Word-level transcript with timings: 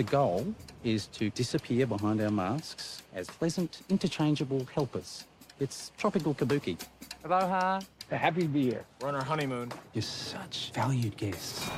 The 0.00 0.04
goal 0.04 0.54
is 0.82 1.08
to 1.18 1.28
disappear 1.28 1.86
behind 1.86 2.22
our 2.22 2.30
masks 2.30 3.02
as 3.14 3.26
pleasant, 3.28 3.82
interchangeable 3.90 4.66
helpers. 4.74 5.26
It's 5.60 5.92
tropical 5.98 6.32
kabuki. 6.34 6.78
Aloha. 7.22 7.80
Happy 8.08 8.40
to 8.40 8.48
be 8.48 8.62
here. 8.70 8.84
We're 9.02 9.08
on 9.08 9.16
our 9.16 9.24
honeymoon. 9.24 9.68
You're 9.92 10.00
such 10.00 10.72
valued 10.74 11.16
guests. 11.18 11.68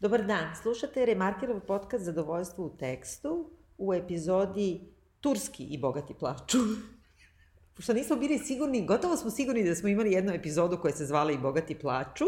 Dobar 0.00 0.22
dan, 0.22 0.54
slušate 0.62 1.06
Remarkerov 1.06 1.60
podcast 1.60 2.04
Zadovoljstvo 2.04 2.64
u 2.66 2.76
tekstu 2.76 3.50
u 3.78 3.94
epizodi 3.94 4.80
Turski 5.20 5.64
i 5.64 5.78
bogati 5.78 6.14
plaču. 6.14 6.58
Pošto 7.76 7.92
nismo 7.92 8.16
bili 8.16 8.38
sigurni, 8.38 8.86
gotovo 8.86 9.16
smo 9.16 9.30
sigurni 9.30 9.64
da 9.64 9.74
smo 9.74 9.88
imali 9.88 10.12
jednu 10.12 10.32
epizodu 10.32 10.78
koja 10.82 10.92
se 10.92 11.06
zvala 11.06 11.32
i 11.32 11.38
bogati 11.38 11.74
plaču, 11.74 12.24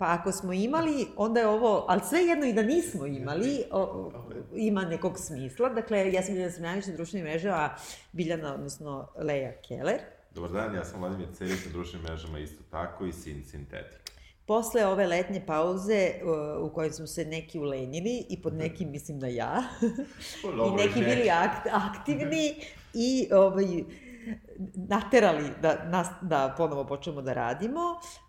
pa 0.00 0.06
ako 0.12 0.32
smo 0.32 0.52
imali, 0.52 1.06
onda 1.16 1.40
je 1.40 1.46
ovo, 1.46 1.84
ali 1.88 2.00
sve 2.08 2.20
jedno 2.20 2.46
i 2.46 2.52
da 2.52 2.62
nismo 2.62 3.06
imali, 3.06 3.64
o, 3.70 4.12
ima 4.54 4.84
nekog 4.84 5.18
smisla. 5.18 5.68
Dakle, 5.68 6.12
ja 6.12 6.22
sam 6.22 6.34
Biljana 6.34 6.52
Smljanić 6.52 6.86
na 6.86 6.94
društvenim 6.94 7.28
mrežama, 7.28 7.74
Biljana, 8.12 8.54
odnosno 8.54 9.08
Leja 9.18 9.52
Keller. 9.68 10.00
Dobar 10.34 10.50
dan, 10.50 10.74
ja 10.74 10.84
sam 10.84 11.00
Vladimir 11.00 11.28
Cerić 11.34 11.64
na 11.66 11.72
društvenim 11.72 12.06
mrežama 12.06 12.38
isto 12.38 12.62
tako 12.70 13.06
i 13.06 13.12
Sin 13.12 13.44
Sintetik. 13.44 14.10
Posle 14.46 14.86
ove 14.86 15.06
letnje 15.06 15.42
pauze 15.46 16.12
u 16.60 16.70
kojoj 16.70 16.90
smo 16.90 17.06
se 17.06 17.24
neki 17.24 17.58
ulenili 17.58 18.26
i 18.28 18.42
pod 18.42 18.54
nekim 18.54 18.90
mislim 18.90 19.20
da 19.20 19.26
ja 19.26 19.62
i 20.44 20.56
Dobro, 20.56 20.84
neki 20.84 21.00
bili 21.00 21.30
akt, 21.30 21.66
aktivni 21.72 22.54
i 22.94 23.28
ovaj, 23.32 23.84
naterali 24.74 25.50
da, 25.62 25.84
nas, 25.84 26.08
da 26.22 26.54
ponovo 26.56 26.84
počnemo 26.86 27.22
da 27.22 27.32
radimo. 27.32 27.80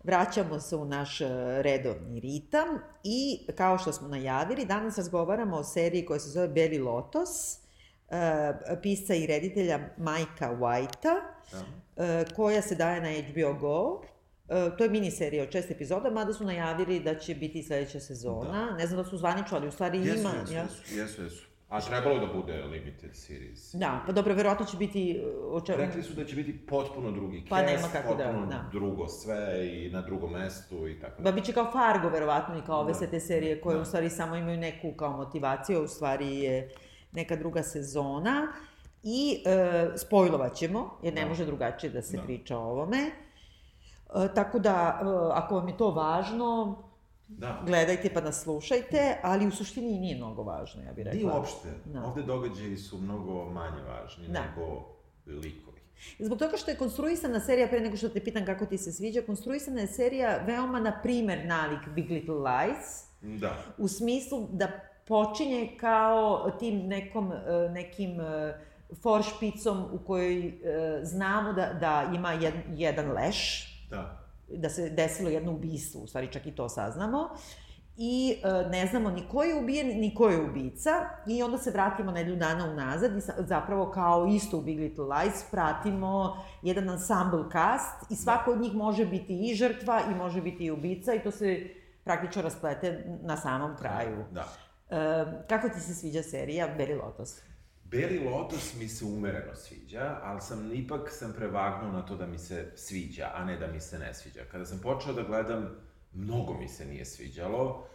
Vraćamo 0.04 0.60
se 0.60 0.76
u 0.76 0.84
naš 0.84 1.20
uh, 1.20 1.28
redovni 1.60 2.20
ritam 2.20 2.68
i 3.04 3.46
kao 3.56 3.78
što 3.78 3.92
smo 3.92 4.08
najavili, 4.08 4.64
danas 4.64 4.96
razgovaramo 4.98 5.56
o 5.56 5.64
seriji 5.64 6.06
koja 6.06 6.20
se 6.20 6.28
zove 6.28 6.48
Beli 6.48 6.78
Lotos, 6.78 7.28
uh, 8.08 8.16
pisca 8.82 9.14
i 9.14 9.26
reditelja 9.26 9.78
Majka 9.98 10.50
Whitea, 10.60 11.16
Da. 11.52 11.58
uh, 11.96 12.34
koja 12.36 12.62
se 12.62 12.74
daje 12.74 13.00
na 13.00 13.08
HBO 13.28 13.54
Go. 13.54 14.02
E, 14.48 14.76
to 14.76 14.84
je 14.84 14.90
miniserija 14.90 15.42
od 15.42 15.52
šest 15.52 15.70
epizoda, 15.70 16.10
mada 16.10 16.32
su 16.32 16.44
najavili 16.44 17.00
da 17.00 17.18
će 17.18 17.34
biti 17.34 17.62
sledeća 17.62 18.00
sezona. 18.00 18.76
Ne 18.78 18.86
znam 18.86 19.02
da 19.02 19.10
su 19.10 19.18
zvanično, 19.18 19.56
ali 19.56 19.68
u 19.68 19.72
stvari 19.72 19.98
Jesu, 19.98 20.20
ima. 20.20 20.30
jesu, 20.40 20.52
ja? 20.52 20.62
jesu, 20.62 20.82
jesu, 20.94 21.22
jesu. 21.22 21.51
A 21.72 21.80
trebalo 21.80 22.14
je 22.14 22.20
da 22.20 22.32
bude 22.32 22.52
limited 22.64 23.10
series. 23.16 23.74
Da, 23.74 24.02
pa 24.06 24.12
dobro, 24.12 24.34
verovatno 24.34 24.66
će 24.66 24.76
biti... 24.76 25.22
O 25.44 25.60
čemu... 25.60 25.78
Rekli 25.78 26.02
su 26.02 26.14
da 26.14 26.24
će 26.24 26.36
biti 26.36 26.66
potpuno 26.66 27.10
drugi 27.10 27.44
Pa 27.50 27.56
cast, 27.58 27.72
nema 27.72 27.88
kako 27.92 28.14
da, 28.14 28.24
potpuno 28.24 28.46
da. 28.46 28.64
drugo 28.72 29.08
sve 29.08 29.68
i 29.68 29.90
na 29.90 30.00
drugom 30.02 30.32
mestu 30.32 30.88
i 30.88 31.00
tako 31.00 31.22
Ba, 31.22 31.32
bit 31.32 31.44
će 31.44 31.52
kao 31.52 31.70
Fargo, 31.72 32.08
verovatno, 32.08 32.58
i 32.58 32.62
kao 32.62 32.80
ove 32.80 32.92
Da. 32.92 32.98
sve 32.98 33.06
te 33.06 33.20
serije 33.20 33.60
koje 33.60 33.76
Da. 33.76 33.82
u 33.82 33.84
stvari 33.84 34.10
samo 34.10 34.36
imaju 34.36 34.56
neku 34.56 34.92
kao 34.92 35.16
motivaciju, 35.16 35.78
a 35.78 35.82
u 35.82 35.88
stvari 35.88 36.36
je 36.38 36.70
neka 37.12 37.36
druga 37.36 37.62
sezona. 37.62 38.52
I 39.02 39.42
e, 39.46 39.88
spojlovat 39.96 40.54
ćemo, 40.54 40.98
jer 41.02 41.14
ne 41.14 41.22
Da. 41.22 41.28
može 41.28 41.46
drugačije 41.46 41.90
da 41.90 42.02
se 42.02 42.16
Da. 42.16 42.22
priča 42.22 42.58
o 42.58 42.62
ovome. 42.62 42.98
E, 42.98 43.10
tako 44.34 44.58
da, 44.58 45.00
e, 45.02 45.04
ako 45.32 45.54
vam 45.54 45.68
je 45.68 45.76
to 45.76 45.90
važno, 45.90 46.82
Da. 47.38 47.62
gledajte 47.66 48.10
pa 48.14 48.20
nas 48.20 48.42
slušajte, 48.42 49.16
ali 49.22 49.46
u 49.46 49.50
suštini 49.50 49.98
nije 49.98 50.16
mnogo 50.16 50.42
važno, 50.42 50.82
ja 50.82 50.92
bih 50.92 51.04
rekla. 51.04 51.20
Nije 51.20 51.32
uopšte. 51.34 51.68
Da. 51.84 52.04
Ovde 52.04 52.22
događaji 52.22 52.76
su 52.76 52.98
mnogo 52.98 53.44
manje 53.50 53.82
važni 53.82 54.28
Da. 54.28 54.40
nego 54.40 54.88
likovi. 55.26 55.80
Zbog 56.18 56.38
toga 56.38 56.56
što 56.56 56.70
je 56.70 56.76
konstruisana 56.76 57.40
serija, 57.40 57.68
pre 57.68 57.80
nego 57.80 57.96
što 57.96 58.08
te 58.08 58.24
pitam 58.24 58.46
kako 58.46 58.66
ti 58.66 58.78
se 58.78 58.92
sviđa, 58.92 59.22
konstruisana 59.22 59.80
je 59.80 59.86
serija 59.86 60.38
veoma 60.46 60.80
na 60.80 61.00
primer 61.02 61.46
nalik 61.46 61.88
Big 61.94 62.10
Little 62.10 62.34
Lies, 62.34 63.04
Da. 63.40 63.56
u 63.78 63.88
smislu 63.88 64.48
da 64.52 64.68
počinje 65.06 65.76
kao 65.80 66.50
tim 66.58 66.86
nekom, 66.86 67.32
e, 67.32 67.68
nekim 67.70 68.20
e, 68.20 68.54
foršpicom 69.02 69.84
u 69.92 69.98
kojoj 70.06 70.46
e, 70.46 70.52
znamo 71.02 71.52
da, 71.52 71.72
da 71.80 72.10
ima 72.14 72.32
jed, 72.32 72.54
jedan 72.74 73.12
leš, 73.12 73.68
Da. 73.90 74.21
Da 74.56 74.68
se 74.68 74.90
desilo 74.90 75.30
jedno 75.30 75.52
ubistvo, 75.52 76.00
u 76.00 76.06
stvari 76.06 76.32
čak 76.32 76.46
i 76.46 76.54
to 76.54 76.68
saznamo, 76.68 77.28
i 77.96 78.36
e, 78.44 78.68
ne 78.68 78.86
znamo 78.86 79.10
ni 79.10 79.28
ko 79.28 79.42
je 79.42 79.54
ubijen, 79.54 79.86
ni 79.86 80.14
ko 80.14 80.28
je 80.28 80.42
ubica, 80.42 80.90
i 81.26 81.42
onda 81.42 81.58
se 81.58 81.70
vratimo 81.70 82.12
nedelju 82.12 82.36
dana 82.36 82.70
unazad 82.70 83.16
i 83.16 83.20
sa, 83.20 83.34
zapravo 83.38 83.90
kao 83.90 84.26
isto 84.26 84.58
u 84.58 84.62
Big 84.62 84.78
Little 84.78 85.04
Lies 85.04 85.44
pratimo 85.50 86.36
jedan 86.62 86.88
ensemble 86.88 87.44
cast 87.52 88.10
i 88.10 88.16
svako 88.16 88.52
od 88.52 88.60
njih 88.60 88.74
može 88.74 89.06
biti 89.06 89.50
i 89.50 89.54
žrtva 89.54 90.00
i 90.10 90.14
može 90.14 90.40
biti 90.40 90.64
i 90.64 90.70
ubica 90.70 91.14
i 91.14 91.22
to 91.22 91.30
se 91.30 91.68
praktično 92.04 92.42
rasplete 92.42 93.18
na 93.22 93.36
samom 93.36 93.76
kraju. 93.76 94.24
Da. 94.30 94.48
E, 94.90 95.24
kako 95.48 95.68
ti 95.68 95.80
se 95.80 95.94
sviđa 95.94 96.22
serija 96.22 96.68
Beli 96.76 96.94
Lotos? 96.94 97.51
Beli 97.92 98.18
Lotus 98.18 98.74
mi 98.78 98.88
se 98.88 99.04
umereno 99.04 99.54
sviđa, 99.54 100.18
ali 100.22 100.40
sam 100.40 100.72
ipak 100.74 101.10
sam 101.10 101.32
prevagnuo 101.32 101.92
na 101.92 102.06
to 102.06 102.16
da 102.16 102.26
mi 102.26 102.38
se 102.38 102.72
sviđa, 102.76 103.30
a 103.34 103.44
ne 103.44 103.56
da 103.56 103.66
mi 103.66 103.80
se 103.80 103.98
ne 103.98 104.14
sviđa. 104.14 104.40
Kada 104.50 104.66
sam 104.66 104.78
počeo 104.78 105.12
da 105.12 105.22
gledam, 105.22 105.68
mnogo 106.12 106.54
mi 106.54 106.68
se 106.68 106.86
nije 106.86 107.04
sviđalo 107.04 107.86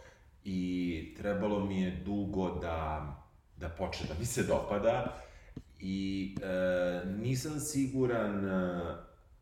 i 0.44 1.14
trebalo 1.16 1.64
mi 1.64 1.82
je 1.82 2.02
dugo 2.04 2.50
da, 2.50 3.06
da 3.56 3.68
počne 3.68 4.06
da 4.08 4.14
mi 4.18 4.24
se 4.24 4.42
dopada 4.42 5.16
i 5.80 6.36
e, 6.42 7.06
nisam 7.06 7.60
siguran, 7.60 8.48
e, 8.48 8.80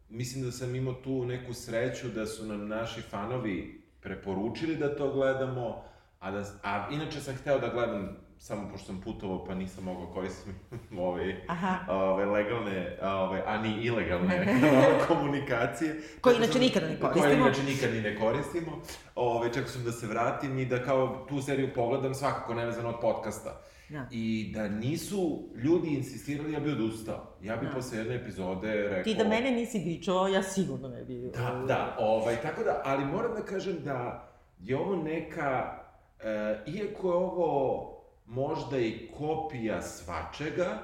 mislim 0.08 0.44
da 0.44 0.52
sam 0.52 0.74
imao 0.74 0.94
tu 0.94 1.26
neku 1.26 1.54
sreću 1.54 2.08
da 2.08 2.26
su 2.26 2.46
nam 2.46 2.68
naši 2.68 3.00
fanovi 3.00 3.82
preporučili 4.00 4.76
da 4.76 4.96
to 4.96 5.12
gledamo, 5.12 5.84
a, 6.20 6.30
da, 6.30 6.44
a 6.62 6.88
inače 6.92 7.20
sam 7.20 7.34
hteo 7.34 7.58
da 7.58 7.68
gledam 7.68 8.25
samo 8.38 8.68
pošto 8.70 8.86
sam 8.86 9.00
putovao 9.00 9.44
pa 9.44 9.54
nisam 9.54 9.84
mogao 9.84 10.06
koristiti 10.06 10.50
ove, 10.98 11.40
Aha. 11.48 11.78
ove 11.88 12.24
legalne, 12.26 12.98
ove, 13.02 13.42
a 13.46 13.58
ni 13.58 13.80
ilegalne 13.82 14.46
komunikacije. 15.08 16.00
Koje 16.20 16.36
inače 16.36 16.58
nikada 16.58 16.88
ne 16.88 17.00
Koje 17.00 17.12
koristimo. 17.12 17.46
inače 17.46 17.62
nikad 17.62 17.92
ni 17.92 18.00
ne 18.00 18.16
koristimo. 18.16 18.82
Ove, 19.14 19.52
čekao 19.52 19.68
sam 19.68 19.84
da 19.84 19.92
se 19.92 20.06
vratim 20.06 20.58
i 20.58 20.66
da 20.66 20.82
kao 20.82 21.26
tu 21.28 21.42
seriju 21.42 21.68
pogledam 21.74 22.14
svakako 22.14 22.54
nevezano 22.54 22.88
od 22.88 23.00
podcasta. 23.00 23.60
Da. 23.88 24.06
I 24.10 24.50
da 24.54 24.68
nisu 24.68 25.48
ljudi 25.54 25.88
insistirali, 25.88 26.52
ja 26.52 26.60
bi 26.60 26.72
odustao. 26.72 27.36
Ja 27.42 27.56
bi 27.56 27.66
Da. 27.66 27.72
posle 27.72 27.98
jedne 27.98 28.14
epizode 28.14 28.72
rekao... 28.74 29.02
Ti 29.04 29.14
da 29.14 29.24
mene 29.24 29.50
nisi 29.50 29.78
bičovao, 29.80 30.28
ja 30.28 30.42
sigurno 30.42 30.88
ne 30.88 31.04
bi... 31.04 31.30
Da, 31.34 31.64
da, 31.68 31.96
ovaj, 31.98 32.36
tako 32.36 32.62
da, 32.62 32.82
ali 32.84 33.04
moram 33.04 33.34
da 33.34 33.42
kažem 33.42 33.76
da 33.84 34.28
je 34.60 34.76
ovo 34.76 34.96
neka, 34.96 35.78
e, 36.20 36.58
iako 36.66 37.08
je 37.08 37.14
ovo 37.14 37.95
možda 38.26 38.78
i 38.78 39.08
kopija 39.18 39.82
svačega, 39.82 40.82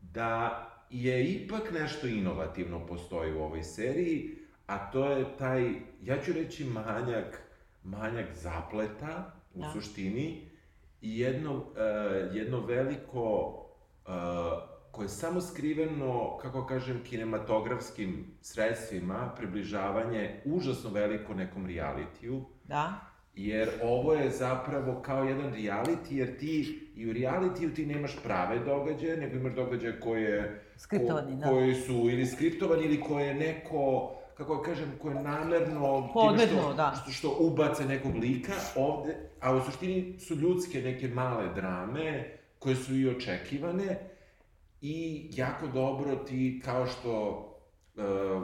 da 0.00 0.62
je 0.90 1.24
ipak 1.24 1.72
nešto 1.72 2.06
inovativno 2.06 2.86
postoji 2.86 3.34
u 3.34 3.42
ovoj 3.42 3.62
seriji, 3.62 4.36
a 4.66 4.90
to 4.90 5.10
je 5.10 5.36
taj, 5.38 5.70
ja 6.02 6.22
ću 6.24 6.32
reći 6.32 6.64
manjak, 6.64 7.42
manjak 7.82 8.26
zapleta 8.34 9.32
u 9.54 9.60
Da. 9.60 9.70
suštini 9.72 10.48
i 11.00 11.18
jedno, 11.18 11.64
e, 11.76 11.80
jedno 12.38 12.60
veliko 12.60 13.54
e, 14.06 14.10
koje 14.90 15.04
je 15.04 15.08
samo 15.08 15.40
skriveno, 15.40 16.36
kako 16.36 16.66
kažem, 16.66 17.02
kinematografskim 17.04 18.26
sredstvima, 18.40 19.32
približavanje 19.36 20.42
užasno 20.44 20.90
veliko 20.90 21.34
nekom 21.34 21.66
realitiju, 21.66 22.44
Da? 22.64 23.00
Jer 23.36 23.68
ovo 23.82 24.14
je 24.14 24.30
zapravo 24.30 25.00
kao 25.02 25.24
jedan 25.24 25.54
reality, 25.54 26.10
jer 26.10 26.38
ti 26.38 26.80
i 26.96 27.10
u 27.10 27.12
realitiju 27.12 27.74
ti 27.74 27.86
nemaš 27.86 28.16
prave 28.22 28.58
događaje, 28.58 29.16
nego 29.16 29.36
imaš 29.36 29.54
događaje 29.54 30.00
koje... 30.00 30.62
Skriptovani, 30.76 31.32
ko, 31.32 31.36
da. 31.36 31.48
Koji 31.48 31.74
su 31.74 31.92
ili 31.92 32.26
skriptovani 32.26 32.84
ili 32.84 33.00
koje 33.00 33.34
neko 33.34 34.12
kako 34.36 34.56
da 34.56 34.62
kažem, 34.62 34.92
koje 35.02 35.14
namerno 35.14 36.10
Podmetnuo, 36.14 36.60
time 36.60 36.62
što, 36.62 36.74
da. 36.74 36.94
što, 37.02 37.10
što 37.10 37.36
ubace 37.40 37.84
nekog 37.84 38.16
lika 38.16 38.52
ovde, 38.76 39.16
a 39.40 39.56
u 39.56 39.60
suštini 39.60 40.18
su 40.18 40.34
ljudske 40.34 40.82
neke 40.82 41.08
male 41.08 41.54
drame 41.54 42.24
koje 42.58 42.76
su 42.76 42.94
i 42.94 43.08
očekivane 43.08 43.98
i 44.80 45.26
jako 45.32 45.66
dobro 45.66 46.16
ti 46.16 46.60
kao 46.64 46.86
što 46.86 47.42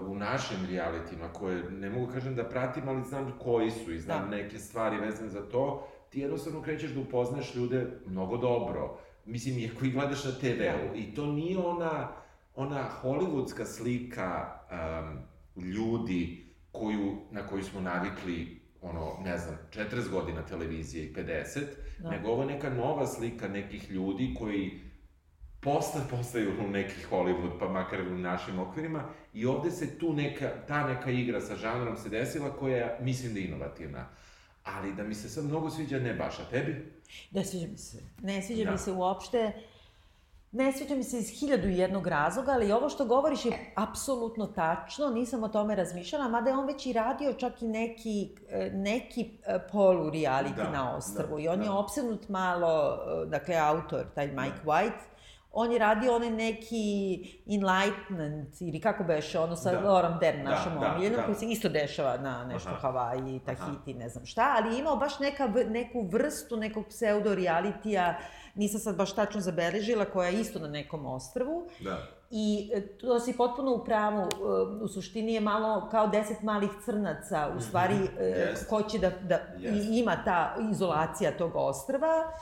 u 0.09 0.15
našim 0.15 0.57
realitima 0.71 1.29
koje 1.33 1.71
ne 1.71 1.91
mogu 1.91 2.13
kažem 2.13 2.35
da 2.35 2.49
pratim, 2.49 2.89
ali 2.89 3.03
znam 3.05 3.33
koji 3.43 3.71
su 3.71 3.93
i 3.93 3.99
znam 3.99 4.21
Da. 4.31 4.37
neke 4.37 4.59
stvari 4.59 4.97
vezane 4.97 5.29
za 5.29 5.43
to, 5.49 5.89
ti 6.11 6.21
jednostavno 6.21 6.63
krećeš 6.63 6.91
da 6.91 7.01
upoznaš 7.01 7.55
ljude 7.55 7.87
mnogo 8.07 8.37
dobro. 8.37 8.99
Mislim, 9.25 9.59
iako 9.59 9.85
ih 9.85 9.93
gledaš 9.95 10.25
na 10.25 10.31
TV-u. 10.33 10.97
I 10.97 11.15
to 11.15 11.27
nije 11.27 11.59
ona, 11.59 12.09
ona 12.55 12.89
hollywoodska 13.03 13.65
slika 13.65 14.51
um, 14.71 15.19
ljudi 15.63 16.47
koju, 16.73 17.17
na 17.31 17.47
koju 17.47 17.65
smo 17.65 17.81
navikli 17.81 18.61
ono, 18.83 19.17
ne 19.25 19.39
znam, 19.39 19.57
40 19.71 20.11
godina 20.11 20.43
televizije 20.43 21.05
i 21.05 21.15
50, 21.15 21.61
Da. 21.99 22.11
nego 22.11 22.29
ovo 22.29 22.43
je 22.43 22.49
neka 22.49 22.71
nova 22.71 23.07
slika 23.07 23.49
nekih 23.49 23.91
ljudi 23.91 24.35
koji 24.39 24.81
posle 25.61 26.01
postaju 26.11 26.51
u 26.67 26.71
neki 26.71 26.95
Hollywood, 27.11 27.59
pa 27.61 27.69
makar 27.69 28.01
u 28.01 28.19
našim 28.19 28.59
okvirima, 28.59 29.05
i 29.33 29.47
ovde 29.47 29.71
se 29.71 29.99
tu 29.99 30.13
neka, 30.13 30.51
ta 30.69 30.87
neka 30.87 31.11
igra 31.11 31.41
sa 31.41 31.57
žanrom 31.57 31.97
se 31.97 32.09
desila 32.09 32.51
koja, 32.51 32.97
mislim 33.01 33.35
da 33.35 33.41
je 33.41 33.47
inovativna. 33.47 34.07
ali 34.65 34.95
da 34.95 35.03
mi 35.03 35.15
se 35.15 35.29
sad 35.29 35.45
mnogo 35.45 35.71
sviđa, 35.71 35.99
ne 35.99 36.15
baš, 36.15 36.39
a 36.39 36.45
tebi? 36.51 36.93
Ne 37.31 37.45
sviđa 37.45 37.67
mi 37.67 37.79
se. 37.79 37.99
Ne 38.23 38.43
sviđa 38.43 38.65
Da. 38.65 38.71
mi 38.71 38.79
se 38.79 38.93
uopšte. 38.93 39.53
Ne 40.53 40.73
sviđa 40.73 40.95
mi 40.95 41.03
se 41.05 41.19
iz 41.19 41.31
hiljadu 41.41 41.69
i 41.69 41.79
jednog 41.79 42.07
razloga, 42.07 42.53
ali 42.53 42.73
ovo 42.73 42.89
što 42.89 43.05
govoriš 43.05 43.45
je 43.45 43.73
apsolutno 43.77 44.47
tačno, 44.47 45.11
nisam 45.11 45.43
o 45.43 45.49
tome 45.49 45.75
razmišljala, 45.75 46.29
mada 46.29 46.51
je 46.51 46.57
on 46.57 46.67
već 46.67 46.87
i 46.87 46.93
radio 46.93 47.33
čak 47.33 47.63
i 47.63 47.69
neki, 47.69 48.29
e, 48.51 48.71
neki 48.75 49.31
e, 49.47 49.59
polu 49.73 50.11
reality 50.11 50.57
Da, 50.57 50.71
na 50.71 50.97
ostrvu 50.97 51.37
da, 51.37 51.43
i 51.43 51.49
on 51.49 51.59
da. 51.59 51.65
je 51.65 51.71
opsednut 51.71 52.29
malo, 52.29 52.99
e, 53.23 53.27
dakle 53.27 53.57
autor, 53.57 54.05
taj 54.15 54.27
Mike 54.27 54.61
White, 54.65 55.01
on 55.53 55.73
je 55.73 55.79
radio 55.79 56.15
onaj 56.15 56.31
neki 56.31 57.19
Enlightenment, 57.47 58.61
ili 58.61 58.81
kako 58.81 59.05
beše, 59.05 59.39
ono 59.39 59.57
sa 59.57 59.73
Da. 59.73 59.81
Lauren 59.81 60.19
Dern, 60.21 60.45
Da, 60.45 60.51
našom 60.51 60.81
da, 60.81 60.93
omiljenom, 60.93 61.17
da. 61.17 61.25
koji 61.25 61.35
se 61.35 61.47
isto 61.47 61.69
dešava 61.69 62.17
na 62.17 62.45
nešto 62.45 62.69
Aha. 62.69 62.79
Havaji, 62.79 63.41
Tahiti, 63.47 63.95
ne 63.95 64.09
znam 64.09 64.27
šta, 64.27 64.55
ali 64.59 64.75
je 64.75 64.81
imao 64.81 64.97
baš 64.97 65.19
neka, 65.19 65.47
neku 65.69 66.09
vrstu 66.13 66.57
nekog 66.57 66.85
pseudo-realitija, 66.89 68.15
nisam 68.55 68.81
sad 68.81 68.97
baš 68.97 69.15
tačno 69.15 69.41
zabeležila, 69.41 70.05
koja 70.05 70.29
je 70.29 70.41
isto 70.41 70.59
na 70.59 70.69
nekom 70.69 71.07
ostrvu. 71.07 71.67
Da. 71.81 71.99
I 72.31 72.71
e, 72.75 72.97
to 72.97 73.21
si 73.21 73.37
potpuno 73.37 73.75
u 73.75 73.85
pravu, 73.85 74.23
e, 74.23 74.27
u 74.85 74.89
suštini 74.89 75.35
je 75.35 75.41
malo 75.41 75.89
kao 75.91 76.07
deset 76.07 76.43
malih 76.43 76.71
crnaca, 76.85 77.49
u 77.57 77.61
stvari 77.61 77.97
e, 78.19 78.25
Jest. 78.25 78.69
ko 78.69 78.83
će 78.83 78.99
da, 78.99 79.11
da 79.11 79.39
i 79.59 79.99
ima 79.99 80.25
ta 80.25 80.57
izolacija 80.71 81.37
tog 81.37 81.53
ostrva 81.55 82.33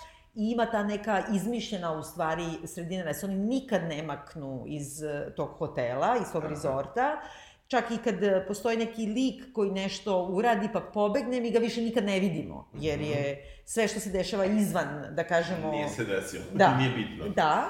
i 0.40 0.50
ima 0.50 0.66
ta 0.66 0.82
neka 0.82 1.22
izmišljena 1.34 1.92
u 1.92 2.02
stvari 2.02 2.44
sredina 2.64 3.04
da 3.04 3.14
se 3.14 3.26
oni 3.26 3.34
nikad 3.34 3.82
ne 3.82 4.02
maknu 4.02 4.64
iz 4.66 5.02
e, 5.02 5.32
tog 5.36 5.48
hotela, 5.48 6.16
iz 6.22 6.32
tog 6.32 6.42
Aha. 6.44 6.50
rezorta. 6.50 7.20
Čak 7.66 7.90
i 7.90 7.96
kad 8.04 8.22
e, 8.22 8.44
postoji 8.48 8.76
neki 8.76 9.06
lik 9.06 9.52
koji 9.52 9.70
nešto 9.70 10.26
uradi 10.26 10.68
pa 10.72 10.80
pobegne, 10.80 11.40
mi 11.40 11.50
ga 11.50 11.58
više 11.58 11.80
nikad 11.82 12.04
ne 12.04 12.20
vidimo, 12.20 12.68
jer 12.74 13.00
je 13.00 13.44
sve 13.64 13.88
što 13.88 14.00
se 14.00 14.10
dešava 14.10 14.44
izvan, 14.44 15.04
da 15.10 15.24
kažemo... 15.24 15.66
Mhm. 15.68 15.76
Nije 15.76 15.88
se 15.88 16.04
desilo, 16.04 16.44
Da. 16.54 16.76
nije 16.76 16.90
bitno. 16.90 17.28
Da, 17.28 17.66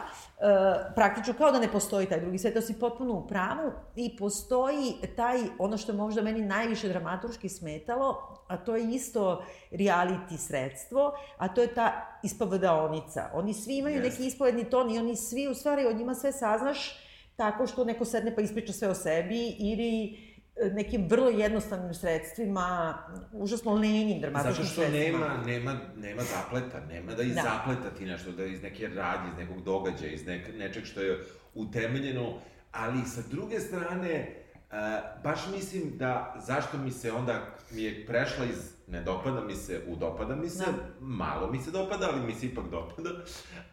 praktično 0.94 1.34
kao 1.34 1.52
da 1.52 1.58
ne 1.58 1.72
postoji 1.72 2.06
taj 2.06 2.20
drugi 2.20 2.38
svet, 2.38 2.54
to 2.54 2.60
si 2.60 2.78
potpuno 2.78 3.14
u 3.14 3.26
pravu 3.26 3.72
i 3.96 4.16
postoji 4.16 4.94
taj, 5.16 5.38
ono 5.58 5.76
što 5.76 5.92
je 5.92 5.96
možda 5.96 6.22
meni 6.22 6.40
najviše 6.40 6.88
dramaturški 6.88 7.48
smetalo, 7.48 8.38
a 8.48 8.56
to 8.56 8.76
je 8.76 8.94
isto 8.94 9.44
reality 9.70 10.36
sredstvo, 10.36 11.12
a 11.36 11.48
to 11.48 11.60
je 11.60 11.74
ta 11.74 12.18
ispovedaonica. 12.22 13.30
Oni 13.34 13.54
svi 13.54 13.76
imaju 13.76 13.96
Jeste. 13.96 14.10
neki 14.10 14.26
ispovedni 14.26 14.64
ton 14.64 14.90
i 14.90 14.98
oni 14.98 15.16
svi, 15.16 15.48
u 15.48 15.54
stvari, 15.54 15.86
od 15.86 15.96
njima 15.96 16.14
sve 16.14 16.32
saznaš 16.32 16.96
tako 17.40 17.66
što 17.66 17.84
neko 17.84 18.04
sedne 18.04 18.34
pa 18.34 18.40
ispriča 18.40 18.72
sve 18.72 18.88
o 18.88 18.94
sebi 18.94 19.56
ili 19.58 20.04
e, 20.04 20.29
nekim 20.66 21.06
vrlo 21.08 21.28
jednostavnim 21.28 21.94
sredstvima, 21.94 22.98
užasno 23.32 23.72
lenim 23.72 24.20
dramaturskim 24.20 24.64
Zato 24.64 24.72
što 24.72 24.82
sredstvima. 24.82 25.18
nema, 25.18 25.42
nema, 25.46 25.74
nema 25.96 26.22
zapleta, 26.22 26.80
nema 26.82 27.14
da 27.14 27.22
iz 27.22 27.34
Da. 27.34 27.42
zapleta 27.42 27.90
ti 27.90 28.04
nešto, 28.04 28.32
da 28.32 28.44
iz 28.44 28.62
neke 28.62 28.88
radnje, 28.88 29.30
iz 29.32 29.38
nekog 29.38 29.62
događaja, 29.62 30.12
iz 30.12 30.26
nek, 30.26 30.50
nečeg 30.54 30.84
što 30.84 31.00
je 31.00 31.24
utemeljeno, 31.54 32.34
ali 32.72 33.02
sa 33.06 33.20
druge 33.30 33.60
strane, 33.60 34.34
uh, 34.66 34.76
baš 35.24 35.40
mislim 35.52 35.98
da 35.98 36.34
zašto 36.38 36.78
mi 36.78 36.90
se 36.90 37.12
onda, 37.12 37.40
mi 37.70 37.82
je 37.82 38.06
prešla 38.06 38.44
iz 38.44 38.70
ne 38.86 39.02
dopada 39.02 39.40
mi 39.40 39.54
se 39.54 39.80
u 39.88 39.96
dopada 39.96 40.36
mi 40.36 40.48
se, 40.48 40.64
Da. 40.64 40.72
malo 41.00 41.50
mi 41.50 41.58
se 41.58 41.70
dopada, 41.70 42.08
ali 42.12 42.26
mi 42.26 42.34
se 42.34 42.46
ipak 42.46 42.64
dopada. 42.66 43.10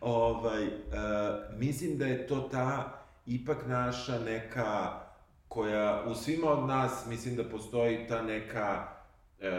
Ovaj, 0.02 0.64
uh, 0.64 0.72
mislim 1.52 1.98
da 1.98 2.06
je 2.06 2.28
to 2.28 2.40
ta 2.42 2.94
ipak 3.26 3.58
naša 3.68 4.20
neka 4.20 5.00
koja 5.48 6.04
u 6.08 6.16
svima 6.16 6.52
od 6.52 6.68
nas 6.68 7.06
mislim 7.10 7.36
da 7.36 7.50
postoji 7.50 8.08
ta 8.08 8.22
neka 8.22 8.88
e, 9.40 9.50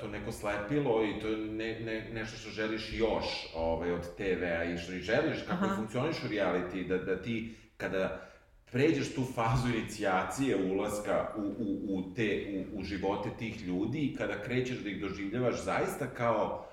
to 0.00 0.08
neko 0.08 0.32
slepilo 0.32 1.04
i 1.04 1.20
to 1.20 1.28
je 1.28 1.36
ne, 1.36 1.80
ne, 1.80 2.10
nešto 2.12 2.36
što 2.36 2.50
želiš 2.50 2.92
još 2.92 3.24
ovaj, 3.56 3.92
od 3.92 4.16
TV-a 4.16 4.64
i 4.64 4.78
što 4.78 4.92
i 4.92 5.00
želiš 5.00 5.42
kako 5.48 5.64
Aha. 5.64 5.76
funkcioniš 5.76 6.16
u 6.24 6.28
reality, 6.28 6.88
da, 6.88 6.98
da 6.98 7.22
ti 7.22 7.54
kada 7.76 8.30
pređeš 8.72 9.14
tu 9.14 9.24
fazu 9.34 9.68
inicijacije 9.68 10.72
ulaska 10.72 11.28
u, 11.36 11.40
u, 11.40 11.98
u, 11.98 12.14
te, 12.14 12.46
u, 12.74 12.78
u 12.78 12.82
živote 12.82 13.28
tih 13.38 13.62
ljudi 13.62 13.98
i 13.98 14.14
kada 14.14 14.42
krećeš 14.42 14.78
da 14.78 14.88
ih 14.88 15.00
doživljavaš 15.00 15.64
zaista 15.64 16.06
kao 16.06 16.66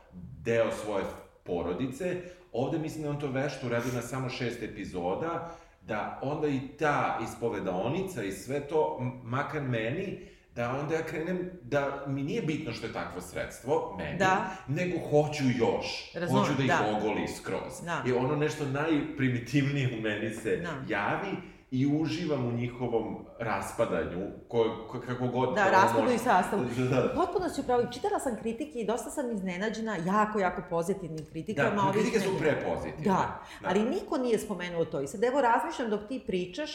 deo 0.43 0.71
svoje 0.71 1.03
porodice, 1.43 2.21
ovde 2.51 2.79
mislim 2.79 3.03
da 3.03 3.09
on 3.09 3.19
to 3.19 3.27
vešto 3.27 3.67
uradio 3.67 3.93
na 3.93 4.01
samo 4.01 4.29
šest 4.29 4.63
epizoda, 4.63 5.57
da 5.87 6.19
onda 6.21 6.47
i 6.47 6.59
ta 6.79 7.19
ispovedaonica 7.23 8.23
i 8.23 8.31
sve 8.31 8.59
to, 8.59 8.97
makar 9.23 9.61
meni, 9.61 10.19
da 10.55 10.79
onda 10.79 10.95
ja 10.95 11.03
krenem 11.03 11.51
da 11.61 12.03
mi 12.07 12.23
nije 12.23 12.41
bitno 12.41 12.73
što 12.73 12.87
je 12.87 12.93
takvo 12.93 13.21
sredstvo, 13.21 13.95
meni, 13.97 14.17
Da. 14.17 14.49
nego 14.67 14.97
hoću 15.09 15.43
još. 15.57 16.11
Razumem, 16.15 16.43
hoću 16.43 16.53
da 16.57 16.63
ih 16.63 16.69
da. 16.69 16.97
ogoli 16.97 17.27
skroz. 17.27 17.81
Da. 17.85 18.03
I 18.07 18.11
ono 18.11 18.35
nešto 18.35 18.65
najprimitivnije 18.65 19.97
u 19.97 20.01
meni 20.01 20.35
se 20.35 20.57
Da. 20.57 20.73
javi 20.95 21.37
i 21.71 21.99
uživam 22.01 22.45
u 22.45 22.51
njihovom 22.51 23.25
raspadanju, 23.39 24.27
ko, 24.47 24.87
ko, 24.91 25.01
kako 25.07 25.27
god 25.27 25.55
Da, 25.55 25.69
raspadu 25.71 26.03
može- 26.03 26.15
i 26.15 26.17
sastavu. 26.17 26.63
Da, 26.77 26.83
da. 27.01 27.13
Potpuno 27.15 27.49
si 27.49 27.61
upravo. 27.61 27.83
Čitala 27.91 28.19
sam 28.19 28.35
kritike 28.35 28.79
i 28.79 28.85
dosta 28.85 29.09
sam 29.09 29.31
iznenađena 29.31 29.97
jako, 30.05 30.39
jako 30.39 30.61
pozitivnim 30.69 31.25
kritikama. 31.25 31.81
Da, 31.81 31.91
kritike 31.91 32.19
su 32.19 32.29
prepozitivne. 32.39 33.03
Da, 33.03 33.39
ali 33.65 33.79
niko 33.79 34.17
nije 34.17 34.39
spomenuo 34.39 34.85
to. 34.85 35.01
I 35.01 35.07
sad 35.07 35.23
evo 35.23 35.41
razmišljam 35.41 35.89
dok 35.89 36.07
ti 36.07 36.23
pričaš, 36.27 36.71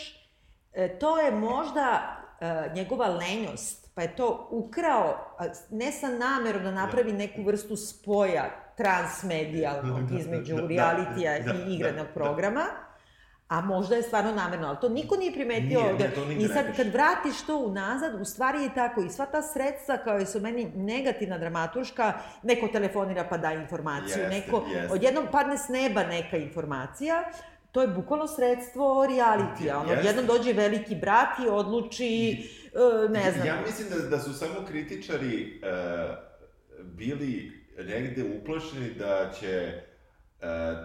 e, 0.72 0.98
to 0.98 1.18
je 1.20 1.30
možda 1.30 2.02
e, 2.40 2.70
njegova 2.74 3.06
lenjost, 3.08 3.90
pa 3.94 4.02
je 4.02 4.16
to 4.16 4.48
ukrao, 4.50 5.16
ne 5.70 5.92
sa 5.92 6.08
namerom 6.08 6.62
da 6.62 6.70
napravi 6.70 7.12
neku 7.12 7.42
vrstu 7.42 7.76
spoja 7.76 8.44
transmedijalnog 8.76 10.02
Da, 10.10 10.18
između 10.18 10.54
da, 10.56 10.62
da, 10.62 10.68
realitija 10.68 11.38
da, 11.38 11.54
i 11.54 11.74
igranog 11.74 12.06
da. 12.06 12.12
programa, 12.12 12.64
a 13.52 13.60
možda 13.60 13.96
je 13.96 14.02
stvarno 14.02 14.32
namerno, 14.32 14.68
ali 14.68 14.76
to 14.80 14.88
niko 14.88 15.16
nije 15.16 15.32
primetio. 15.32 15.80
Nije, 15.80 15.92
ovde. 15.92 16.10
nije, 16.28 16.46
I 16.46 16.48
sad 16.48 16.76
kad 16.76 16.86
vratiš 16.86 17.42
to 17.46 17.56
unazad, 17.58 18.20
u 18.20 18.24
stvari 18.24 18.62
je 18.62 18.74
tako 18.74 19.02
i 19.02 19.10
sva 19.10 19.26
ta 19.26 19.42
sredstva 19.42 19.96
koja 19.96 20.26
su 20.26 20.40
meni 20.40 20.72
negativna 20.76 21.38
dramaturška, 21.38 22.12
neko 22.42 22.68
telefonira 22.68 23.26
pa 23.30 23.38
da 23.38 23.52
informaciju, 23.52 24.22
Jeste, 24.22 24.28
neko, 24.28 24.64
jeste. 24.74 24.92
odjednom 24.94 25.26
padne 25.32 25.58
s 25.58 25.68
neba 25.68 26.02
neka 26.02 26.36
informacija, 26.36 27.24
to 27.72 27.82
je 27.82 27.88
bukvalno 27.88 28.26
sredstvo 28.26 29.06
realitija. 29.06 29.78
Ono, 29.78 29.92
Jeste. 29.92 30.06
jednom 30.06 30.26
dođe 30.26 30.52
veliki 30.52 30.94
brat 30.96 31.38
i 31.46 31.48
odluči, 31.48 32.32
e, 32.74 33.08
ne 33.08 33.32
znam, 33.32 33.46
Ja 33.46 33.56
mislim 33.66 33.88
da, 33.88 34.08
da 34.16 34.22
su 34.22 34.34
samo 34.34 34.66
kritičari 34.68 35.60
e, 35.62 35.72
bili 36.82 37.52
negde 37.78 38.24
uplašeni 38.38 38.90
da 38.94 39.30
će 39.40 39.82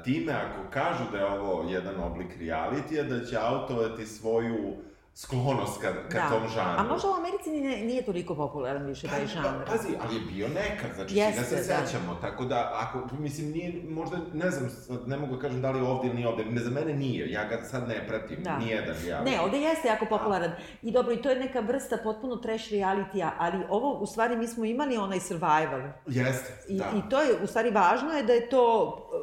time, 0.04 0.34
ako 0.34 0.70
kažu 0.70 1.04
da 1.12 1.18
je 1.18 1.26
ovo 1.26 1.70
jedan 1.70 2.00
oblik 2.00 2.38
realitija, 2.40 3.04
da 3.04 3.26
će 3.26 3.38
autovati 3.38 4.06
svoju 4.06 4.76
sklonost 5.18 5.82
ka, 5.82 5.88
ka 6.10 6.30
tom 6.30 6.48
žanru. 6.48 6.80
A 6.80 6.84
možda 6.84 7.08
u 7.10 7.14
Americi 7.14 7.50
nije, 7.50 7.86
nije 7.86 8.06
toliko 8.06 8.36
popularan 8.36 8.86
više 8.86 9.08
taj 9.08 9.20
Pa, 9.20 9.26
žanr. 9.26 9.66
pa, 9.66 9.72
pazi, 9.72 9.88
ali 10.02 10.16
je 10.16 10.22
bio 10.24 10.48
nekad, 10.48 10.90
znači 10.96 11.16
Jeste, 11.16 11.44
svi 11.44 11.56
ga 11.56 11.62
se 11.64 11.74
da. 11.74 11.86
sećamo, 11.86 12.16
tako 12.16 12.46
da, 12.46 12.72
ako, 12.76 13.16
mislim, 13.16 13.52
nije, 13.52 13.84
možda, 13.86 14.18
ne 14.34 14.52
znam, 14.52 14.70
ne 15.06 15.18
mogu 15.18 15.36
da 15.36 15.42
kažem 15.42 15.62
da 15.62 15.72
li 15.72 15.80
je 15.80 15.84
ovde 15.84 16.08
ili 16.08 16.16
nije 16.16 16.28
ovde, 16.28 16.46
ne, 16.46 16.62
za 16.62 16.70
mene 16.72 16.94
nije, 16.94 17.32
ja 17.32 17.44
ga 17.46 17.64
sad 17.64 17.88
ne 17.88 18.08
pratim, 18.08 18.38
Da. 18.40 18.58
nijedan 18.58 18.96
reality. 18.98 19.26
Ne, 19.26 19.42
ovde 19.42 19.58
jeste 19.60 19.88
jako 19.88 20.06
popularan. 20.08 20.52
I 20.82 20.92
dobro, 20.92 21.14
i 21.14 21.22
to 21.22 21.30
je 21.30 21.36
neka 21.38 21.60
vrsta 21.60 21.98
potpuno 21.98 22.36
trash 22.36 22.72
realitija, 22.72 23.34
ali 23.38 23.64
ovo, 23.70 23.94
u 23.94 24.06
stvari, 24.06 24.36
mi 24.36 24.48
smo 24.48 24.66
imali 24.66 24.98
onaj 24.98 25.20
survival. 25.20 25.82
Jeste, 26.08 26.54
I, 26.68 26.78
da. 26.78 26.86
I 26.98 27.10
to 27.10 27.22
je, 27.22 27.44
u 27.44 27.48
stvari, 27.48 27.72
važno 27.72 28.12
je 28.12 28.24
da 28.24 28.34
je 28.34 28.50
to 28.50 28.64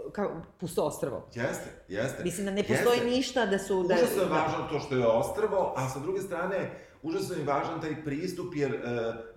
e, 0.08 0.12
kao 0.12 0.30
pusto 0.60 0.84
ostrvo. 0.84 1.26
Jeste, 1.34 1.70
jeste. 1.88 2.24
Mislim 2.24 2.46
da 2.46 2.52
ne 2.52 2.62
postoji 2.62 2.96
Jeste. 2.96 3.10
ništa 3.10 3.46
da 3.46 3.58
su... 3.58 3.82
Da, 3.82 3.94
Užasno 3.94 4.22
je 4.22 4.28
da- 4.28 4.34
važno 4.34 4.58
to 4.70 4.78
što 4.80 4.94
je 4.96 5.06
ostrvo, 5.06 5.74
a 5.76 5.83
sa 5.86 5.98
druge 5.98 6.20
strane, 6.20 6.70
užasno 7.02 7.36
je 7.36 7.44
važan 7.44 7.80
taj 7.80 8.04
pristup, 8.04 8.54
jer 8.54 8.72
e, 8.72 8.78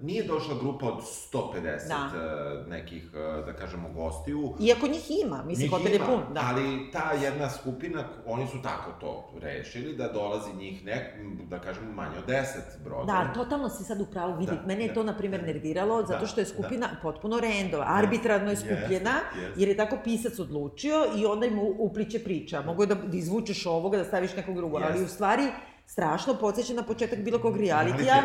nije 0.01 0.23
došla 0.23 0.55
grupa 0.55 0.85
od 0.85 1.01
150 1.33 1.61
Da. 1.87 2.09
e, 2.15 2.69
nekih, 2.69 3.03
e, 3.13 3.19
da 3.43 3.53
kažemo, 3.53 3.89
gostiju. 3.91 4.53
Iako 4.61 4.87
njih 4.87 5.05
ima, 5.17 5.43
mislim, 5.43 5.69
hotel 5.71 5.93
je 5.93 5.99
pun, 5.99 6.21
da. 6.33 6.41
Ali 6.43 6.91
ta 6.91 7.11
jedna 7.13 7.49
skupina, 7.51 8.03
oni 8.25 8.47
su 8.47 8.61
tako 8.63 8.91
to 8.91 9.11
rešili, 9.39 9.93
da 9.93 10.07
dolazi 10.09 10.53
njih, 10.53 10.85
nek, 10.85 11.03
da 11.41 11.59
kažemo, 11.59 11.91
manje 11.93 12.17
od 12.17 12.25
10 12.25 12.45
brodova. 12.83 13.05
Da, 13.05 13.33
totalno 13.33 13.69
si 13.69 13.83
sad 13.83 14.01
u 14.01 14.05
pravu 14.05 14.33
vidi. 14.33 14.51
Da, 14.53 14.67
Mene 14.67 14.81
je 14.81 14.87
da, 14.87 14.93
to, 14.93 15.03
na 15.03 15.17
primjer, 15.17 15.41
da. 15.41 15.47
nerviralo, 15.47 16.01
zato 16.01 16.19
Da, 16.19 16.27
što 16.27 16.41
je 16.41 16.45
skupina 16.45 16.89
potpuno 17.01 17.39
random, 17.39 17.81
arbitrarno 17.87 18.49
je 18.49 18.57
skupljena, 18.57 19.11
jeste. 19.35 19.53
jer 19.55 19.69
je 19.69 19.77
tako 19.77 19.97
pisac 20.03 20.39
odlučio 20.39 20.95
i 21.15 21.25
onda 21.25 21.45
im 21.45 21.59
u- 21.59 21.75
upliće 21.79 22.19
priča. 22.19 22.61
Mogu 22.61 22.83
je 22.83 22.87
da, 22.87 22.95
da 22.97 23.17
izvučeš 23.17 23.65
ovoga, 23.65 23.97
da 23.97 24.03
staviš 24.05 24.35
nekog 24.35 24.55
drugog, 24.55 24.75
ali 24.77 24.91
Jeste. 24.91 25.03
u 25.03 25.09
stvari 25.09 25.43
strašno 25.87 26.33
podsjeća 26.33 26.73
na 26.73 26.83
početak 26.83 27.19
bilo 27.19 27.39
kog 27.39 27.57
realitija, 27.57 28.15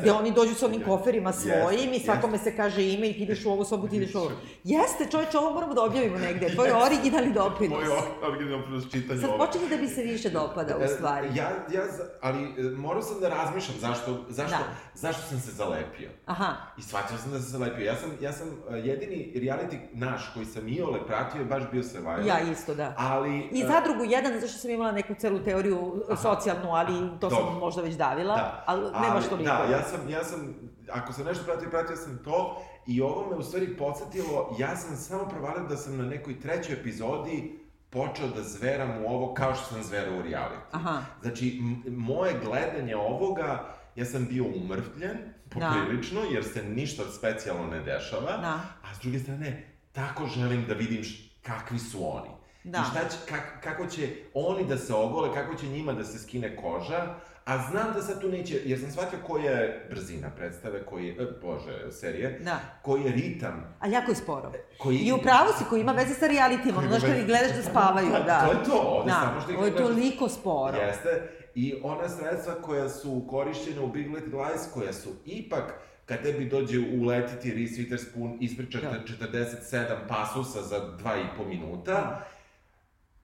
gde 0.00 0.12
oni 0.12 0.32
dođu 0.32 0.54
sa 0.54 0.66
onim 0.66 0.82
koferima 0.84 1.32
svojim 1.32 1.92
i 1.92 1.98
svakome 1.98 2.38
se 2.38 2.56
kaže 2.56 2.84
ime 2.84 3.08
i 3.08 3.12
ti 3.12 3.22
ideš 3.22 3.44
u 3.44 3.50
ovu 3.50 3.64
sobu, 3.64 3.88
ti 3.88 3.96
ideš 3.96 4.14
u 4.14 4.18
ovu. 4.18 4.30
Jeste, 4.64 5.06
čovječe, 5.10 5.38
ovo 5.38 5.50
moramo 5.50 5.74
da 5.74 5.82
objavimo 5.82 6.18
negde, 6.18 6.56
to 6.56 6.64
je 6.64 6.76
originalni 6.76 7.32
doprinos. 7.32 7.78
Moj 7.78 7.88
originalni 8.22 8.56
doprinos 8.58 8.84
čitanju 8.84 9.20
Sad 9.20 9.30
počinje 9.38 9.68
da 9.68 9.76
bi 9.76 9.88
se 9.88 10.02
više 10.02 10.30
dopada 10.30 10.76
u 10.76 10.88
stvari. 10.88 11.28
E, 11.28 11.30
Ja, 11.34 11.48
ja, 11.72 11.86
za- 11.86 12.04
ali 12.20 12.42
e, 12.42 12.62
morao 12.62 13.02
sam 13.02 13.20
da 13.20 13.28
razmišljam 13.28 13.76
zašto, 13.78 14.24
zašto, 14.28 14.56
Da. 14.56 14.64
zašto 14.94 15.22
sam 15.22 15.40
se 15.40 15.50
zalepio. 15.52 16.10
Aha, 16.26 16.56
I 16.78 16.82
shvatio 16.82 17.16
sam 17.18 17.30
da 17.30 17.36
sam 17.36 17.44
se 17.44 17.50
zalepio. 17.50 17.84
Ja 17.84 17.96
sam, 17.96 18.10
ja 18.20 18.32
sam 18.32 18.48
e, 18.70 18.76
jedini 18.76 19.32
reality 19.36 19.78
naš 19.92 20.30
koji 20.34 20.46
sam 20.46 20.68
iole 20.68 21.06
pratio 21.06 21.38
je 21.38 21.44
baš 21.44 21.62
bio 21.72 21.82
Survivor. 21.82 22.26
ja 22.26 22.40
isto, 22.42 22.74
da. 22.74 22.94
Ali... 22.98 23.48
I 23.52 23.62
zadrugu 23.62 24.04
jedan, 24.04 24.34
zato 24.34 24.46
što 24.46 24.58
sam 24.58 24.70
imala 24.70 24.92
neku 24.92 25.14
celu 25.14 25.38
teoriju 25.38 26.04
socijalnu, 26.22 26.70
ali 26.70 27.09
to 27.18 27.30
sam 27.30 27.38
Dobro. 27.38 27.60
možda 27.60 27.82
već 27.82 27.94
davila, 27.94 28.34
Da, 28.36 28.64
ali 28.66 28.90
baš 28.92 29.28
toliko. 29.28 29.50
Da, 29.50 29.66
ja 29.72 29.82
sam, 29.82 30.08
ja 30.08 30.24
sam, 30.24 30.54
ako 30.92 31.12
sam 31.12 31.24
nešto 31.24 31.44
pratio, 31.44 31.70
pratio 31.70 31.96
sam 31.96 32.18
to 32.24 32.62
i 32.86 33.00
ovo 33.00 33.30
me 33.30 33.36
u 33.36 33.42
stvari 33.42 33.76
podsjetilo, 33.76 34.56
ja 34.58 34.76
sam 34.76 34.96
samo 34.96 35.28
provalio 35.28 35.68
da 35.68 35.76
sam 35.76 35.96
na 35.96 36.04
nekoj 36.04 36.40
trećoj 36.40 36.74
epizodi 36.74 37.60
počeo 37.90 38.28
da 38.28 38.42
zveram 38.42 39.04
u 39.04 39.08
ovo 39.08 39.34
kao 39.34 39.54
što 39.54 39.64
sam 39.64 39.82
zverao 39.82 40.14
u 40.18 40.22
reality. 40.22 40.60
Aha. 40.72 41.02
Znači, 41.22 41.60
moje 41.88 42.40
gledanje 42.44 42.96
ovoga, 42.96 43.74
ja 43.96 44.04
sam 44.04 44.26
bio 44.26 44.44
umrtvljen, 44.44 45.18
poprilično, 45.48 46.20
jer 46.30 46.44
se 46.44 46.62
ništa 46.62 47.02
specijalno 47.18 47.66
ne 47.66 47.80
dešava, 47.80 48.36
Da. 48.36 48.60
a 48.82 48.94
s 48.94 49.00
druge 49.00 49.18
strane, 49.18 49.72
tako 49.92 50.26
želim 50.26 50.64
da 50.68 50.74
vidim 50.74 51.02
kakvi 51.42 51.78
su 51.78 51.98
oni. 52.16 52.30
Da. 52.64 52.78
I 52.78 52.90
šta 52.90 53.08
će, 53.08 53.16
kak, 53.28 53.62
kako 53.62 53.86
će 53.86 54.02
oni 54.34 54.64
da 54.64 54.76
se 54.78 54.94
ogole, 54.94 55.34
kako 55.34 55.54
će 55.54 55.66
njima 55.66 55.92
da 55.92 56.04
se 56.04 56.18
skine 56.18 56.56
koža, 56.56 57.14
a 57.44 57.58
znam 57.60 57.92
da 57.94 58.02
sad 58.02 58.20
tu 58.20 58.28
neće, 58.28 58.60
jer 58.64 58.80
sam 58.80 58.90
shvatio 58.90 59.18
koja 59.20 59.52
je 59.52 59.86
brzina 59.90 60.30
predstave, 60.30 60.84
koji 60.84 61.06
je, 61.06 61.12
e, 61.14 61.26
bože, 61.42 61.92
serije, 61.92 62.40
Da. 62.40 62.58
koji 62.82 63.02
je 63.02 63.12
ritam, 63.12 63.74
Ali 63.80 63.92
jako 63.92 64.10
je 64.10 64.16
sporo. 64.16 64.52
koji... 64.78 64.96
I 64.96 65.12
u 65.12 65.18
pravu 65.18 65.48
si, 65.58 65.64
koji 65.64 65.80
ima 65.80 65.92
veze 65.92 66.14
sa 66.14 66.26
realitima, 66.26 66.74
Koji 66.74 66.78
ono, 66.78 66.88
znaš 66.88 67.02
ima 67.02 67.08
kad 67.08 67.16
veze- 67.16 67.20
ih 67.20 67.26
gledaš 67.26 67.56
da 67.56 67.62
spavaju, 67.62 68.08
Pa, 68.12 68.20
da. 68.20 68.40
to 68.40 68.52
je 68.52 68.64
to, 68.64 68.78
ovde 68.78 69.10
da. 69.10 69.16
samo 69.16 69.40
što 69.40 69.50
ih 69.50 69.58
Ovo 69.58 69.66
je 69.66 69.76
toliko 69.76 70.28
sporo. 70.28 70.76
Jeste. 70.78 71.22
I 71.54 71.74
ona 71.82 72.08
sredstva 72.08 72.54
koja 72.54 72.88
su 72.88 73.26
korišćene 73.30 73.80
u 73.80 73.88
Big 73.88 74.06
Little 74.08 74.38
Lies, 74.40 74.62
koja 74.74 74.92
su 74.92 75.08
ipak, 75.26 75.74
kad 76.06 76.22
tebi 76.22 76.44
dođe 76.46 76.78
uletiti 76.94 77.50
Reese 77.50 77.74
Witherspoon, 77.74 78.36
ispričate 78.40 78.86
Da. 78.88 79.26
47 79.26 79.96
pasusa 80.08 80.62
za 80.62 80.78
dva 80.92 81.16
i 81.16 81.36
po 81.36 81.44
minuta, 81.44 82.20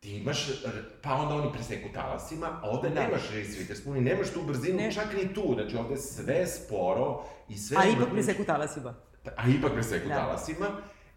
ti 0.07 0.13
imaš, 0.13 0.47
pa 1.03 1.15
onda 1.15 1.35
oni 1.35 1.53
preseku 1.53 1.89
talasima, 1.95 2.47
a 2.63 2.71
ovde 2.71 2.89
Da. 2.89 2.95
nemaš 2.95 3.31
Reese 3.33 3.59
Witherspoon 3.59 3.99
i 3.99 4.01
nemaš 4.01 4.31
tu 4.31 4.43
brzinu, 4.43 4.77
Ne. 4.77 4.93
čak 4.93 5.07
ni 5.15 5.35
tu, 5.35 5.55
znači 5.55 5.77
ovde 5.77 5.97
sve 5.97 6.47
sporo 6.47 7.07
i 7.49 7.57
sve... 7.57 7.77
A 7.77 7.85
ipak 7.87 8.09
preseku 8.13 8.45
talasima. 8.45 8.95
a 9.37 9.49
ipak 9.49 9.73
preseku 9.73 10.09
Da. 10.09 10.15
talasima. 10.15 10.67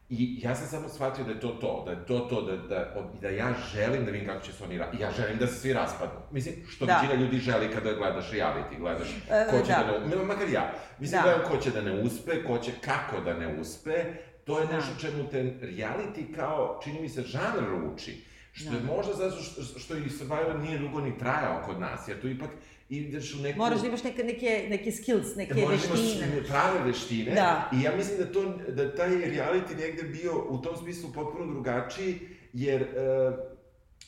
I 0.09 0.39
ja 0.41 0.55
sam 0.55 0.67
samo 0.67 0.89
shvatio 0.89 1.23
da 1.25 1.31
je 1.31 1.39
to 1.39 1.47
to, 1.49 1.83
da 1.85 1.91
je 1.91 2.05
to 2.05 2.19
to, 2.19 2.41
da, 2.41 2.57
da, 2.57 2.79
da 3.21 3.29
ja 3.29 3.53
želim 3.73 4.05
da 4.05 4.11
vidim 4.11 4.27
kako 4.27 4.45
će 4.45 4.53
se 4.53 4.63
oni 4.63 4.77
ra... 4.77 4.87
Ja 4.99 5.11
želim 5.11 5.37
da 5.37 5.47
se 5.47 5.53
svi 5.55 5.73
raspadnu. 5.73 6.19
Mislim, 6.31 6.55
što 6.69 6.85
Da. 6.85 6.93
većina 6.95 7.13
ljudi 7.15 7.37
želi 7.37 7.73
kada 7.73 7.93
gledaš 7.93 8.31
reality, 8.31 8.79
gledaš 8.79 9.07
E, 9.29 9.45
ko 9.51 9.57
će 9.57 9.71
da, 9.71 9.99
da. 9.99 10.15
ne... 10.15 10.23
Makar 10.25 10.49
ja. 10.49 10.73
Mislim, 10.99 11.21
Da. 11.21 11.23
gledam 11.23 11.51
ko 11.51 11.57
će 11.57 11.71
da 11.71 11.81
ne 11.81 12.01
uspe, 12.01 12.43
ko 12.43 12.57
će 12.57 12.71
kako 12.81 13.21
da 13.21 13.33
ne 13.33 13.59
uspe. 13.59 14.05
To 14.45 14.59
je 14.59 14.67
Da. 14.67 14.73
nešto 14.73 14.91
čemu 15.01 15.29
te 15.29 15.43
reality 15.61 16.35
kao, 16.35 16.79
čini 16.83 17.01
mi 17.01 17.09
se, 17.09 17.21
žanr 17.23 17.63
uči. 17.93 18.25
Što 18.51 18.69
je 18.69 18.79
Da. 18.79 18.85
možda 18.87 19.13
zato 19.13 19.41
što, 19.41 19.79
što 19.79 19.95
i 19.95 20.09
Survivor 20.09 20.59
nije 20.59 20.77
dugo 20.77 21.01
ni 21.01 21.17
trajao 21.17 21.63
kod 21.65 21.79
nas, 21.79 22.07
jer 22.07 22.21
tu 22.21 22.29
ipak 22.29 22.49
ideš 22.89 23.33
u 23.33 23.37
neku... 23.37 23.57
Moraš 23.57 23.81
da 23.81 23.87
imaš 23.87 24.03
neke, 24.03 24.23
neke, 24.23 24.67
neke 24.69 24.91
skills, 24.91 25.35
neke 25.35 25.53
Moraš 25.53 25.79
da 25.79 25.87
imaš 25.87 25.99
veštine. 25.99 26.43
prave 26.43 26.83
veštine 26.85 27.31
Da. 27.31 27.69
i 27.73 27.81
ja 27.81 27.95
mislim 27.97 28.17
da 28.17 28.31
to 28.31 28.43
da 28.69 28.95
taj 28.95 29.09
reality 29.09 29.77
negde 29.77 30.03
bio 30.03 30.45
u 30.49 30.57
tom 30.57 30.77
smislu 30.77 31.09
potpuno 31.11 31.45
drugačiji 31.45 32.19
jer 32.53 32.81
e, 32.81 32.87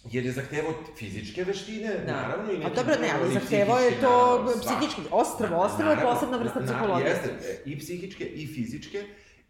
jer 0.05 0.25
je 0.25 0.31
zahtevao 0.31 0.73
fizičke 0.97 1.43
veštine, 1.43 1.87
Da. 2.05 2.11
naravno, 2.13 2.51
i 2.51 2.55
A 2.55 2.59
neki 2.59 2.75
dobro, 2.75 2.95
ne, 3.01 3.09
ali 3.13 3.33
zahtevao 3.33 3.79
je 3.79 4.01
to 4.01 4.45
psihički. 4.57 5.01
Ostrvo, 5.11 5.57
ostrvo 5.57 5.91
je 5.91 5.97
posebna 6.01 6.37
vrsta 6.37 6.59
psihologije. 6.61 7.09
Jeste, 7.09 7.29
i 7.65 7.79
psihičke 7.79 8.25
i 8.25 8.47
fizičke 8.47 9.03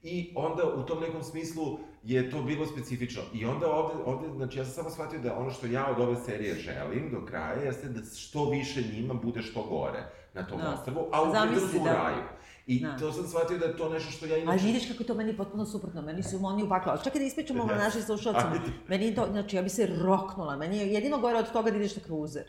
i 0.04 0.34
onda 0.36 0.64
u 0.66 0.86
tom 0.86 1.02
nekom 1.02 1.24
smislu 1.24 1.80
je 2.04 2.32
to 2.32 2.42
bilo 2.42 2.66
specifično. 2.66 3.22
I 3.34 3.46
onda 3.46 3.72
ovde, 3.72 4.04
ovde, 4.06 4.28
znači 4.36 4.58
ja 4.58 4.66
sam 4.66 4.74
samo 4.74 4.90
shvatio 4.90 5.20
da 5.20 5.38
ono 5.38 5.52
što 5.52 5.68
ja 5.68 5.88
od 5.88 6.00
ove 6.00 6.16
serije 6.26 6.56
želim 6.56 7.10
do 7.12 7.26
kraja 7.26 7.54
jeste 7.54 7.88
da 7.90 8.00
što 8.18 8.50
više 8.50 8.82
njima 8.94 9.14
bude 9.14 9.42
što 9.42 9.64
gore 9.64 10.04
na 10.34 10.48
tom 10.48 10.58
Da. 10.62 10.74
ostrvu, 10.74 11.08
a 11.12 11.24
u 11.24 11.32
Zamisli, 11.32 11.70
su 11.70 11.82
u 11.82 11.84
da. 11.84 11.94
raju. 11.94 12.24
I 12.68 12.80
Da. 12.80 12.98
to 12.98 13.12
sam 13.12 13.28
shvatio 13.28 13.58
da 13.58 13.66
je 13.66 13.78
to 13.78 13.90
nešto 13.90 14.12
što 14.12 14.26
ja 14.26 14.38
inače... 14.38 14.52
Ali 14.52 14.72
vidiš 14.74 14.88
kako 14.88 15.04
je 15.04 15.08
to 15.08 15.14
meni 15.14 15.38
potpuno 15.38 15.66
suprotno, 15.66 16.02
meni 16.02 16.24
su 16.24 16.40
oni 16.44 16.64
u 16.64 16.70
paklu. 16.70 16.92
Ali 16.92 17.00
čekaj 17.04 17.20
da 17.20 17.26
ispričamo 17.26 17.64
ovo 17.64 17.76
našim 17.86 18.02
slušalcima. 18.02 18.62
Meni 18.88 19.16
to, 19.16 19.28
znači 19.32 19.56
ja 19.56 19.62
bi 19.62 19.70
se 19.70 19.88
roknula, 19.98 20.56
meni 20.56 20.78
je 20.78 20.94
jedino 20.94 21.20
gore 21.20 21.38
od 21.38 21.52
toga 21.52 21.72
da 21.72 21.78
ideš 21.78 21.96
na 21.96 22.02
kruzer. 22.04 22.44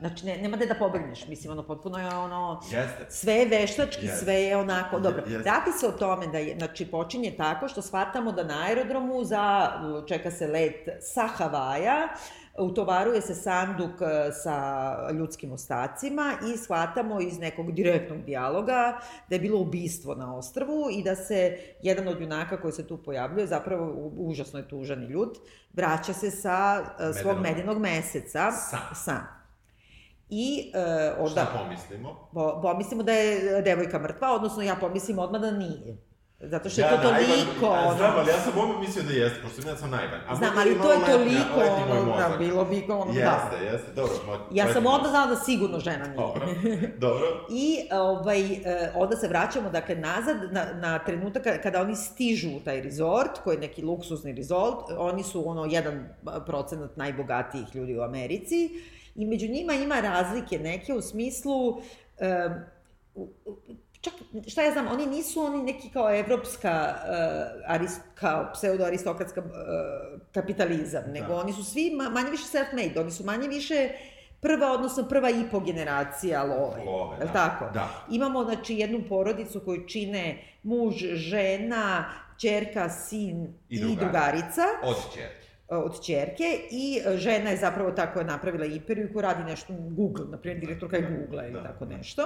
Znači, 0.00 0.26
ne, 0.26 0.36
nema 0.36 0.56
gde 0.56 0.66
da 0.66 0.74
pobegneš, 0.74 1.28
mislim, 1.28 1.52
ono, 1.52 1.62
potpuno 1.62 1.98
je 1.98 2.06
ono... 2.08 2.60
Jeste. 2.62 3.06
Sve 3.08 3.34
je 3.34 3.46
veštački, 3.46 4.06
Jeste. 4.06 4.24
sve 4.24 4.34
je 4.34 4.56
onako, 4.56 5.00
dobro. 5.00 5.22
Jeste. 5.26 5.50
Radi 5.50 5.72
se 5.80 5.86
o 5.88 5.92
tome 5.92 6.26
da 6.26 6.38
je, 6.38 6.58
znači, 6.58 6.86
počinje 6.86 7.34
tako 7.36 7.68
što 7.68 7.82
shvatamo 7.82 8.32
da 8.32 8.44
na 8.44 8.64
aerodromu 8.66 9.24
za, 9.24 9.70
čeka 10.08 10.30
se 10.30 10.46
let 10.46 10.88
sa 11.00 11.26
Havaja, 11.26 12.08
utovaruje 12.58 13.20
se 13.20 13.34
sanduk 13.34 14.00
e, 14.00 14.32
sa 14.32 14.96
ljudskim 15.12 15.52
ostacima 15.52 16.32
i 16.52 16.56
shvatamo 16.56 17.20
iz 17.20 17.38
nekog 17.38 17.72
direktnog 17.72 18.24
dijaloga 18.24 18.98
da 19.28 19.34
je 19.34 19.40
bilo 19.40 19.60
ubistvo 19.60 20.14
na 20.14 20.36
ostrvu 20.36 20.88
i 20.90 21.02
da 21.02 21.16
se 21.16 21.58
jedan 21.82 22.08
od 22.08 22.20
junaka 22.20 22.60
koji 22.60 22.72
se 22.72 22.86
tu 22.86 23.02
pojavljuje, 23.02 23.46
zapravo 23.46 24.10
užasno 24.16 24.58
je 24.58 24.68
tužan 24.68 25.02
i 25.02 25.06
ljut, 25.06 25.38
vraća 25.72 26.12
se 26.12 26.30
sa 26.30 26.84
e, 27.00 27.12
svog 27.12 27.40
Medenog. 27.40 27.78
meseca. 27.78 28.50
Sam. 28.52 28.94
Sam. 28.94 29.45
I 30.30 30.72
e, 30.74 30.78
onda... 31.12 31.30
Šta 31.30 31.46
pomislimo? 31.58 32.28
Po, 32.32 32.58
pomislimo 32.62 33.02
da 33.02 33.12
je 33.12 33.62
devojka 33.62 33.98
mrtva, 33.98 34.32
odnosno 34.32 34.62
ja 34.62 34.76
pomislim 34.76 35.18
odmah 35.18 35.40
da 35.40 35.50
nije. 35.50 35.96
Zato 36.40 36.68
što 36.68 36.80
je 36.80 36.88
to 36.88 36.96
najvan- 36.96 37.16
toliko, 37.18 37.66
Ja, 37.66 37.94
znam, 37.96 38.10
ono... 38.10 38.18
ali 38.18 38.30
ja 38.30 38.36
sam 38.36 38.52
odmah 38.58 38.80
mislio 38.80 39.04
da 39.04 39.12
jeste, 39.12 39.38
pošto 39.42 39.68
ja 39.68 39.76
sam 39.76 39.90
najvan. 39.90 40.20
A 40.28 40.34
Znam, 40.36 40.50
ali 40.56 40.74
to 40.74 40.92
je 40.92 40.98
letnja- 40.98 41.12
toliko, 41.12 41.58
moj 41.88 41.98
ono, 41.98 42.16
da, 42.18 42.36
bilo 42.38 42.64
bi 42.64 42.84
ono, 42.90 43.04
da. 43.06 43.20
Jeste, 43.20 43.64
jeste, 43.66 43.92
dobro. 43.92 44.14
moj- 44.26 44.38
Ja 44.52 44.72
sam 44.72 44.82
mozak. 44.82 45.06
znala 45.06 45.26
da 45.26 45.36
sigurno 45.36 45.78
žena 45.80 46.04
nije. 46.04 46.16
Dobro, 46.16 46.46
dobro. 46.98 47.26
I 47.50 47.66
ovaj, 47.92 48.40
e, 48.52 48.60
onda 48.94 49.16
se 49.16 49.28
vraćamo 49.28 49.70
dakle, 49.70 49.94
nazad 49.96 50.36
na, 50.50 50.64
na 50.74 50.98
trenutak 50.98 51.44
ka- 51.44 51.62
kada 51.62 51.80
oni 51.80 51.96
stižu 51.96 52.48
u 52.50 52.60
taj 52.60 52.80
rezort, 52.80 53.38
koji 53.38 53.54
je 53.54 53.60
neki 53.60 53.82
luksuzni 53.82 54.32
rezort, 54.32 54.76
oni 54.98 55.22
su 55.22 55.48
ono 55.48 55.64
jedan 55.64 56.08
procenat 56.46 56.96
najbogatijih 56.96 57.74
ljudi 57.74 57.98
u 57.98 58.02
Americi 58.02 58.70
i 59.16 59.26
među 59.26 59.48
njima 59.48 59.74
ima 59.74 60.00
razlike 60.00 60.58
neke 60.58 60.94
u 60.94 61.02
smislu 61.02 61.82
e, 62.18 62.48
čak, 64.00 64.14
šta 64.46 64.62
ja 64.62 64.72
znam, 64.72 64.88
oni 64.88 65.06
nisu 65.06 65.40
oni 65.40 65.62
neki 65.62 65.90
kao 65.90 66.18
evropska, 66.18 66.94
uh, 66.94 67.74
arist, 67.74 68.00
kao 68.14 68.50
pseudo-aristokratska 68.54 69.40
uh, 69.40 70.20
kapitalizam, 70.32 71.02
Da. 71.06 71.12
nego 71.12 71.34
oni 71.34 71.52
su 71.52 71.64
svi 71.64 71.90
ma, 71.96 72.08
manje 72.10 72.30
više 72.30 72.44
self-made, 72.52 73.00
oni 73.00 73.10
su 73.10 73.24
manje 73.24 73.48
više 73.48 73.88
prva, 74.40 74.72
odnosno 74.72 75.08
prva 75.08 75.30
i 75.30 75.44
po 75.50 75.60
generacija 75.60 76.44
love. 76.44 76.84
Love, 76.84 77.16
da. 77.18 77.32
tako? 77.32 77.70
Da. 77.74 77.88
Imamo, 78.10 78.44
znači, 78.44 78.74
jednu 78.74 79.02
porodicu 79.08 79.60
koju 79.64 79.86
čine 79.86 80.38
muž, 80.62 80.94
žena, 81.14 82.04
ćerka, 82.38 82.88
sin 82.88 83.54
i, 83.68 83.76
I 83.76 83.80
drugarica. 83.80 84.06
drugarica 84.06 84.62
Od 84.82 84.96
čerke. 85.14 85.45
Od 85.68 86.00
ćerke 86.02 86.44
i 86.70 87.00
e, 87.06 87.16
žena 87.16 87.50
je 87.50 87.56
zapravo 87.56 87.90
ta 87.90 88.12
koja 88.12 88.20
je 88.20 88.26
napravila 88.26 88.64
imperiju 88.64 89.10
koja 89.12 89.32
radi 89.32 89.50
nešto 89.50 89.72
Google, 89.78 90.26
na 90.30 90.38
primjer 90.38 90.60
direktorka 90.60 90.96
je 90.96 91.02
Google 91.02 91.44
ili 91.44 91.52
Da, 91.52 91.62
tako 91.62 91.84
da. 91.84 91.96
nešto. 91.96 92.22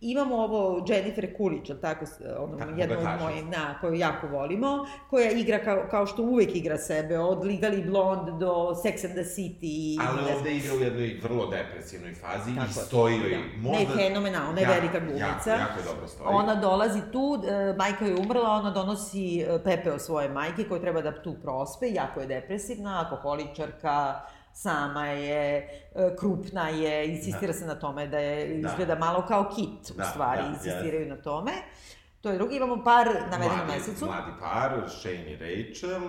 Imamo 0.00 0.36
ovo 0.36 0.84
Jennifer 0.88 1.28
Coolidge, 1.36 1.72
ali 1.72 1.80
tako, 1.80 2.04
ono, 2.38 2.56
Tako, 2.56 2.70
jednu 2.70 2.94
od 2.94 2.98
bogatašica. 2.98 3.24
mojih, 3.24 3.46
na, 3.46 3.78
koju 3.80 3.94
jako 3.94 4.26
volimo, 4.26 4.86
koja 5.10 5.30
igra 5.30 5.58
kao, 5.64 5.86
kao 5.90 6.06
što 6.06 6.22
uvek 6.22 6.56
igra 6.56 6.78
sebe, 6.78 7.18
od 7.18 7.38
Legally 7.38 7.90
Blonde 7.90 8.32
do 8.32 8.74
Sex 8.84 9.04
and 9.04 9.14
the 9.14 9.24
City. 9.24 9.98
Ali 10.08 10.22
ne 10.22 10.36
ovde 10.36 10.56
igra 10.56 10.74
u 10.74 10.78
jednoj 10.80 11.20
vrlo 11.22 11.46
depresivnoj 11.46 12.14
fazi 12.14 12.54
Tako 12.54 12.66
i 12.66 12.70
je. 12.70 12.84
stoji 12.86 13.14
joj. 13.16 13.30
Da. 13.30 13.70
Ne, 13.70 13.86
fenomenalna, 13.96 14.50
ona 14.50 14.60
je 14.60 14.66
velika 14.66 14.98
glumica. 14.98 15.50
Jako, 15.50 15.50
jako 15.50 15.82
dobro 15.86 16.06
stoji. 16.08 16.28
Ona 16.32 16.54
dolazi 16.54 17.00
tu, 17.12 17.42
e, 17.48 17.74
majka 17.78 18.04
je 18.04 18.14
umrla, 18.16 18.50
ona 18.50 18.70
donosi 18.70 19.40
e, 19.40 19.58
pepeo 19.64 19.98
svoje 19.98 20.28
majke 20.28 20.64
koja 20.64 20.80
treba 20.80 21.00
da 21.02 21.22
tu 21.22 21.34
prospe, 21.42 21.86
jako 21.90 22.20
je 22.20 22.26
depresivna, 22.26 23.06
alkoholičarka, 23.10 24.20
sama 24.58 25.06
je, 25.06 25.56
e, 25.94 26.16
krupna 26.16 26.68
je, 26.70 27.08
insistira 27.08 27.52
se 27.52 27.66
na 27.66 27.74
tome 27.76 28.06
da 28.06 28.18
je 28.18 28.48
Da. 28.48 28.68
izgleda 28.68 28.94
malo 28.96 29.22
kao 29.22 29.50
kit, 29.56 29.90
u 29.90 29.94
Da, 29.94 30.04
stvari, 30.04 30.42
da, 30.42 30.48
insistiraju 30.48 31.08
na 31.08 31.16
tome. 31.16 31.52
To 32.20 32.30
je 32.30 32.36
drugi, 32.36 32.56
imamo 32.56 32.84
par 32.84 33.06
navedenu 33.06 33.56
mladi, 33.56 33.72
mesecu. 33.72 34.04
Mladi 34.06 34.30
par, 34.40 34.70
Shane 34.90 35.32
i 35.32 35.36
Rachel, 35.36 36.00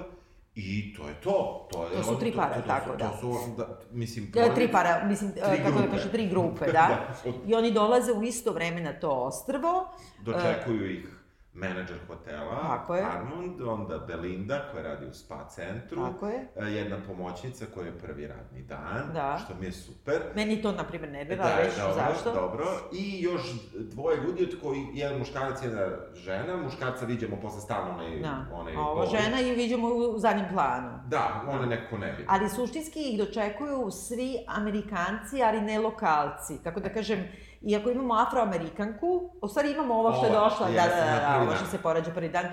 I 0.56 0.96
to 0.96 1.08
je 1.08 1.14
to. 1.16 1.68
To, 1.72 1.84
je, 1.86 1.92
To 1.94 2.04
su 2.04 2.20
tri 2.20 2.32
para, 2.32 2.54
to, 2.54 2.62
to, 2.62 2.68
tako, 2.68 2.90
to, 2.90 2.98
da. 2.98 3.10
To 3.10 3.18
su, 3.18 3.56
da, 3.58 3.68
mislim, 3.92 4.32
E, 4.36 4.56
Tri 4.56 4.68
para, 4.68 5.04
mislim, 5.06 5.32
Tri 5.32 5.42
kako 5.58 5.72
da 5.72 5.78
grupe. 5.78 5.92
kaže, 5.92 6.12
tri 6.12 6.28
grupe, 6.28 6.66
da. 6.78 6.88
Da. 7.24 7.32
I 7.48 7.56
oni 7.56 7.72
dolaze 7.72 8.12
u 8.12 8.24
isto 8.24 8.52
vreme 8.52 8.82
na 8.82 8.94
to 8.94 9.12
ostrvo. 9.12 9.88
Dočekuju 10.20 10.92
ih 10.92 11.19
menadžer 11.60 11.98
hotela, 12.08 12.62
Tako 12.62 12.96
je. 12.96 13.04
Armand, 13.06 13.62
onda 13.62 13.98
Belinda 14.00 14.60
koja 14.72 14.84
radi 14.84 15.06
u 15.06 15.14
spa 15.14 15.48
centru, 15.48 16.02
Tako 16.04 16.28
je. 16.28 16.48
e, 16.58 16.66
jedna 16.66 16.98
pomoćnica 17.08 17.66
koja 17.66 17.86
je 17.86 17.98
prvi 17.98 18.28
radni 18.28 18.62
dan, 18.62 19.10
Da. 19.14 19.40
što 19.46 19.54
mi 19.56 19.66
je 19.66 19.72
super. 19.72 20.22
Meni 20.36 20.62
to, 20.62 20.72
na 20.72 20.84
primjer, 20.84 21.12
nervira, 21.12 21.44
Da, 21.44 21.56
već 21.56 21.76
dobro, 21.78 21.94
zašto? 21.94 22.34
dobro. 22.34 22.66
I 22.94 23.22
još 23.22 23.42
dvoje 23.76 24.18
ljudi 24.18 24.44
od 24.44 24.56
koji, 24.62 24.86
jedan 24.94 25.18
muškarac 25.20 25.62
i 25.62 25.66
jedna 25.66 25.88
žena. 26.16 26.58
Muškarca 26.58 27.06
viđamo 27.06 27.36
posle 27.36 27.62
stalno 27.62 27.94
onaj, 27.94 28.20
Da. 28.20 28.46
onaj 28.54 28.74
A 28.76 28.80
ovo 28.82 29.06
žena 29.08 29.42
i 29.42 29.56
vidimo 29.56 29.88
u 29.88 30.20
zadnjem 30.20 30.46
planu. 30.50 31.00
Da, 31.08 31.44
ona 31.48 31.66
nekako 31.66 31.98
ne 31.98 32.12
vidi. 32.12 32.26
Ali 32.28 32.50
suštinski 32.50 33.00
ih 33.04 33.18
dočekuju 33.20 33.92
svi 33.92 34.38
Amerikanci, 34.48 35.44
ali 35.44 35.62
ne 35.62 35.80
lokalci. 35.80 36.58
Kako 36.64 36.80
da 36.80 36.90
kažem, 36.90 37.28
iako 37.62 37.90
imamo 37.90 38.14
afroamerikanku, 38.14 39.32
u 39.42 39.48
stvari 39.48 39.72
imamo 39.72 39.94
ovo 39.94 40.14
što 40.14 40.26
je 40.26 40.32
došla, 40.32 40.68
da, 40.68 40.74
da, 40.74 40.88
da, 40.88 41.30
da, 41.30 41.42
ovo 41.42 41.56
što 41.56 41.66
se 41.66 41.78
porađa 41.78 42.12
prvi 42.12 42.30
dan, 42.30 42.46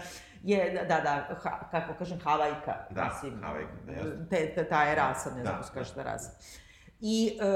je, 0.43 0.85
da, 0.89 1.01
da, 1.01 1.37
ha, 1.43 1.69
kako 1.71 1.95
kažem, 1.99 2.21
havajka. 2.21 2.75
Da, 2.91 3.05
mislim, 3.05 3.43
Havajka, 3.43 3.73
jeste. 3.89 4.27
te, 4.31 4.55
te, 4.55 4.69
ta 4.69 4.83
je 4.83 4.95
rasa, 4.95 5.31
ne 5.31 5.43
znam 5.43 5.61
Da, 5.61 5.69
kako 5.75 5.95
ta 5.95 6.03
rasa. 6.03 6.31
I 7.01 7.39
e, 7.41 7.47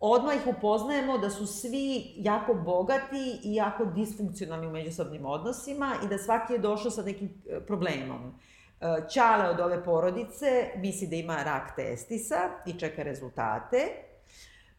odmah 0.00 0.36
ih 0.36 0.46
upoznajemo 0.46 1.18
da 1.18 1.30
su 1.30 1.46
svi 1.46 2.12
jako 2.16 2.54
bogati 2.54 3.40
i 3.42 3.54
jako 3.54 3.84
disfunkcionalni 3.84 4.66
u 4.66 4.70
međusobnim 4.70 5.26
odnosima 5.26 5.94
i 6.04 6.08
da 6.08 6.18
svaki 6.18 6.52
je 6.52 6.58
došao 6.58 6.90
sa 6.90 7.02
nekim 7.02 7.42
e, 7.50 7.60
problemom. 7.60 8.40
E, 8.80 9.08
Ćale 9.08 9.48
od 9.48 9.60
ove 9.60 9.84
porodice 9.84 10.70
misli 10.76 11.06
da 11.06 11.16
ima 11.16 11.42
rak 11.42 11.76
testisa 11.76 12.36
i 12.66 12.78
čeka 12.78 13.02
rezultate. 13.02 13.78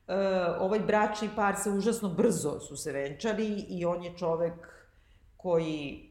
E, 0.08 0.16
ovaj 0.60 0.80
bračni 0.80 1.30
par 1.36 1.56
se 1.56 1.70
užasno 1.70 2.10
brzo 2.10 2.60
su 2.60 2.78
se 2.78 2.92
venčali 2.92 3.66
i 3.70 3.86
on 3.86 4.04
je 4.04 4.18
čovek 4.18 4.54
koji 5.38 6.10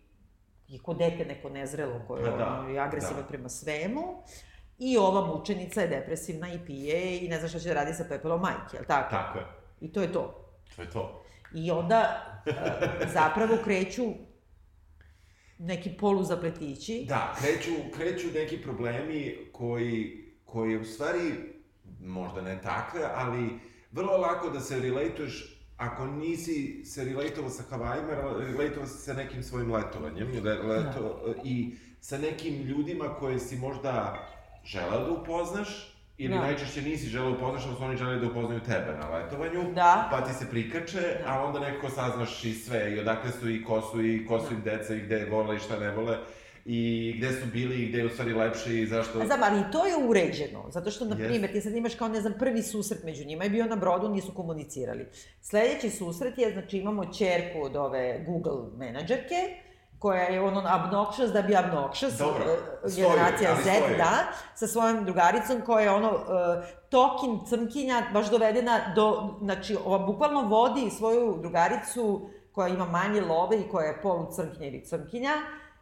je 0.68 0.78
ko 0.78 0.94
dete 0.94 1.24
neko 1.24 1.48
nezrelo, 1.48 2.00
koje 2.06 2.30
Pa 2.30 2.36
da, 2.36 2.58
ono, 2.60 2.68
je 2.68 2.80
agresivno 2.80 3.22
da. 3.22 3.28
prema 3.28 3.48
svemu. 3.48 4.22
I 4.78 4.98
ova 4.98 5.26
mučenica 5.26 5.80
je 5.80 5.88
depresivna 5.88 6.52
i 6.52 6.58
pije 6.66 7.18
i 7.18 7.28
ne 7.28 7.38
zna 7.38 7.48
šta 7.48 7.58
će 7.58 7.68
da 7.68 7.74
radi 7.74 7.94
sa 7.94 8.04
pepelom 8.08 8.40
majke, 8.40 8.76
jel 8.76 8.84
tako? 8.84 9.10
Tako 9.10 9.38
je. 9.38 9.44
I 9.80 9.92
to 9.92 10.02
je 10.02 10.12
to. 10.12 10.54
To 10.76 10.82
je 10.82 10.90
to. 10.90 11.24
I 11.54 11.70
onda 11.70 12.24
e, 12.46 12.52
zapravo 13.12 13.56
kreću 13.64 14.04
neki 15.58 15.90
poluzapletići. 16.00 17.04
Da, 17.08 17.34
kreću, 17.38 17.70
kreću 17.96 18.26
neki 18.34 18.62
problemi 18.62 19.48
koji, 19.52 20.24
koji 20.44 20.76
u 20.76 20.84
stvari, 20.84 21.32
možda 22.00 22.40
ne 22.40 22.60
takve, 22.62 23.00
ali 23.14 23.58
vrlo 23.94 24.16
lako 24.16 24.50
da 24.50 24.60
se 24.60 24.80
relatuješ 24.80 25.50
ako 25.76 26.06
nisi 26.06 26.84
se 26.84 27.04
relatovao 27.04 27.50
sa 27.50 27.62
Havajima, 27.70 28.10
relatovao 28.58 28.86
si 28.86 28.98
sa 28.98 29.12
nekim 29.12 29.42
svojim 29.42 29.72
letovanjem 29.72 30.28
le, 30.44 30.54
leto, 30.54 31.20
i 31.44 31.74
sa 32.00 32.18
nekim 32.18 32.62
ljudima 32.62 33.04
koje 33.18 33.38
si 33.38 33.56
možda 33.56 34.18
želeo 34.64 35.04
da 35.04 35.10
upoznaš, 35.10 35.90
ili 36.18 36.34
Da. 36.34 36.40
najčešće 36.40 36.82
nisi 36.82 37.06
želeo 37.06 37.30
da 37.30 37.36
upoznaš, 37.36 37.64
ali 37.66 37.76
su 37.76 37.84
oni 37.84 37.96
želeli 37.96 38.20
da 38.20 38.26
upoznaju 38.26 38.60
tebe 38.60 38.96
na 39.00 39.08
letovanju, 39.08 39.72
Da. 39.74 40.08
pa 40.10 40.20
ti 40.20 40.34
se 40.34 40.50
prikače, 40.50 41.16
a 41.26 41.44
onda 41.44 41.60
nekako 41.60 41.90
saznaš 41.90 42.44
i 42.44 42.54
sve, 42.54 42.94
i 42.94 42.98
odakle 43.00 43.30
su 43.40 43.50
i 43.50 43.64
ko 43.64 43.80
su 43.80 44.04
i 44.06 44.26
ko 44.26 44.40
su 44.40 44.54
im 44.54 44.62
deca 44.62 44.94
i 44.94 45.00
gde 45.00 45.26
vole 45.30 45.56
i 45.56 45.58
šta 45.58 45.78
ne 45.78 45.90
vole, 45.90 46.18
i 46.64 47.14
gde 47.18 47.32
su 47.32 47.46
bili 47.52 47.82
i 47.82 47.88
gde 47.88 47.98
je 47.98 48.06
u 48.06 48.10
stvari 48.10 48.32
lepše 48.32 48.80
i 48.80 48.86
zašto... 48.86 49.20
A 49.20 49.26
znam, 49.26 49.40
ali 49.42 49.60
i 49.60 49.72
to 49.72 49.86
je 49.86 49.96
uređeno, 50.08 50.64
zato 50.70 50.90
što, 50.90 51.04
na 51.04 51.16
primjer, 51.16 51.52
ti 51.52 51.60
sad 51.60 51.74
imaš 51.74 51.94
kao, 51.94 52.08
ne 52.08 52.20
znam, 52.20 52.34
prvi 52.38 52.62
susret 52.62 53.04
među 53.04 53.24
njima 53.24 53.44
je 53.44 53.50
bio 53.50 53.66
na 53.66 53.76
brodu, 53.76 54.08
nisu 54.08 54.34
komunicirali. 54.34 55.06
Sledeći 55.40 55.90
susret 55.90 56.38
je, 56.38 56.52
znači, 56.52 56.78
imamo 56.78 57.12
čerku 57.12 57.62
od 57.62 57.76
ove 57.76 58.24
Google 58.26 58.76
menadžerke, 58.76 59.64
koja 59.98 60.22
je 60.22 60.40
ono 60.40 60.60
obnoxious 60.60 61.32
da 61.32 61.42
bi 61.42 61.52
obnoxious, 61.52 62.18
Dobro, 62.18 62.44
e, 62.84 62.88
stoji, 62.90 63.06
generacija 63.06 63.56
Z, 63.56 63.60
stoji. 63.60 63.96
da, 63.96 64.32
sa 64.54 64.66
svojom 64.66 65.04
drugaricom 65.04 65.60
koja 65.66 65.84
je 65.84 65.90
ono, 65.90 66.10
uh, 66.10 66.64
tokin 66.88 67.40
crnkinja, 67.48 68.02
baš 68.12 68.30
dovedena 68.30 68.92
do, 68.94 69.36
znači, 69.42 69.76
ova 69.84 69.98
bukvalno 69.98 70.42
vodi 70.42 70.90
svoju 70.90 71.38
drugaricu 71.40 72.28
koja 72.52 72.68
ima 72.68 72.84
manje 72.84 73.20
love 73.20 73.60
i 73.60 73.68
koja 73.70 73.86
je 73.86 74.02
polu 74.02 74.32
crnkinja 74.32 74.66
ili 74.66 74.84
crnkinja, 74.84 75.32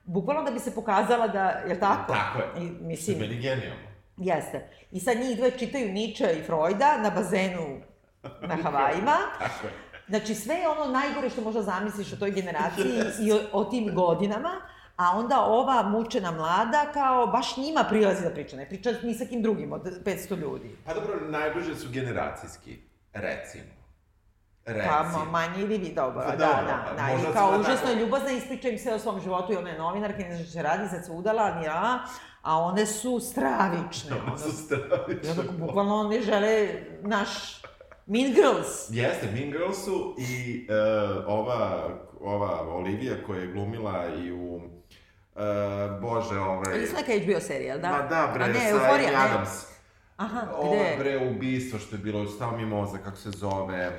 bukvalno 0.04 0.42
da 0.42 0.50
bi 0.50 0.58
se 0.58 0.74
pokazala 0.74 1.28
da, 1.28 1.48
je 1.48 1.80
tako? 1.80 2.12
Tako 2.12 2.38
je. 2.38 2.66
I, 2.66 2.70
Mislim... 2.70 2.86
mislim, 2.86 3.18
Meni 3.18 3.34
genijalno. 3.34 3.92
Jeste. 4.16 4.68
I 4.90 5.00
sad 5.00 5.16
njih 5.18 5.36
dve 5.36 5.50
čitaju 5.50 5.92
Nietzsche 5.92 6.38
i 6.38 6.42
Freuda 6.42 6.98
na 6.98 7.10
bazenu 7.10 7.80
na 8.22 8.56
Havajima. 8.62 9.16
Tako 9.38 9.66
je. 9.66 9.72
Znači, 10.08 10.34
sve 10.34 10.54
je 10.54 10.68
ono 10.68 10.92
najgore 10.92 11.30
što 11.30 11.40
možda 11.40 11.62
zamisliš 11.62 12.12
o 12.12 12.16
toj 12.16 12.30
generaciji 12.30 13.00
i 13.26 13.32
o, 13.32 13.38
o 13.52 13.64
tim 13.64 13.94
godinama, 13.94 14.50
a 14.96 15.18
onda 15.18 15.40
ova 15.40 15.82
mučena 15.82 16.30
mlada 16.30 16.86
kao 16.92 17.26
baš 17.26 17.56
njima 17.56 17.84
prilazi 17.88 18.22
da 18.22 18.30
priča, 18.30 18.56
ne 18.56 18.68
priča 18.68 18.90
ni 19.02 19.14
sa 19.14 19.24
kim 19.24 19.42
drugim 19.42 19.72
od 19.72 20.04
500 20.04 20.38
ljudi. 20.38 20.76
Pa 20.84 20.94
dobro, 20.94 21.30
najbliže 21.30 21.74
su 21.76 21.88
generacijski, 21.90 22.78
recimo. 23.12 23.81
Pa 24.64 24.72
Recimo. 24.72 25.24
ma- 25.24 25.30
manje 25.30 25.62
ili 25.62 25.78
vi, 25.78 25.92
dobro, 25.94 26.22
Pa 26.26 26.36
da, 26.36 26.46
dobro, 26.46 26.66
da, 26.66 26.84
pa 26.88 26.94
da, 26.94 27.02
možda 27.12 27.28
i 27.28 27.32
su 27.32 27.38
kao 27.38 27.52
da 27.52 27.58
užasno 27.58 27.90
je 27.90 27.96
ljubazna, 27.96 28.30
ispriča 28.30 28.68
im 28.68 28.78
sve 28.78 28.94
o 28.94 28.98
svom 28.98 29.20
životu 29.20 29.52
i 29.52 29.56
ona 29.56 29.70
je 29.70 29.78
novinarka, 29.78 30.18
ne 30.18 30.36
zna 30.36 30.44
šta 30.44 30.52
će 30.52 30.62
radi, 30.62 30.88
sad 30.88 31.04
se 31.04 31.12
udala, 31.12 31.54
ni 31.54 31.68
a, 31.68 31.98
a 32.42 32.58
one 32.58 32.86
su 32.86 33.20
stravične, 33.20 34.16
ono, 34.26 34.38
su 34.38 34.52
stravične. 34.52 35.34
Zato, 35.34 35.52
bukvalno 35.52 35.96
one 36.00 36.20
žele 36.22 36.68
naš 37.02 37.62
Mean 38.06 38.32
Girls. 38.32 38.90
Jeste, 38.90 39.26
Mean 39.34 39.50
Girlsu 39.50 40.14
i 40.18 40.66
uh, 40.68 41.24
ova, 41.26 41.88
ova 42.20 42.74
Olivija 42.74 43.14
koja 43.26 43.40
je 43.40 43.46
glumila 43.46 44.04
i 44.24 44.32
u... 44.32 44.54
Uh, 44.54 45.40
bože, 46.00 46.38
ovaj... 46.38 46.76
Ili 46.76 46.86
su 46.86 46.96
neka 46.96 47.12
HBO 47.24 47.40
serija, 47.40 47.78
da? 47.78 47.90
Ma 47.90 48.02
da, 48.02 48.30
bre, 48.34 48.44
A 48.44 48.46
ne, 48.46 48.54
sa 48.54 48.68
Euforija, 48.68 49.10
Amy 49.10 49.40
ne. 49.40 49.71
Aha, 50.22 50.48
Ovo, 50.56 50.74
gde? 50.74 50.96
bre, 50.98 51.28
ubistvo 51.30 51.78
što 51.78 51.96
je 51.96 52.02
bilo, 52.02 52.26
stao 52.26 52.56
mi 52.56 52.66
mozak, 52.66 53.02
kako 53.04 53.16
se 53.16 53.30
zove, 53.30 53.76
e, 53.76 53.92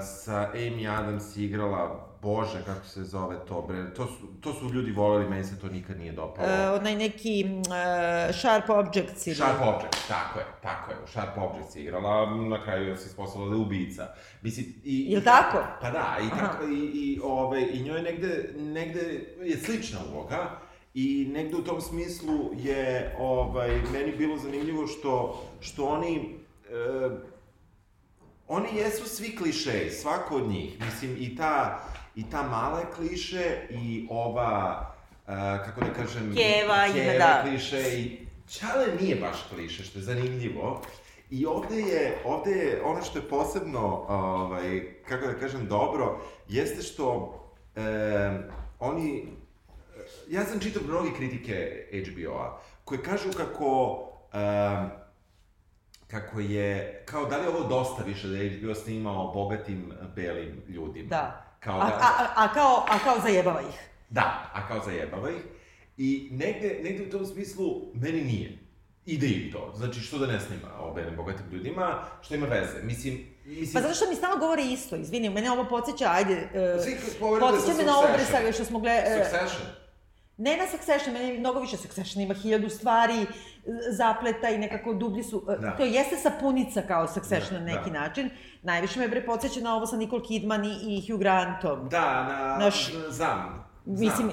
sa 0.00 0.50
Amy 0.54 0.98
Adams 0.98 1.36
igrala, 1.36 2.08
bože, 2.22 2.62
kako 2.66 2.86
se 2.86 3.04
zove 3.04 3.36
to, 3.48 3.64
bre, 3.68 3.94
to 3.94 4.06
su, 4.06 4.26
to 4.40 4.52
su 4.52 4.72
ljudi 4.72 4.92
voleli, 4.92 5.30
meni 5.30 5.44
se 5.44 5.60
to 5.60 5.68
nikad 5.68 5.98
nije 5.98 6.12
dopalo. 6.12 6.48
E, 6.48 6.70
onaj 6.70 6.94
neki 6.96 7.40
e, 7.40 8.32
Sharp 8.32 8.70
Objects 8.70 9.26
ili... 9.26 9.36
Sharp 9.36 9.60
Objects, 9.62 10.08
tako 10.08 10.38
je, 10.38 10.44
tako 10.62 10.90
je, 10.90 10.96
Sharp 11.06 11.38
Objects 11.38 11.76
je 11.76 11.82
igrala, 11.82 12.36
na 12.36 12.64
kraju 12.64 12.96
se 12.96 13.06
ispostavila 13.06 13.50
da 13.50 13.56
je 13.56 13.62
ubica. 13.62 14.08
Mislim, 14.42 14.66
i... 14.84 15.12
Jel 15.12 15.22
tako? 15.22 15.58
Pa 15.80 15.90
da, 15.90 16.16
i, 16.22 16.26
Aha. 16.32 16.46
tako, 16.46 16.64
i, 16.66 16.78
i, 16.78 17.20
ove, 17.24 17.62
i 17.72 17.82
njoj 17.82 18.02
negde, 18.02 18.54
negde 18.56 19.00
je 19.42 19.56
slična 19.56 19.98
uloga 20.12 20.61
i 20.94 21.30
negde 21.32 21.56
u 21.56 21.64
tom 21.64 21.80
smislu 21.80 22.50
je 22.56 23.16
ovaj, 23.18 23.80
meni 23.92 24.12
bilo 24.16 24.36
zanimljivo 24.36 24.86
što, 24.86 25.42
što 25.60 25.84
oni, 25.84 26.38
e, 26.70 27.10
oni 28.48 28.68
jesu 28.76 29.08
svi 29.08 29.36
klišeji, 29.36 29.90
svako 29.90 30.36
od 30.36 30.48
njih, 30.48 30.80
mislim 30.84 31.16
i 31.18 31.36
ta, 31.36 31.82
i 32.16 32.30
ta 32.30 32.42
mala 32.42 32.78
je 32.78 32.86
kliše 32.96 33.66
i 33.70 34.06
ova, 34.10 34.86
e, 35.26 35.32
kako 35.64 35.80
da 35.80 35.92
kažem, 35.92 36.34
Keva, 36.36 36.92
Keva 36.92 37.18
da. 37.18 37.42
kliše 37.42 37.98
i 37.98 38.22
Čale 38.58 38.86
nije 39.00 39.16
baš 39.16 39.36
kliše, 39.54 39.84
što 39.84 39.98
je 39.98 40.02
zanimljivo. 40.02 40.82
I 41.30 41.46
ovde 41.46 41.76
je, 41.76 42.18
ovde 42.24 42.50
je 42.50 42.82
ono 42.84 43.02
što 43.02 43.18
je 43.18 43.28
posebno, 43.28 44.04
ovaj, 44.08 44.94
kako 45.08 45.26
da 45.26 45.34
kažem, 45.34 45.66
dobro, 45.66 46.20
jeste 46.48 46.82
što 46.82 47.38
e, 47.76 47.82
oni, 48.80 49.28
ja 50.28 50.44
sam 50.44 50.60
čitao 50.60 50.82
mnogi 50.82 51.10
kritike 51.16 51.86
HBO-a, 52.06 52.58
koje 52.84 53.02
kažu 53.02 53.32
kako, 53.36 53.98
e, 54.32 54.38
kako 56.06 56.40
je, 56.40 57.02
kao 57.06 57.24
da 57.24 57.36
li 57.36 57.42
je 57.44 57.48
ovo 57.48 57.68
dosta 57.68 58.02
više 58.02 58.28
da 58.28 58.36
je 58.36 58.50
HBO 58.58 58.74
snimao 58.74 59.32
bogatim 59.32 59.92
belim 60.16 60.62
ljudima. 60.68 61.08
Da. 61.08 61.44
Kao 61.60 61.78
da, 61.78 61.84
a, 61.84 62.08
a, 62.18 62.44
a, 62.44 62.54
kao, 62.54 62.84
a 62.88 62.98
kao 63.04 63.16
zajebava 63.22 63.60
ih. 63.60 63.80
Da, 64.10 64.50
a 64.54 64.68
kao 64.68 64.80
zajebava 64.84 65.30
ih. 65.30 65.42
I 65.96 66.28
negde, 66.32 66.80
negde 66.82 67.06
u 67.06 67.10
tom 67.10 67.26
smislu, 67.26 67.64
meni 67.94 68.20
nije. 68.24 68.58
Ide 69.06 69.26
im 69.26 69.52
to. 69.52 69.72
Znači, 69.76 70.00
što 70.00 70.18
da 70.18 70.26
ne 70.26 70.40
snima 70.40 70.68
o 70.80 70.94
belim 70.94 71.16
bogatim 71.16 71.46
ljudima, 71.52 72.04
što 72.22 72.34
ima 72.34 72.46
veze. 72.46 72.82
Mislim, 72.82 73.26
mislim... 73.44 73.72
Pa 73.74 73.80
zato 73.80 73.94
što 73.94 74.10
mi 74.10 74.16
stalno 74.16 74.36
govore 74.36 74.62
isto, 74.62 74.96
izvini, 74.96 75.30
mene 75.30 75.50
ovo 75.50 75.64
podsjeća, 75.64 76.10
ajde, 76.10 76.48
da 76.54 76.76
podsjeća 77.40 77.76
me 77.78 77.84
na 77.84 77.96
ovo 77.98 78.08
bre 78.08 78.18
Succession. 78.18 78.46
sa- 78.46 78.52
što 78.52 78.64
smo 78.64 78.78
gledali, 78.78 79.24
Succession. 79.24 79.81
Ne 80.36 80.56
na 80.56 80.66
Succession, 80.68 81.12
meni 81.14 81.28
je 81.28 81.38
mnogo 81.38 81.60
više 81.60 81.76
Succession, 81.76 82.22
ima 82.22 82.34
hiljadu 82.34 82.68
stvari, 82.68 83.14
e, 83.14 83.26
zapleta 83.90 84.48
i 84.48 84.58
nekako 84.58 84.94
dublji 84.94 85.22
su, 85.22 85.46
e, 85.48 85.56
Da. 85.58 85.70
to 85.70 85.84
jeste 85.84 86.16
sapunica 86.16 86.82
kao 86.82 87.08
Succession 87.08 87.54
Da, 87.54 87.58
na 87.60 87.66
neki 87.66 87.90
da. 87.90 88.00
način, 88.00 88.30
najviše 88.62 89.00
me 89.00 89.08
bre 89.08 89.26
podsjeća 89.26 89.60
na 89.60 89.76
ovo 89.76 89.86
sa 89.86 89.96
Nicole 89.96 90.22
Kidman 90.22 90.64
i, 90.64 90.68
i 90.88 91.02
Hugh 91.02 91.20
Grantom. 91.20 91.88
Da, 91.88 92.24
na... 92.24 92.58
Naš- 92.60 92.92
Znam. 93.10 93.62
Mislim, 93.84 94.30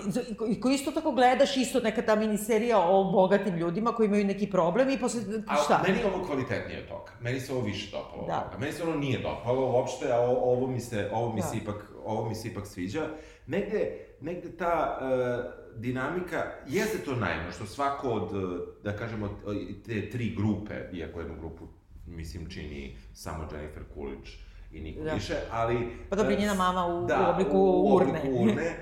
i 0.49 0.61
ko 0.61 0.69
isto 0.69 0.91
tako 0.91 1.11
gledaš 1.11 1.57
isto 1.57 1.79
neka 1.79 2.01
ta 2.01 2.15
miniserija 2.15 2.79
o 2.79 3.03
bogatim 3.05 3.55
ljudima 3.55 3.91
koji 3.91 4.05
imaju 4.05 4.25
neki 4.25 4.49
problem 4.49 4.89
i 4.89 4.99
posle, 4.99 5.21
A 5.47 5.55
šta? 5.55 5.81
meni 5.83 5.99
je 5.99 6.05
ovo 6.05 6.25
kvalitetnije 6.25 6.79
od 6.79 6.87
toga. 6.87 7.11
Meni 7.21 7.39
se 7.39 7.53
ovo 7.53 7.61
više 7.61 7.91
dopalo 7.91 8.27
Da. 8.27 8.37
od 8.37 8.43
toga. 8.43 8.57
Meni 8.57 8.73
se 8.73 8.83
ono 8.83 8.95
nije 8.95 9.19
dopalo 9.19 9.65
uopšte, 9.67 10.11
a 10.11 10.19
o- 10.19 10.53
ovo 10.53 10.67
mi 10.67 10.79
se, 10.79 11.09
ovo 11.13 11.33
mi 11.33 11.41
Da. 11.41 11.47
se 11.47 11.57
ipak, 11.57 11.75
ovo 12.05 12.29
mi 12.29 12.35
se 12.35 12.47
ipak 12.47 12.67
sviđa. 12.67 13.07
Negde, 13.47 13.91
negde 14.21 14.51
ta 14.51 14.99
uh, 15.01 15.58
dinamika, 15.75 16.37
jeste 16.67 16.97
to 16.99 17.15
naivno, 17.15 17.51
što 17.51 17.65
svako 17.65 18.09
od, 18.09 18.29
eh, 18.33 18.57
da 18.83 18.91
kažemo, 18.93 19.29
od 19.45 19.55
te 19.85 20.09
tri 20.09 20.29
grupe, 20.29 20.73
iako 20.93 21.19
jednu 21.19 21.35
grupu, 21.35 21.67
mislim, 22.07 22.49
čini 22.49 22.97
samo 23.13 23.47
Jennifer 23.51 23.83
Coolidge 23.93 24.29
i 24.71 24.81
niko 24.81 25.03
Da. 25.03 25.13
više, 25.13 25.35
ali... 25.51 25.77
Pa 26.09 26.15
dobro, 26.15 26.33
eh, 26.33 26.37
njena 26.37 26.53
mama 26.53 26.85
u- 26.87 27.05
da, 27.05 27.19
u 27.21 27.33
obliku 27.33 27.57
u 27.57 27.95
urne. 27.95 28.09
obliku 28.09 28.27
urne. 28.43 28.75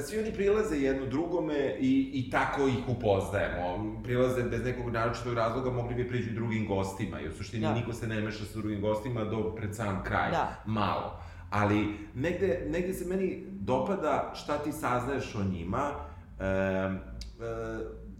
Svi 0.00 0.18
oni 0.18 0.32
prilaze 0.32 0.76
jedno 0.76 1.06
drugome 1.06 1.76
i, 1.80 2.10
i 2.14 2.30
tako 2.30 2.62
ih 2.62 2.88
upoznajemo. 2.88 3.62
Prilaze 4.02 4.42
bez 4.42 4.64
nekog 4.64 4.90
naročitog 4.90 5.34
razloga, 5.34 5.70
mogli 5.72 5.94
bi 5.94 6.08
priđu 6.08 6.30
drugim 6.32 6.66
gostima 6.66 7.20
i 7.20 7.28
u 7.28 7.32
suštini 7.32 7.62
Da. 7.62 7.74
niko 7.74 7.92
se 7.92 8.06
ne 8.06 8.20
meša 8.20 8.44
sa 8.44 8.58
drugim 8.58 8.80
gostima 8.80 9.24
do 9.24 9.54
pred 9.56 9.74
sam 9.74 10.02
kraj. 10.04 10.30
Da. 10.30 10.62
Malo. 10.66 11.20
Ali 11.50 11.84
negde, 12.14 12.66
negde 12.66 12.92
se 12.92 13.04
meni 13.06 13.44
dopada 13.50 14.32
šta 14.34 14.58
ti 14.58 14.72
saznaješ 14.72 15.34
o 15.34 15.44
njima. 15.44 15.90
E, 16.40 16.44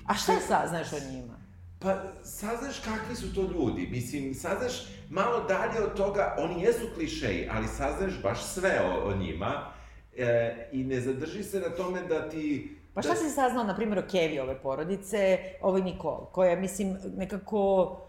A 0.07 0.15
šta 0.15 0.33
saznaš 0.49 0.93
o 0.93 1.13
njima? 1.13 1.39
Pa, 1.79 2.03
saznaš 2.23 2.79
kakvi 2.79 3.17
su 3.17 3.35
to 3.35 3.43
ljudi, 3.43 3.89
mislim, 3.91 4.35
saznaš 4.35 4.73
malo 5.11 5.41
dalje 5.41 5.81
od 5.81 5.97
toga, 5.97 6.37
oni 6.39 6.63
jesu 6.63 6.87
klišeji, 6.95 7.49
ali 7.53 7.67
saznaš 7.69 8.23
baš 8.23 8.45
sve 8.45 8.81
o, 8.85 9.09
o 9.09 9.17
njima 9.17 9.73
e, 10.17 10.69
i 10.73 10.85
ne 10.85 11.01
zadrži 11.01 11.43
se 11.43 11.61
na 11.61 11.69
tome 11.69 12.03
da 12.03 12.29
ti... 12.29 12.77
Pa 12.95 13.03
šta 13.03 13.15
da, 13.15 13.21
si 13.21 13.31
saznao, 13.31 13.65
na 13.65 13.77
primjer, 13.77 13.99
o 13.99 14.09
Kevi 14.11 14.41
ove 14.41 14.63
porodice, 14.63 15.39
ovoj 15.61 15.81
Nikol, 15.81 16.27
koja, 16.33 16.57
mislim, 16.57 16.97
nekako... 17.17 18.08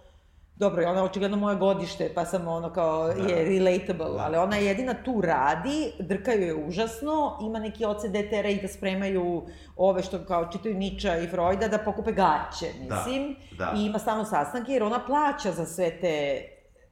Dobro, 0.60 0.90
ona 0.90 1.00
je 1.00 1.04
očigledno 1.04 1.38
moje 1.38 1.56
godište, 1.56 2.12
pa 2.16 2.26
sam 2.26 2.48
ono 2.48 2.74
kao, 2.74 3.08
Da. 3.08 3.14
je 3.34 3.60
relatable, 3.60 4.06
Da. 4.18 4.24
ali 4.24 4.38
ona 4.38 4.56
je 4.56 4.66
jedina 4.66 4.94
tu 5.04 5.22
radi, 5.22 5.92
drkaju 6.00 6.42
je 6.42 6.56
užasno, 6.56 7.38
ima 7.42 7.60
neki 7.60 7.86
OCD 7.86 8.16
i 8.50 8.62
da 8.62 8.68
spremaju 8.68 9.44
ove 9.76 10.04
što 10.04 10.26
kao 10.26 10.52
čitaju 10.52 10.76
Niča 10.76 11.18
i 11.18 11.28
Freuda 11.28 11.68
da 11.68 11.78
pokupe 11.78 12.12
gaće, 12.12 12.66
mislim. 12.80 13.36
da. 13.58 13.74
I 13.78 13.86
ima 13.86 14.00
stalno 14.00 14.26
sastanke, 14.26 14.72
jer 14.72 14.84
ona 14.84 15.00
plaća 15.06 15.52
za 15.52 15.66
sve 15.66 16.00
te 16.02 16.42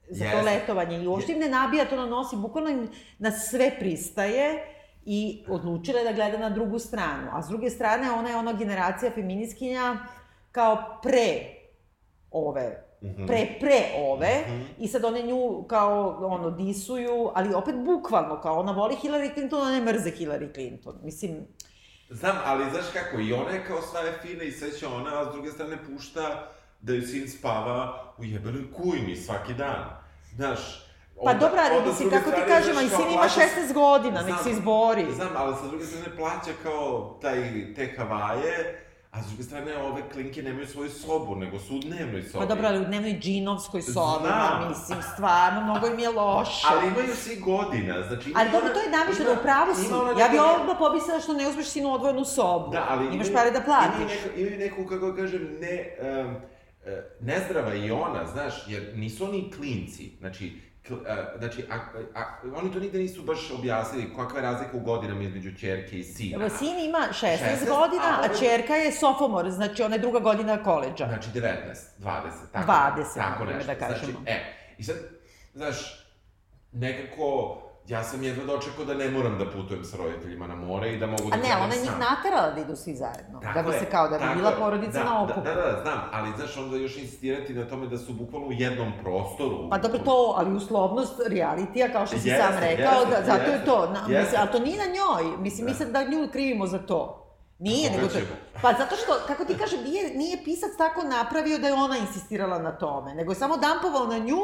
za 0.09 0.25
to 0.25 0.37
Jeste. 0.37 0.51
letovanje 0.51 0.97
i 0.97 1.07
uopšte 1.07 1.31
im 1.33 1.39
ne 1.39 1.49
nabija, 1.49 1.85
to 1.85 1.95
ona 1.95 2.05
nosi, 2.05 2.35
bukvalno 2.35 2.87
na 3.19 3.31
sve 3.31 3.71
pristaje 3.79 4.63
i 5.05 5.43
odlučila 5.49 5.99
je 5.99 6.05
da 6.05 6.11
gleda 6.11 6.37
na 6.37 6.49
drugu 6.49 6.79
stranu. 6.79 7.27
A 7.33 7.41
s 7.41 7.47
druge 7.47 7.69
strane, 7.69 8.11
ona 8.11 8.29
je 8.29 8.35
ona 8.35 8.53
generacija 8.53 9.11
feminiskinja 9.11 9.97
kao 10.51 10.99
pre 11.03 11.39
ove, 12.31 12.86
Mhm. 13.01 13.25
pre, 13.25 13.47
pre 13.59 13.81
ove, 13.97 14.43
Mhm. 14.47 14.61
i 14.79 14.87
sad 14.87 15.05
one 15.05 15.21
nju 15.21 15.63
kao, 15.63 16.17
ono, 16.21 16.49
disuju, 16.51 17.31
ali 17.35 17.53
opet 17.53 17.75
bukvalno, 17.77 18.41
kao 18.41 18.59
ona 18.59 18.71
voli 18.71 18.95
Hillary 18.95 19.33
Clinton, 19.33 19.61
ona 19.61 19.71
ne 19.71 19.81
mrze 19.83 20.11
Hillary 20.11 20.53
Clinton. 20.53 20.95
Mislim, 21.03 21.47
Znam, 22.09 22.35
ali 22.45 22.65
znaš 22.71 22.85
kako, 22.93 23.19
i 23.19 23.33
ona 23.33 23.49
je 23.49 23.65
kao 23.65 23.81
sva 23.81 23.99
je 23.99 24.13
fina 24.21 24.43
i 24.43 24.51
sve 24.51 24.71
će 24.71 24.87
ona, 24.87 25.19
a 25.21 25.25
s 25.25 25.33
druge 25.33 25.51
strane 25.51 25.77
pušta 25.85 26.49
da 26.81 26.93
ju 26.93 27.01
sin 27.01 27.29
spava 27.29 27.77
u 28.17 28.23
jebenoj 28.23 28.73
kujni 28.73 29.15
svaki 29.15 29.53
dan. 29.53 29.85
Znaš, 30.35 30.59
pa 31.25 31.33
dobro, 31.33 31.59
ali 31.61 31.77
onda 31.77 31.85
s 31.85 31.93
mislim, 31.93 32.09
kako 32.11 32.31
ti 32.31 32.41
kažem, 32.47 32.77
ali 32.77 32.89
kao 32.89 32.99
sin 32.99 33.09
ima 33.09 33.17
plaća- 33.17 33.39
16 33.41 33.73
godina, 33.73 34.15
nek 34.15 34.25
Znam, 34.25 34.43
se 34.43 34.51
izbori. 34.51 35.05
Znam, 35.11 35.29
ali 35.35 35.55
sa 35.55 35.67
druge 35.67 35.85
strane 35.85 36.15
plaća 36.17 36.51
kao 36.63 37.17
taj, 37.21 37.35
te 37.75 37.93
Havaje, 37.97 38.86
a 39.17 39.23
s 39.23 39.27
druge 39.27 39.43
strane 39.43 39.77
ove 39.77 40.09
klinke 40.09 40.43
nemaju 40.43 40.67
svoju 40.67 40.89
sobu, 40.89 41.35
nego 41.35 41.59
su 41.59 41.75
u 41.75 41.79
dnevnoj 41.79 42.23
sobi. 42.23 42.39
Pa 42.39 42.45
dobro, 42.45 42.67
ali 42.67 42.79
u 42.79 42.85
dnevnoj 42.85 43.19
džinovskoj 43.19 43.81
sobi, 43.81 44.25
Znam. 44.27 44.69
mislim, 44.69 44.97
stvarno, 45.13 45.61
mnogo 45.63 45.87
im 45.87 45.99
je 45.99 46.09
loše. 46.09 46.67
Ali 46.69 46.87
imaju 46.87 47.15
svi 47.15 47.35
godina, 47.35 48.03
znači... 48.07 48.33
Ali 48.35 48.51
dobro, 48.51 48.69
to 48.69 48.79
je 48.79 48.89
namješteno, 48.91 49.31
ima- 49.31 49.39
u 49.39 49.43
pravu 49.43 49.75
si. 49.75 49.85
Ja 50.21 50.27
bi 50.27 50.37
neka- 50.37 50.61
odmah 50.61 50.75
pobisala 50.79 51.19
što 51.19 51.33
ne 51.33 51.47
uzmeš 51.47 51.67
sinu 51.67 51.93
odvojenu 51.93 52.25
sobu. 52.25 52.71
Da, 52.71 52.85
ali 52.89 53.15
Imaš 53.15 53.33
pare 53.33 53.51
da 53.51 53.61
platiš. 53.61 53.95
Imaju 53.95 54.09
neku, 54.25 54.39
imaju 54.39 54.57
neku, 54.57 54.85
kako 54.85 55.15
kažem, 55.15 55.57
ne... 55.61 55.75
Um, 56.25 56.35
nezdrava 57.19 57.73
i 57.73 57.91
ona, 57.91 58.25
znaš, 58.25 58.53
jer 58.67 58.91
nisu 58.95 59.25
oni 59.25 59.51
klinci, 59.51 60.11
znači, 60.19 60.61
znači, 61.37 61.65
a, 61.71 61.75
a, 62.15 62.23
oni 62.55 62.73
to 62.73 62.79
nigde 62.79 62.99
nisu 62.99 63.23
baš 63.23 63.51
objasnili 63.51 64.15
kakva 64.15 64.39
je 64.39 64.43
razlika 64.43 64.77
u 64.77 64.79
godinama 64.79 65.23
između 65.23 65.51
čerke 65.59 65.99
i 65.99 66.03
sina. 66.03 66.45
Evo, 66.45 66.57
sin 66.57 66.79
ima 66.79 67.07
16, 67.11 67.21
16, 67.21 67.69
godina, 67.69 68.19
a 68.21 68.25
a 68.25 68.37
čerka 68.39 68.73
je 68.73 68.91
sophomore, 68.91 69.51
znači 69.51 69.83
ona 69.83 69.95
je 69.95 70.01
druga 70.01 70.19
godina 70.19 70.63
koleđa. 70.63 71.05
Znači 71.07 71.29
19, 71.33 71.43
20, 71.99 72.21
tako, 72.51 72.71
20, 72.71 73.15
tako 73.15 73.45
na 73.45 73.51
nešto. 73.51 73.73
da 73.73 73.79
kažemo. 73.79 74.11
Znači, 74.11 74.31
e, 74.31 74.39
i 74.77 74.83
sad, 74.83 74.95
znaš, 75.53 76.05
nekako, 76.71 77.57
ja 77.87 78.03
sam 78.03 78.23
jedva 78.23 78.45
dočekao 78.45 78.85
da 78.85 78.93
ne 78.93 79.09
moram 79.09 79.37
da 79.37 79.45
putujem 79.51 79.83
sa 79.83 79.97
roditeljima 79.97 80.47
na 80.47 80.55
more 80.55 80.93
i 80.93 80.97
da 80.99 81.07
mogu 81.07 81.29
da 81.29 81.35
A 81.35 81.37
ne, 81.37 81.63
ona 81.63 81.73
je 81.73 81.81
njih 81.81 81.91
naterala 81.99 82.51
da 82.51 82.61
idu 82.61 82.75
svi 82.75 82.95
zajedno. 82.95 83.39
Tako 83.41 83.59
da 83.59 83.69
bi 83.69 83.75
je, 83.75 83.79
se 83.79 83.85
kao, 83.85 84.09
da 84.09 84.17
bi 84.17 84.25
bila 84.35 84.49
je. 84.49 84.55
porodica 84.57 84.99
da, 84.99 85.03
na 85.03 85.23
okupu. 85.23 85.41
Da, 85.41 85.53
da, 85.53 85.61
da, 85.61 85.79
znam, 85.81 85.99
ali 86.11 86.31
znaš, 86.37 86.57
onda 86.57 86.77
još 86.77 86.97
insistirati 86.97 87.53
na 87.53 87.67
tome 87.67 87.87
da 87.87 87.97
su 87.97 88.13
bukvalno 88.13 88.47
u 88.47 88.51
jednom 88.51 88.91
prostoru. 89.01 89.69
Pa 89.69 89.77
dobro 89.77 89.99
to, 89.99 90.33
ali 90.37 90.55
uslovnost 90.55 91.21
realitija, 91.29 91.91
kao 91.91 92.07
što 92.07 92.17
si 92.17 92.29
Jeste, 92.29 92.43
sam 92.43 92.59
rekao, 92.59 92.99
jeste, 92.99 93.15
da, 93.15 93.25
zato 93.25 93.43
je 93.43 93.51
jeste, 93.51 93.65
to. 93.65 93.89
Na, 93.93 94.19
mislim, 94.19 94.41
ali 94.41 94.51
to 94.51 94.59
nije 94.59 94.77
na 94.77 94.85
njoj. 94.85 95.37
Mislim, 95.37 95.65
Da. 95.65 95.71
mi 95.71 95.77
sad 95.77 95.87
da 95.87 96.03
nju 96.03 96.27
krivimo 96.31 96.67
za 96.67 96.79
to. 96.79 97.23
Nije, 97.59 97.91
nego 97.91 98.07
to... 98.07 98.19
Pa 98.61 98.73
zato 98.73 98.95
što, 98.95 99.13
kako 99.27 99.45
ti 99.45 99.57
kažem, 99.57 99.79
nije, 99.83 100.17
nije 100.17 100.43
pisac 100.43 100.69
tako 100.77 101.03
napravio 101.03 101.57
da 101.57 101.67
je 101.67 101.73
ona 101.73 101.97
insistirala 101.97 102.59
na 102.59 102.77
tome, 102.77 103.15
nego 103.15 103.31
je 103.31 103.35
samo 103.35 103.57
dampovao 103.57 104.07
na 104.07 104.17
nju 104.17 104.37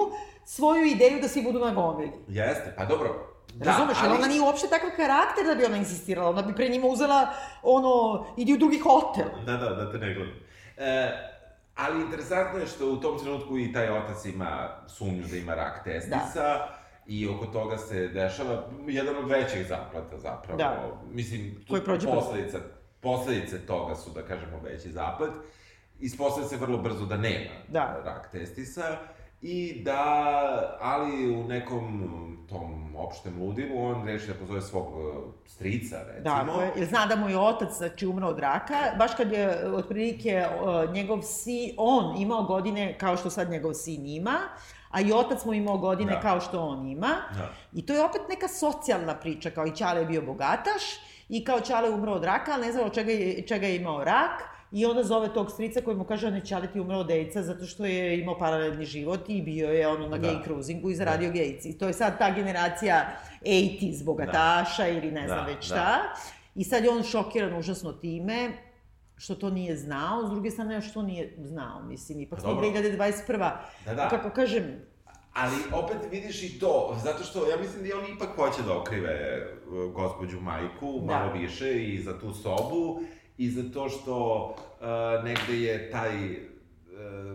svoju 0.46 0.86
ideju 0.86 1.20
da 1.22 1.28
svi 1.28 1.42
budu 1.42 1.60
na 1.60 1.72
gomili. 1.72 2.12
Jeste, 2.28 2.74
pa 2.78 2.86
dobro. 2.86 3.33
Da, 3.54 3.66
Razumeš, 3.66 3.98
ali... 4.02 4.18
ona 4.18 4.28
nije 4.28 4.42
uopšte 4.42 4.68
takav 4.68 4.90
karakter 4.96 5.46
da 5.46 5.56
bi 5.56 5.66
ona 5.66 5.78
insistirala, 5.78 6.30
ona 6.30 6.42
bi 6.42 6.56
pre 6.56 6.70
njima 6.70 6.88
uzela, 6.88 7.28
ono, 7.64 8.26
idi 8.38 8.54
u 8.54 8.58
drugi 8.58 8.80
hotel. 8.80 9.26
Da, 9.46 9.58
da, 9.58 9.70
da 9.70 9.92
te 9.92 9.98
ne 9.98 10.14
gledam. 10.14 10.34
E, 10.78 11.12
ali 11.76 12.02
interesantno 12.02 12.60
je 12.60 12.68
što 12.68 12.92
u 12.92 12.98
tom 12.98 13.20
trenutku 13.20 13.58
i 13.58 13.74
taj 13.74 13.90
otac 13.90 14.26
ima 14.26 14.70
sumnju 14.88 15.24
da 15.32 15.38
ima 15.38 15.56
rak 15.56 15.84
testisa. 15.84 16.34
Da. 16.44 16.80
I 17.08 17.28
oko 17.28 17.46
toga 17.46 17.78
se 17.78 18.08
dešava 18.08 18.64
jedan 18.88 19.18
od 19.18 19.30
većih 19.30 19.68
zaplata 19.68 20.18
zapravo. 20.18 20.58
Da. 20.58 20.92
Mislim, 21.12 21.66
tu 21.68 21.76
posledica, 22.14 22.60
posledice 23.02 23.66
toga 23.66 23.96
su, 23.96 24.10
da 24.12 24.22
kažemo, 24.22 24.60
veći 24.64 24.92
zaplet. 24.92 25.32
Ispostavlja 26.00 26.50
se 26.50 26.58
vrlo 26.58 26.78
brzo 26.78 27.06
da 27.06 27.18
nema 27.18 27.52
Da. 27.68 28.02
rak 28.06 28.32
testisa. 28.32 28.98
I 29.46 29.82
da, 29.84 30.78
ali 30.82 31.36
u 31.36 31.44
nekom 31.44 32.10
tom 32.50 32.96
opštem 32.96 33.42
ludilu 33.42 33.86
on 33.86 34.06
reši 34.06 34.28
da 34.28 34.34
pozove 34.34 34.62
svog 34.62 34.88
uh, 34.96 35.04
strica, 35.46 35.98
recimo. 36.08 36.62
Je, 36.62 36.72
jer 36.76 36.88
zna 36.88 37.06
da 37.06 37.16
mu 37.16 37.30
je 37.30 37.38
otac, 37.40 37.78
znači, 37.78 38.08
umro 38.08 38.28
od 38.28 38.40
raka, 38.40 38.76
baš 38.98 39.12
kad 39.18 39.32
je, 39.32 39.74
otprilike, 39.74 40.46
uh, 40.62 40.94
njegov 40.94 41.22
sin, 41.22 41.74
on 41.78 42.22
imao 42.22 42.44
godine 42.44 42.98
kao 42.98 43.18
što 43.18 43.30
sad 43.30 43.50
njegov 43.50 43.74
sin 43.74 44.06
ima, 44.06 44.38
a 44.92 45.02
i 45.02 45.14
otac 45.14 45.46
mu 45.46 45.54
imao 45.54 45.78
godine 45.78 46.12
Da. 46.14 46.20
kao 46.20 46.40
što 46.42 46.62
on 46.62 46.88
ima. 46.88 47.08
Da. 47.38 47.50
I 47.74 47.86
to 47.86 47.94
je 47.94 48.04
opet 48.04 48.22
neka 48.30 48.48
socijalna 48.48 49.16
priča, 49.16 49.50
kao 49.50 49.66
i 49.66 49.76
Ćale 49.76 50.00
je 50.00 50.06
bio 50.06 50.22
bogataš, 50.22 50.84
i 51.30 51.44
kao 51.46 51.60
Ćale 51.60 51.88
je 51.88 51.94
umro 51.94 52.12
od 52.12 52.24
raka, 52.24 52.52
ali 52.54 52.66
ne 52.66 52.72
zna 52.72 52.86
od 52.86 52.94
čega 52.94 53.12
je, 53.12 53.48
čega 53.48 53.68
je 53.68 53.76
imao 53.76 54.04
rak, 54.04 54.53
I 54.76 54.86
onda 54.86 55.04
zove 55.04 55.34
tog 55.34 55.52
strica 55.52 55.82
koji 55.82 55.98
mu 55.98 56.04
kaže, 56.04 56.32
ne 56.32 56.46
Ćale 56.46 56.68
ti 56.68 56.80
od 56.80 57.12
AIDS-a 57.12 57.42
zato 57.44 57.66
što 57.66 57.86
je 57.86 58.20
imao 58.20 58.38
paralelni 58.38 58.86
život 58.86 59.20
i 59.28 59.42
bio 59.42 59.70
je 59.70 59.88
ono 59.88 60.08
na 60.08 60.18
Da. 60.18 60.28
gay 60.28 60.44
cruisingu 60.44 60.90
i 60.90 60.96
zaradio 60.96 61.32
da. 61.32 61.40
AIDS. 61.40 61.66
I 61.66 61.78
to 61.78 61.88
je 61.88 61.94
sad 61.94 62.18
ta 62.18 62.32
generacija 62.32 63.16
80s 63.42 64.04
bogataša 64.04 64.88
ili 64.88 65.12
ne 65.12 65.28
znam 65.28 65.40
Da, 65.40 65.46
već 65.46 65.70
da. 65.70 65.76
šta. 65.76 66.00
I 66.56 66.64
sad 66.64 66.84
je 66.84 66.90
on 66.90 67.04
šokiran 67.04 67.58
užasno 67.58 67.94
time 67.94 68.52
što 69.16 69.36
to 69.36 69.50
nije 69.50 69.78
znao, 69.78 70.28
s 70.28 70.30
druge 70.30 70.52
strane 70.52 70.82
što 70.82 71.02
nije 71.02 71.36
znao, 71.38 71.82
mislim, 71.84 72.20
ipak 72.20 72.38
Pa 72.40 72.42
smo 72.42 72.54
dobro. 72.54 72.70
2021. 72.70 73.52
Da, 73.86 73.94
da. 73.96 74.10
Kako 74.10 74.30
kažem, 74.30 74.82
Ali 75.34 75.56
opet 75.74 75.98
vidiš 76.12 76.44
i 76.44 76.60
to, 76.60 76.98
zato 77.04 77.24
što 77.24 77.50
ja 77.50 77.58
mislim 77.58 77.88
da 77.90 77.98
oni 77.98 78.08
ipak 78.16 78.30
hoće 78.36 78.62
da 78.68 78.78
okrive 78.78 79.38
uh, 79.68 79.94
gospođu 79.94 80.40
majku 80.42 81.00
Da. 81.00 81.06
malo 81.06 81.34
više 81.34 81.84
i 81.84 82.02
za 82.04 82.20
tu 82.20 82.34
sobu 82.34 83.02
i 83.38 83.50
za 83.50 83.64
to 83.74 83.90
što 83.90 84.46
uh, 84.50 84.56
negde 85.24 85.62
je 85.62 85.92
taj 85.92 86.32
uh, 86.32 86.38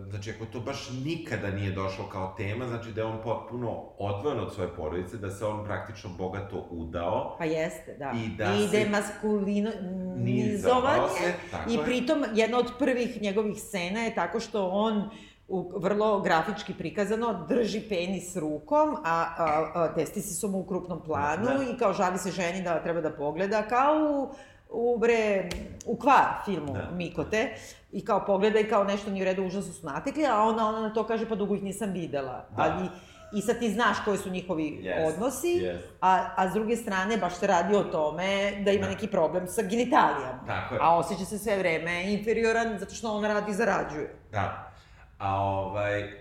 znači 0.09 0.31
ako 0.31 0.45
to 0.45 0.59
baš 0.59 0.89
nikada 1.05 1.51
nije 1.51 1.71
došlo 1.71 2.05
kao 2.11 2.33
tema, 2.37 2.67
znači 2.67 2.91
da 2.91 3.01
je 3.01 3.07
on 3.07 3.17
potpuno 3.23 3.83
odvojen 3.97 4.39
od 4.39 4.53
svoje 4.53 4.69
porodice, 4.75 5.17
da 5.17 5.31
se 5.31 5.45
on 5.45 5.65
praktično 5.65 6.09
bogato 6.17 6.67
udao. 6.71 7.35
pa 7.37 7.45
jeste, 7.45 7.95
da. 7.99 8.11
I 8.15 8.27
da 8.37 8.53
I 8.53 8.63
ide 8.63 8.89
maskulinizovanje. 8.89 11.07
Se, 11.17 11.33
tako 11.51 11.69
I 11.69 11.73
je. 11.73 11.83
pritom, 11.83 12.23
jedna 12.33 12.57
od 12.57 12.71
prvih 12.79 13.21
njegovih 13.21 13.57
scena 13.57 13.99
je 13.99 14.15
tako 14.15 14.39
što 14.39 14.67
on 14.67 15.09
u, 15.47 15.71
vrlo 15.79 16.21
grafički 16.21 16.73
prikazano, 16.73 17.45
drži 17.49 17.81
penis 17.89 18.35
rukom, 18.35 18.95
a, 18.95 18.99
a, 19.37 19.71
a 19.73 19.93
testisi 19.93 20.33
su 20.33 20.47
mu 20.47 20.59
u 20.59 20.65
krupnom 20.65 21.01
planu 21.05 21.45
Da. 21.45 21.63
i 21.73 21.77
kao 21.77 21.93
žali 21.93 22.17
se 22.17 22.31
ženi 22.31 22.63
da 22.63 22.83
treba 22.83 23.01
da 23.01 23.11
pogleda, 23.11 23.61
kao 23.61 23.95
u 23.95 24.29
u 24.69 24.97
bre, 24.99 25.49
u 25.85 25.97
kvar 25.97 26.25
filmu 26.45 26.73
Da. 26.73 26.89
Mikote 26.91 27.53
i 27.91 28.05
kao 28.05 28.25
pogleda 28.25 28.59
i 28.59 28.69
kao 28.69 28.83
nešto 28.83 29.11
nije 29.11 29.23
u 29.23 29.25
redu, 29.25 29.43
užasno 29.45 29.73
su 29.73 29.85
natekli, 29.85 30.25
a 30.25 30.41
ona, 30.41 30.69
ona 30.69 30.81
na 30.81 30.93
to 30.93 31.07
kaže 31.07 31.29
pa 31.29 31.35
dugo 31.35 31.55
ih 31.55 31.63
nisam 31.63 31.91
videla. 31.91 32.45
Da. 32.57 32.63
Ali, 32.63 32.89
I 33.33 33.41
sad 33.41 33.59
ti 33.59 33.69
znaš 33.69 33.97
koji 34.05 34.17
su 34.17 34.29
njihovi 34.29 34.81
Yes, 34.83 35.07
odnosi, 35.07 35.47
yes. 35.47 35.77
a, 36.01 36.29
a 36.35 36.49
s 36.49 36.53
druge 36.53 36.75
strane 36.75 37.17
baš 37.17 37.35
se 37.35 37.47
radi 37.47 37.75
o 37.75 37.83
tome 37.83 38.51
da 38.65 38.71
ima 38.71 38.85
Da. 38.85 38.89
neki 38.91 39.07
problem 39.07 39.47
sa 39.47 39.61
genitalijama. 39.61 40.39
Tako 40.47 40.75
je. 40.75 40.79
A 40.83 40.97
osjeća 40.97 41.25
se 41.25 41.37
sve 41.37 41.57
vreme 41.57 42.13
inferioran 42.13 42.79
zato 42.79 42.95
što 42.95 43.11
ona 43.11 43.27
radi 43.27 43.51
i 43.51 43.53
zarađuje. 43.53 44.15
Da. 44.31 44.71
A 45.19 45.41
ovaj, 45.41 46.01
e, 46.01 46.13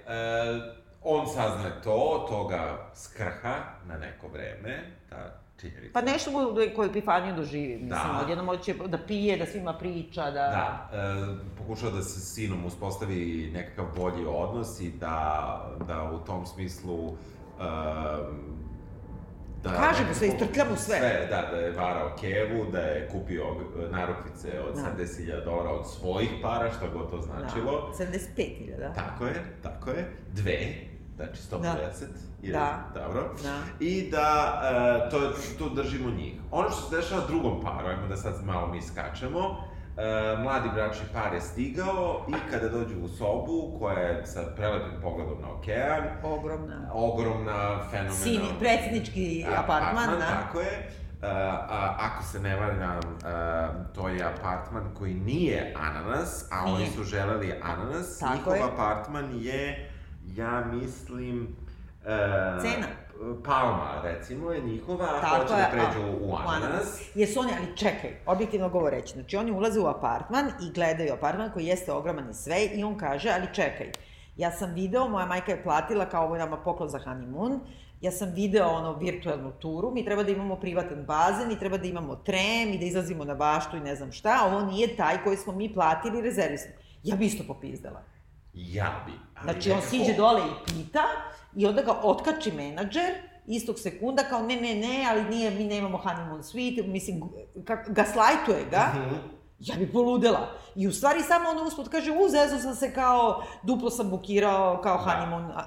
on 1.03 1.27
sazna 1.27 1.81
to, 1.85 2.27
toga 2.29 2.91
skrha 2.95 3.55
na 3.87 3.99
neko 3.99 4.29
vreme, 4.29 4.91
ta 5.11 5.41
činjenica. 5.61 5.93
Pa 5.93 6.01
nešto 6.03 6.31
mu 6.31 6.39
koju 6.77 6.87
epifaniju 6.87 7.37
doživi, 7.37 7.69
mislim, 7.69 7.89
Da. 7.89 8.21
odjednom 8.23 8.47
hoće 8.47 8.75
da 8.87 8.99
pije, 8.99 9.37
da 9.37 9.47
svima 9.47 9.73
priča, 9.73 10.25
da... 10.25 10.31
Da, 10.31 10.91
e, 10.93 10.99
pokušao 11.59 11.91
da 11.91 12.03
se 12.03 12.21
sinom 12.23 12.65
uspostavi 12.65 13.51
nekakav 13.55 13.87
bolji 13.97 14.27
odnos 14.27 14.81
i 14.81 14.91
da, 14.91 15.17
da 15.81 16.03
u 16.05 16.19
tom 16.19 16.47
smislu 16.47 17.09
e, 17.09 17.65
da... 19.63 19.71
Kaže 19.71 20.03
mu 20.03 20.09
nekako- 20.11 20.25
istrtlja 20.27 20.65
mu 20.65 20.77
sve. 20.77 20.99
Sve, 20.99 21.27
da, 21.31 21.49
da 21.51 21.57
je 21.57 21.71
varao 21.73 22.17
kevu, 22.21 22.71
da 22.73 22.79
je 22.79 23.09
kupio 23.09 23.43
e, 23.43 23.91
narukvice 23.91 24.61
od 24.61 24.75
Da. 24.75 24.81
70.000 24.97 25.45
dolara 25.45 25.71
od 25.71 25.91
svojih 25.91 26.31
para, 26.43 26.71
šta 26.71 26.89
god 26.89 27.11
to 27.11 27.21
značilo. 27.21 27.93
Da, 27.99 28.05
75.000, 28.05 28.79
da. 28.79 28.93
Tako 28.93 29.27
je, 29.27 29.35
tako 29.63 29.91
je. 29.91 30.11
Dve, 30.33 30.59
znači 31.19 31.43
150. 31.43 32.05
Je, 32.43 32.53
Da. 32.53 32.79
Dobro. 32.95 33.31
Da. 33.43 33.59
I 33.81 34.11
da 34.11 34.61
e, 35.07 35.11
to, 35.11 35.19
tu 35.59 35.69
držimo 35.75 36.11
njih. 36.11 36.35
Ono 36.51 36.71
što 36.71 36.81
se 36.81 36.97
dešava 36.97 37.27
drugom 37.27 37.61
paru, 37.63 37.89
ajmo 37.89 38.07
da 38.09 38.17
sad 38.17 38.45
malo 38.45 38.67
mi 38.67 38.83
skačemo, 38.83 39.41
e, 39.97 40.37
mladi 40.43 40.69
bračni 40.75 41.07
par 41.13 41.35
je 41.35 41.41
stigao 41.41 42.27
i 42.29 42.51
kada 42.51 42.69
dođu 42.69 42.95
u 43.05 43.09
sobu 43.09 43.77
koja 43.79 43.99
je 43.99 44.27
sa 44.27 44.41
prelepim 44.57 45.01
pogledom 45.03 45.43
na 45.43 45.49
okean, 45.53 46.05
Ogromna. 46.23 46.91
ogromna, 46.93 47.79
fenomenalna... 47.91 48.25
Sini, 48.25 48.49
predsjednički 48.59 49.47
apartman, 49.57 50.19
da. 50.19 50.27
Tako 50.27 50.61
je. 50.61 50.91
Uh, 51.23 51.25
a, 51.29 51.97
ako 51.99 52.23
se 52.25 52.41
ne 52.41 52.57
varam, 52.57 52.99
uh, 52.99 53.95
to 53.95 54.09
je 54.09 54.23
apartman 54.25 54.95
koji 54.99 55.15
nije 55.15 55.75
ananas, 55.77 56.47
a 56.51 56.65
Nije. 56.65 56.77
oni 56.77 56.87
su 56.87 57.05
želeli 57.05 57.55
ananas. 57.63 58.19
Tako 58.19 58.35
Njihov 58.35 58.57
je. 58.57 58.63
apartman 58.63 59.31
je, 59.35 59.88
ja 60.39 60.65
mislim... 60.73 61.57
Uh, 62.03 62.63
Cena. 62.63 62.87
Palma, 63.45 64.01
recimo, 64.03 64.53
je 64.53 64.61
njihova, 64.61 65.07
Tako 65.21 65.43
hoće 65.43 65.55
je, 65.55 65.61
da 65.61 65.69
pređu 65.71 66.07
a, 66.07 66.17
u 66.21 66.35
ananas. 66.37 67.01
Jesu 67.15 67.41
oni, 67.41 67.53
ali 67.59 67.77
čekaj, 67.77 68.17
objektivno 68.27 68.69
govoreći, 68.69 69.13
znači 69.13 69.37
oni 69.37 69.51
ulaze 69.53 69.81
u 69.81 69.87
apartman 69.87 70.47
i 70.47 70.73
gledaju 70.73 71.13
apartman 71.13 71.51
koji 71.53 71.67
jeste 71.67 71.93
ogroman 71.93 72.31
i 72.31 72.35
sve 72.35 72.67
i 72.67 72.85
on 72.85 72.99
kaže, 72.99 73.31
ali 73.31 73.55
čekaj, 73.55 73.91
ja 74.37 74.51
sam 74.51 74.75
video, 74.75 75.09
moja 75.09 75.27
majka 75.27 75.53
je 75.53 75.63
platila 75.63 76.09
kao 76.09 76.25
ovo 76.25 76.35
je 76.35 76.39
nama 76.39 76.57
poklon 76.57 76.89
za 76.89 76.99
honeymoon, 76.99 77.59
ja 78.01 78.11
sam 78.11 78.33
video 78.35 78.69
ono 78.69 78.93
virtualnu 78.93 79.53
turu, 79.53 79.91
mi 79.91 80.05
treba 80.05 80.23
da 80.23 80.31
imamo 80.31 80.57
privatan 80.57 81.05
bazen 81.05 81.53
i 81.53 81.59
treba 81.59 81.79
da 81.79 81.87
imamo 81.87 82.17
trem 82.17 82.69
i 82.73 82.79
da 82.79 82.85
izlazimo 82.85 83.25
na 83.25 83.35
baštu 83.35 83.77
i 83.77 83.81
ne 83.81 83.97
znam 83.97 84.13
šta, 84.13 84.41
ovo 84.47 84.61
nije 84.61 84.97
taj 84.97 85.25
koji 85.25 85.37
smo 85.37 85.53
mi 85.53 85.75
platili 85.75 86.21
rezervisno. 86.21 86.71
Ja 87.03 87.17
bi 87.17 87.27
isto 87.27 87.45
popizdala. 87.47 88.18
Ja 88.59 89.03
bi. 89.07 89.13
ali 89.37 89.45
Znači, 89.45 89.71
on 89.71 89.77
nekako- 89.77 89.91
siđe 89.91 90.13
dole 90.15 90.41
i 90.41 90.65
pita 90.67 91.03
i 91.57 91.67
onda 91.67 91.83
ga 91.83 92.01
otkači 92.03 92.53
menadžer 92.53 93.15
istog 93.47 93.79
sekunda 93.79 94.23
kao 94.23 94.43
ne, 94.43 94.57
ne, 94.57 94.75
ne, 94.75 95.07
ali 95.11 95.25
nije, 95.25 95.51
mi 95.51 95.65
nemamo 95.65 95.99
honeymoon 95.99 96.43
suite, 96.43 96.83
mislim, 96.83 97.23
kak, 97.65 97.89
gaslajtuje 97.89 98.65
ga. 98.71 98.93
Mhm. 98.95 99.15
Ja 99.61 99.77
bi 99.77 99.93
poludela. 99.93 100.49
I 100.75 100.89
u 100.89 100.93
stvari 100.93 101.23
samo 101.23 101.51
ono 101.51 101.63
usput 101.63 101.89
kaže, 101.89 102.11
u, 102.13 102.29
zezo 102.29 102.59
sam 102.59 102.75
se 102.75 102.95
kao, 102.95 103.43
duplo 103.63 103.91
sam 103.91 104.11
bukirao 104.11 104.81
kao 104.83 104.97
Da. 104.97 105.03
honeymoon. 105.03 105.63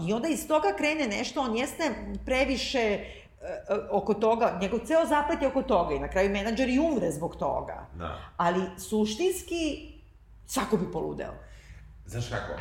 I 0.00 0.12
onda 0.12 0.28
iz 0.28 0.48
toga 0.48 0.68
krene 0.76 1.06
nešto, 1.06 1.40
on 1.40 1.56
jeste 1.56 1.94
previše 2.24 2.78
e, 2.78 3.04
e, 3.42 3.74
oko 3.90 4.14
toga, 4.14 4.58
njegov 4.60 4.80
ceo 4.80 5.06
zaplet 5.06 5.42
je 5.42 5.48
oko 5.48 5.62
toga 5.62 5.94
i 5.94 5.98
na 5.98 6.08
kraju 6.08 6.30
menadžer 6.30 6.68
i 6.68 6.78
umre 6.80 7.10
zbog 7.10 7.36
toga. 7.36 7.86
Da. 7.94 8.18
Ali 8.36 8.60
suštinski, 8.78 9.92
svako 10.46 10.76
bi 10.76 10.92
poludeo. 10.92 11.32
Znaš 12.06 12.28
kako? 12.28 12.52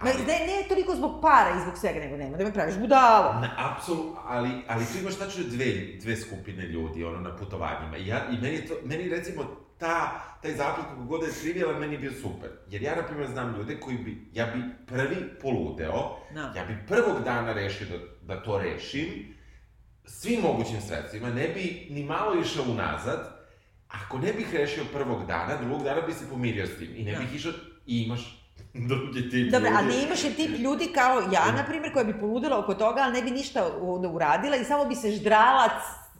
Ma, 0.00 0.10
ne, 0.10 0.46
ne 0.46 0.68
toliko 0.68 0.94
zbog 0.94 1.20
para 1.22 1.50
i 1.50 1.62
zbog 1.62 1.78
svega, 1.78 2.00
nego 2.00 2.16
nema 2.16 2.36
da 2.36 2.44
me 2.44 2.52
praviš 2.52 2.74
budalo. 2.76 3.32
Na, 3.32 3.50
apsolutno, 3.58 4.20
ali, 4.24 4.50
ali 4.68 4.84
tu 4.84 4.98
imaš 5.00 5.14
tačno 5.16 5.44
dve, 5.46 5.64
dve 6.02 6.16
skupine 6.16 6.62
ljudi, 6.66 7.04
ono, 7.04 7.20
na 7.20 7.36
putovanjima. 7.36 7.96
I, 7.96 8.06
ja, 8.06 8.26
i 8.30 8.36
meni, 8.42 8.66
to, 8.66 8.74
meni 8.84 9.08
recimo, 9.08 9.44
ta, 9.78 10.20
taj 10.42 10.52
zaplet, 10.54 10.86
kako 10.86 11.02
god 11.04 11.20
da 11.20 11.26
je 11.26 11.32
trivialan, 11.32 11.80
meni 11.80 11.94
je 11.94 11.98
bio 11.98 12.12
super. 12.12 12.50
Jer 12.68 12.82
ja, 12.82 12.96
na 12.96 13.02
primjer, 13.02 13.30
znam 13.30 13.56
ljude 13.56 13.80
koji 13.80 13.96
bi, 13.98 14.30
ja 14.32 14.46
bi 14.46 14.62
prvi 14.86 15.16
poludeo, 15.42 16.16
Da. 16.34 16.52
ja 16.56 16.64
bi 16.64 16.78
prvog 16.88 17.24
dana 17.24 17.52
rešio 17.52 17.86
da, 17.88 17.98
da 18.34 18.42
to 18.42 18.58
rešim, 18.58 19.34
svim 20.04 20.40
mogućim 20.40 20.80
sredstvima, 20.80 21.30
ne 21.30 21.48
bi 21.48 21.86
ni 21.90 22.04
malo 22.04 22.40
išao 22.40 22.64
unazad, 22.64 23.42
ako 23.88 24.18
ne 24.18 24.32
bih 24.32 24.54
rešio 24.54 24.84
prvog 24.92 25.26
dana, 25.26 25.56
drugog 25.56 25.82
dana 25.84 26.00
bi 26.00 26.12
se 26.12 26.30
pomirio 26.30 26.66
s 26.66 26.78
tim 26.78 26.90
i 26.96 27.04
ne 27.04 27.12
Da. 27.12 27.18
bih 27.18 27.34
išao, 27.34 27.52
i 27.86 28.02
imaš 28.02 28.41
drugi 28.74 29.30
tip 29.30 29.52
Dobro, 29.52 29.68
a 29.68 29.82
ljudi. 29.82 29.88
ne 29.88 30.02
imaš 30.02 30.24
je 30.24 30.30
tip 30.32 30.50
ljudi 30.50 30.86
kao 30.88 31.20
ja, 31.22 31.52
na 31.52 31.64
primjer, 31.64 31.92
koja 31.92 32.04
bi 32.04 32.20
poludela 32.20 32.58
oko 32.58 32.74
toga, 32.74 33.00
ali 33.00 33.12
ne 33.12 33.22
bi 33.22 33.30
ništa 33.30 33.70
onda 33.82 34.08
uradila 34.08 34.56
i 34.56 34.64
samo 34.64 34.84
bi 34.84 34.94
se 34.94 35.10
ždrala, 35.10 35.68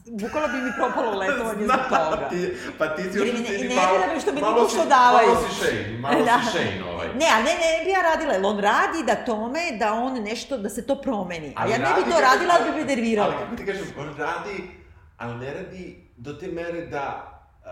bukvalno 0.07 0.47
bi 0.49 0.57
mi 0.57 0.71
propalo 0.77 1.11
letovanje 1.13 1.63
zbog 1.63 1.79
toga. 1.89 2.29
Ti, 2.29 2.47
pa 2.77 2.87
ti 2.87 3.03
si 3.03 3.17
još 3.17 3.27
ne- 3.27 3.39
nervira 3.39 3.79
me 4.07 4.19
što 4.19 4.31
mi 4.33 4.41
malo 4.41 4.69
si- 4.69 4.77
davaju. 4.89 5.27
Malo 5.29 5.47
si 5.49 5.55
Shane, 5.57 5.97
malo 5.99 6.25
Da. 6.25 6.39
si 6.41 6.49
Shane 6.49 6.83
ovaj. 6.85 7.07
Ne, 7.09 7.25
a 7.27 7.37
ne, 7.37 7.51
ne, 7.53 7.77
ne 7.79 7.85
bi 7.85 7.91
ja 7.91 8.01
radila, 8.03 8.33
jer 8.33 8.45
on 8.45 8.59
radi 8.59 9.03
da 9.05 9.15
tome, 9.17 9.59
da 9.73 9.93
on 9.93 10.13
nešto, 10.15 10.57
da 10.57 10.69
se 10.69 10.85
to 10.85 10.95
promeni. 10.97 11.53
A 11.55 11.67
ja 11.67 11.77
ne 11.79 11.89
bi 11.95 12.11
to 12.11 12.21
radila, 12.21 12.53
ali 12.53 12.71
bi 12.71 12.77
me 12.77 12.85
nervirala. 12.85 13.29
Ali 13.29 13.37
kako 13.39 13.55
ti 13.55 13.65
kažem, 13.65 13.85
on 13.99 14.15
radi, 14.17 14.63
ali 15.17 15.35
ne 15.37 15.53
radi 15.53 15.83
do 16.17 16.33
te 16.33 16.47
mere 16.49 16.81
da, 16.83 17.31
uh, 17.59 17.69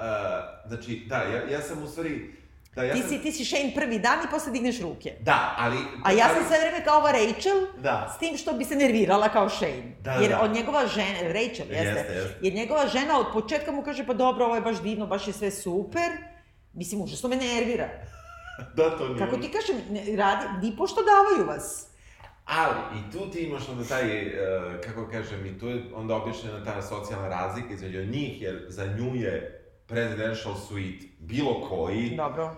znači, 0.68 1.06
da, 1.08 1.16
ja, 1.18 1.50
ja 1.50 1.62
sam 1.62 1.84
u 1.84 1.88
stvari, 1.88 2.41
da, 2.76 2.84
ja 2.84 2.94
Ti 2.94 3.00
sam, 3.00 3.10
si, 3.10 3.20
ti 3.20 3.32
si 3.32 3.46
Shane 3.46 3.72
prvi 3.76 4.00
dan 4.00 4.20
i 4.20 4.32
posle 4.32 4.52
digneš 4.52 4.82
ruke. 4.82 5.14
da, 5.22 5.56
ali... 5.58 5.78
A 6.04 6.12
ja 6.12 6.28
sam 6.28 6.38
ali- 6.38 6.46
sve 6.48 6.60
vreme 6.60 6.86
kao 6.86 6.98
ova 6.98 7.12
Rachel, 7.12 7.68
Da. 7.78 8.14
s 8.16 8.20
tim 8.20 8.38
što 8.38 8.54
bi 8.54 8.66
se 8.66 8.76
nervirala 8.76 9.30
kao 9.30 9.50
Shane. 9.50 9.96
Da, 10.02 10.12
Jer 10.12 10.30
da. 10.30 10.42
od 10.42 10.52
njegova 10.52 10.88
žena, 10.88 11.20
Rachel, 11.24 11.42
jeste, 11.68 11.74
Jeste, 11.74 12.14
jeste. 12.14 12.36
jer 12.42 12.54
njegova 12.54 12.88
žena 12.88 13.20
od 13.20 13.26
početka 13.34 13.72
mu 13.72 13.84
kaže, 13.84 14.06
pa 14.06 14.14
dobro, 14.14 14.46
ovo 14.46 14.56
je 14.56 14.62
baš 14.62 14.82
divno, 14.82 15.08
baš 15.08 15.28
je 15.28 15.34
sve 15.34 15.52
super. 15.52 16.10
Mislim, 16.74 17.02
užasno 17.02 17.30
me 17.30 17.36
nervira. 17.36 17.90
Da, 18.76 18.90
to 18.90 19.08
nije... 19.08 19.20
Kako 19.20 19.38
ti 19.38 19.50
kažem, 19.50 19.76
ne, 19.90 20.16
radi, 20.16 20.46
ni 20.62 20.76
pošto 20.78 21.02
davaju 21.04 21.48
vas. 21.50 21.88
Ali, 22.46 22.76
i 23.00 23.12
tu 23.12 23.32
ti 23.32 23.40
imaš 23.40 23.70
onda 23.70 23.84
taj, 23.86 24.28
uh, 24.28 24.34
kako 24.82 25.08
kažem, 25.08 25.46
i 25.46 25.60
tu 25.60 25.68
je 25.68 25.84
onda 25.96 26.16
objašnjena 26.16 26.64
ta 26.64 26.82
socijalna 26.82 27.30
razlika 27.30 27.74
između 27.74 28.06
njih, 28.06 28.42
jer 28.42 28.66
za 28.68 28.86
nju 28.88 29.16
je 29.16 29.61
presidential 29.92 30.56
suite 30.58 31.06
bilo 31.20 31.68
koji, 31.70 32.16
Dobro. 32.18 32.56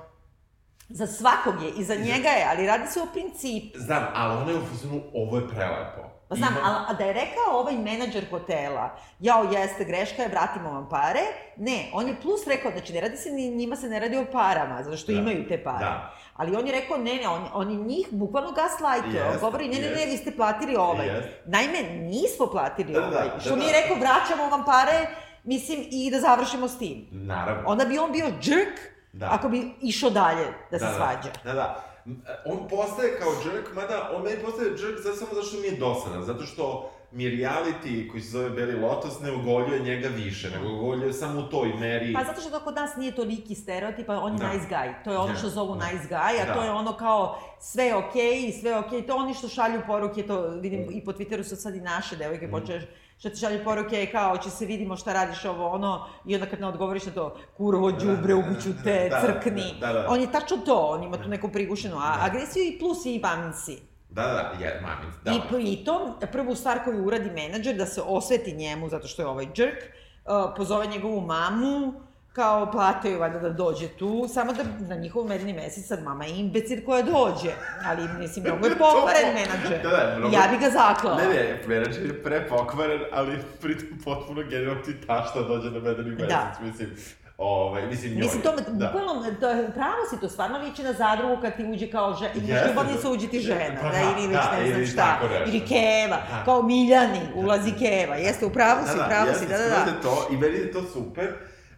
Za 0.89 1.07
svakog 1.07 1.61
je, 1.61 1.69
i 1.69 1.83
za 1.83 1.95
njega 1.95 2.29
je, 2.29 2.47
ali 2.49 2.67
radi 2.67 2.87
se 2.87 2.99
o 3.01 3.05
principu. 3.05 3.79
Znam, 3.79 4.07
ali 4.15 4.37
ona 4.37 4.51
je 4.51 4.57
u 4.57 4.65
fazonu, 4.65 5.01
ovo 5.13 5.37
je 5.37 5.47
prelepo. 5.47 6.01
Pa 6.29 6.35
znam, 6.35 6.53
ali 6.63 6.75
a 6.89 6.93
da 6.93 7.03
je 7.03 7.13
rekao 7.13 7.59
ovaj 7.59 7.75
menadžer 7.75 8.25
hotela, 8.29 8.89
jao, 9.19 9.43
jeste, 9.43 9.83
greška 9.85 10.21
je, 10.21 10.27
vratimo 10.27 10.71
vam 10.71 10.89
pare, 10.89 11.19
ne, 11.57 11.89
on 11.93 12.07
je 12.07 12.15
plus 12.21 12.47
rekao, 12.47 12.71
znači 12.71 12.93
ne 12.93 13.01
radi 13.01 13.17
se, 13.17 13.29
njima 13.31 13.75
se 13.75 13.89
ne 13.89 13.99
radi 13.99 14.17
o 14.17 14.25
parama, 14.31 14.83
zato 14.83 14.97
što 14.97 15.11
Da, 15.11 15.19
imaju 15.19 15.47
te 15.47 15.63
pare. 15.63 15.85
da. 15.85 16.13
Ali 16.35 16.55
on 16.55 16.67
je 16.67 16.71
rekao, 16.71 16.97
ne, 16.97 17.15
ne, 17.15 17.27
on, 17.27 17.47
on 17.53 17.71
je 17.71 17.77
njih 17.77 18.07
bukvalno 18.11 18.51
gaslightuje, 18.51 19.23
on 19.23 19.29
Jest, 19.29 19.41
govori, 19.41 19.67
ne, 19.67 19.75
ne, 19.75 19.89
ne, 19.89 20.01
jest. 20.01 20.11
vi 20.11 20.17
ste 20.17 20.31
platili 20.31 20.75
ovaj. 20.75 21.07
Jest. 21.07 21.27
Naime, 21.45 21.83
nismo 21.83 22.47
platili 22.47 22.93
Da, 22.93 22.99
da, 22.99 23.07
ovaj, 23.07 23.29
da, 23.29 23.39
što 23.39 23.49
da. 23.49 23.55
mi 23.55 23.65
je 23.65 23.81
rekao, 23.81 23.95
vraćamo 23.97 24.49
vam 24.49 24.65
pare, 24.65 25.07
mislim, 25.43 25.79
i 25.91 26.11
da 26.11 26.19
završimo 26.19 26.67
s 26.67 26.77
tim. 26.77 27.07
Naravno. 27.11 27.63
Onda 27.67 27.85
bi 27.85 27.97
on 27.97 28.11
bio 28.11 28.25
džrk, 28.41 28.79
Da. 29.13 29.27
ako 29.31 29.49
bi 29.49 29.73
išao 29.81 30.09
dalje 30.09 30.45
da 30.71 30.79
se 30.79 30.85
svađa. 30.87 31.29
Da, 31.43 31.53
da. 31.53 31.83
M, 32.05 32.21
On 32.45 32.67
postaje 32.69 33.19
kao 33.19 33.31
jerk, 33.45 33.75
mada 33.75 34.09
on 34.13 34.23
meni 34.23 34.37
postaje 34.37 34.67
jerk 34.67 34.99
zato 34.99 35.15
samo 35.15 35.33
zato 35.33 35.43
što 35.43 35.57
mi 35.57 35.67
je 35.67 35.77
dosadan, 35.77 36.23
zato 36.23 36.43
što 36.43 36.89
mi 37.11 37.23
reality 37.25 38.11
koji 38.11 38.21
se 38.21 38.29
zove 38.29 38.49
Beli 38.49 38.75
Lotus 38.75 39.19
ne 39.19 39.31
ugoljuje 39.31 39.79
njega 39.79 40.07
više, 40.07 40.49
nego 40.49 40.73
ugoljuje 40.73 41.13
samo 41.13 41.39
u 41.39 41.43
toj 41.43 41.67
meri. 41.69 42.13
Pa 42.13 42.23
zato 42.23 42.41
što 42.41 42.49
to 42.49 42.59
kod 42.59 42.75
nas 42.75 42.95
nije 42.95 43.11
toliki 43.11 43.55
stereotip, 43.55 44.09
a 44.09 44.19
on 44.19 44.33
je 44.33 44.39
Da. 44.39 44.47
nice 44.47 44.65
guy. 44.67 44.93
To 45.03 45.11
je 45.11 45.17
ono 45.17 45.33
Da, 45.33 45.35
što 45.35 45.49
zovu 45.49 45.75
da. 45.75 45.85
nice 45.85 46.07
guy, 46.09 46.41
a 46.41 46.45
Da. 46.45 46.53
to 46.53 46.63
je 46.63 46.71
ono 46.71 46.93
kao 46.93 47.39
sve 47.61 47.83
je 47.83 47.95
okej, 47.95 48.51
sve 48.51 48.71
je 48.71 48.77
okej. 48.77 49.01
To 49.01 49.15
oni 49.15 49.33
što 49.33 49.47
šalju 49.47 49.81
poruke, 49.87 50.23
to 50.23 50.41
vidim 50.41 50.87
i 50.91 51.05
po 51.05 51.11
Twitteru 51.11 51.43
su 51.43 51.55
sad 51.55 51.75
i 51.75 51.81
naše 51.81 52.15
devojke 52.15 52.47
Mm. 52.47 52.51
počeš 52.51 52.83
što 53.23 53.29
ti 53.29 53.37
šalju 53.37 53.63
poruke 53.63 54.05
kao 54.05 54.37
će 54.37 54.49
se 54.49 54.65
vidimo 54.65 54.95
šta 54.97 55.13
radiš 55.13 55.45
ovo 55.45 55.67
ono 55.67 56.05
i 56.25 56.35
onda 56.35 56.47
kad 56.47 56.59
ne 56.59 56.67
odgovoriš 56.67 57.05
na 57.05 57.11
to 57.11 57.35
kurvo 57.57 57.91
đubre 57.91 58.33
ubiću 58.33 58.69
te 58.83 59.07
Da, 59.09 59.21
crkni. 59.21 59.63
da, 59.79 59.93
da. 59.93 60.05
On 60.09 60.21
je 60.21 60.31
tačno 60.31 60.57
to, 60.57 60.75
on 60.77 61.03
ima 61.03 61.17
tu 61.17 61.29
neku 61.29 61.49
prigušenu 61.49 61.97
a- 61.97 62.17
agresiju 62.21 62.63
i 62.65 62.79
plus 62.79 63.05
i 63.05 63.19
maminci. 63.19 63.77
Da, 64.09 64.21
da, 64.23 64.33
da, 64.53 64.65
je, 64.65 64.81
mamin, 64.81 65.11
da. 65.23 65.31
I 65.31 65.39
pritom, 65.49 66.01
prvu 66.31 66.55
stvar 66.55 66.83
koju 66.83 67.05
uradi 67.05 67.31
menadžer, 67.31 67.75
da 67.75 67.85
se 67.85 68.01
osveti 68.01 68.53
njemu, 68.53 68.89
zato 68.89 69.07
što 69.07 69.21
je 69.21 69.27
ovaj 69.27 69.45
džrk, 69.47 69.77
uh, 69.77 70.31
pozove 70.57 70.87
njegovu 70.87 71.21
mamu, 71.21 71.93
kao 72.33 72.71
plataju 72.71 73.19
valjda 73.19 73.39
da 73.39 73.49
dođe 73.51 73.87
tu, 73.89 74.25
samo 74.29 74.53
da 74.53 74.63
na 74.79 74.95
njihov 74.95 75.25
medeni 75.25 75.53
mesec 75.53 75.87
sad 75.87 76.03
mama 76.03 76.25
je 76.25 76.31
imbecil 76.31 76.77
koja 76.85 77.01
dođe, 77.03 77.51
ali 77.85 78.07
mislim, 78.19 78.45
mnogo 78.45 78.67
je 78.67 78.75
pokvaren 78.85 79.33
menadžer. 79.33 79.81
Da, 79.83 79.89
da, 79.89 80.15
mnogo- 80.17 80.35
Ja 80.35 80.47
bi 80.49 80.57
ga 80.57 80.69
zaklala. 80.71 81.17
Ne, 81.17 81.27
ne, 81.27 81.61
menadžer 81.67 82.05
je 82.05 82.23
prepokvaren, 82.23 83.01
ali 83.11 83.31
pritom 83.61 83.87
potpuno 84.05 84.41
genijalno 84.43 84.81
ti 84.81 84.93
tašta 85.07 85.41
dođe 85.41 85.71
na 85.71 85.79
medeni 85.79 86.09
mesec, 86.11 86.29
Da. 86.29 86.53
mislim. 86.61 86.89
Ovaj, 87.37 87.87
mislim, 87.87 88.11
njoj. 88.11 88.19
Mislim, 88.19 88.41
to, 88.41 88.51
da. 88.67 88.87
bukvalno, 88.87 89.23
to, 89.31 89.47
pravo 89.73 90.01
si 90.09 90.19
to, 90.19 90.29
stvarno 90.29 90.57
liči 90.59 90.83
na 90.83 90.93
zadrugu 90.93 91.41
kad 91.41 91.55
ti 91.55 91.65
uđe 91.65 91.87
kao 91.87 92.13
žena, 92.13 92.31
imaš 92.35 92.49
Jeste, 92.49 92.69
ljubavnicu, 92.69 93.03
da. 93.03 93.09
uđe 93.09 93.27
ti 93.27 93.39
žena, 93.39 93.81
Pa 93.81 93.87
da, 93.87 93.93
da, 93.93 94.01
ili 94.11 94.27
već 94.27 94.35
da, 94.35 94.51
ne 94.51 94.65
znam 94.65 94.77
ili 94.77 94.87
šta, 94.87 95.19
ili 95.47 95.59
keva, 95.61 96.17
Da. 96.29 96.41
kao 96.45 96.61
Miljani, 96.63 97.19
ulazi 97.35 97.71
keva, 97.73 98.15
jeste, 98.15 98.45
u 98.45 98.49
pravu 98.49 98.79
si, 98.85 98.93
u 98.95 99.03
pravu 99.07 99.27
si, 99.33 99.45
da, 99.47 99.57
da, 99.57 99.67
da. 99.69 100.01
to, 100.01 100.27
i 100.31 100.37
meni 100.37 100.55
je 100.55 100.71
to 100.71 100.81
super. 100.83 101.33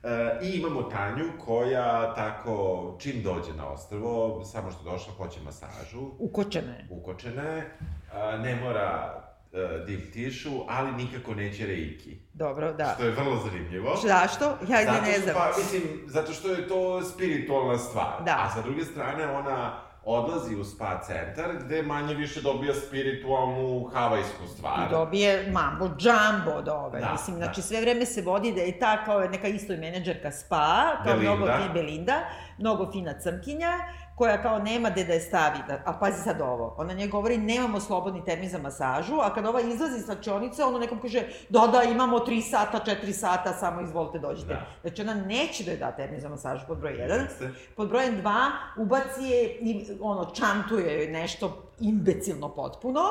E, 0.05 0.39
I 0.45 0.57
imamo 0.57 0.83
Tanju 0.83 1.25
koja 1.45 2.13
tako, 2.15 2.95
čim 2.99 3.23
dođe 3.23 3.53
na 3.53 3.69
ostrvo, 3.69 4.43
samo 4.45 4.71
što 4.71 4.89
je 4.89 4.91
došla, 4.91 5.13
hoće 5.13 5.39
masažu, 5.45 5.99
Ukočene. 6.19 6.87
ukočena 6.89 7.41
je, 7.43 7.77
e, 8.13 8.37
ne 8.37 8.55
mora 8.55 9.21
e, 9.53 9.85
div 9.85 10.11
tišu, 10.13 10.51
ali 10.67 10.91
nikako 10.91 11.33
neće 11.33 11.65
reiki. 11.65 12.17
Dobro, 12.33 12.73
da. 12.73 12.91
Što 12.95 13.03
je 13.03 13.11
vrlo 13.11 13.37
zanimljivo. 13.37 13.95
Zašto? 14.03 14.45
Ja 14.45 14.85
Zato 14.85 15.01
ne 15.05 15.19
znam. 15.19 15.35
Pa, 15.35 15.51
mislim, 15.57 15.83
zato 16.05 16.33
što 16.33 16.49
je 16.49 16.67
to 16.67 17.03
spiritualna 17.03 17.77
stvar. 17.77 18.23
Da. 18.25 18.35
A 18.39 18.49
sa 18.49 18.61
druge 18.61 18.85
strane, 18.85 19.27
ona 19.27 19.84
odlazi 20.05 20.55
u 20.55 20.63
spa 20.63 21.01
centar, 21.01 21.55
gde 21.65 21.81
manje 21.81 22.13
više 22.13 22.41
dobija 22.41 22.73
spiritualnu 22.73 23.89
havajsku 23.93 24.47
stvar. 24.47 24.87
I 24.87 24.91
dobije 24.91 25.51
mambo 25.51 25.89
džambo 25.97 26.51
od 26.51 26.67
ove. 26.67 26.99
Da, 26.99 27.11
Mislim, 27.11 27.35
znači 27.35 27.61
da. 27.61 27.61
sve 27.61 27.81
vreme 27.81 28.05
se 28.05 28.21
vodi 28.21 28.51
da 28.53 28.61
je 28.61 28.79
ta 28.79 29.05
kao 29.05 29.19
neka 29.19 29.47
isto 29.47 29.73
i 29.73 29.77
menadžerka 29.77 30.31
spa, 30.31 30.91
kao 31.03 31.13
Belinda. 31.13 31.35
mnogo 31.35 31.51
fi, 31.57 31.73
Belinda, 31.73 32.19
mnogo 32.57 32.91
fina 32.91 33.19
crnkinja, 33.19 33.71
koja 34.15 34.41
kao 34.41 34.59
nema 34.59 34.89
gde 34.89 35.03
da 35.03 35.13
je 35.13 35.19
stavi, 35.19 35.59
da, 35.67 35.81
a 35.85 35.93
pazi 35.93 36.23
sad 36.23 36.41
ovo, 36.41 36.75
ona 36.77 36.93
nje 36.93 37.07
govori 37.07 37.37
nemamo 37.37 37.79
slobodni 37.79 38.25
termin 38.25 38.49
za 38.49 38.57
masažu, 38.57 39.15
a 39.21 39.33
kad 39.33 39.45
ova 39.45 39.61
izlazi 39.61 39.97
iz 39.97 40.05
slačionice, 40.05 40.63
ona 40.63 40.79
nekom 40.79 41.01
kaže 41.01 41.23
da, 41.49 41.67
da, 41.67 41.83
imamo 41.83 42.19
3 42.19 42.41
sata, 42.41 42.79
4 42.85 43.11
sata, 43.11 43.53
samo 43.53 43.81
izvolite 43.81 44.19
dođite. 44.19 44.47
Da. 44.47 44.65
Znači 44.81 45.01
ona 45.01 45.13
neće 45.13 45.63
da 45.63 45.71
je 45.71 45.77
da 45.77 45.91
termin 45.91 46.21
za 46.21 46.29
masažu 46.29 46.65
pod 46.67 46.77
broj 46.77 46.93
1, 46.93 47.21
Jeste. 47.21 47.49
Pod 47.75 47.89
brojem 47.89 48.17
dva, 48.21 48.51
ubaci 48.77 49.23
je 49.23 49.59
ono, 50.01 50.25
čantuje 50.25 51.11
nešto 51.11 51.64
imbecilno 51.79 52.49
potpuno. 52.49 53.01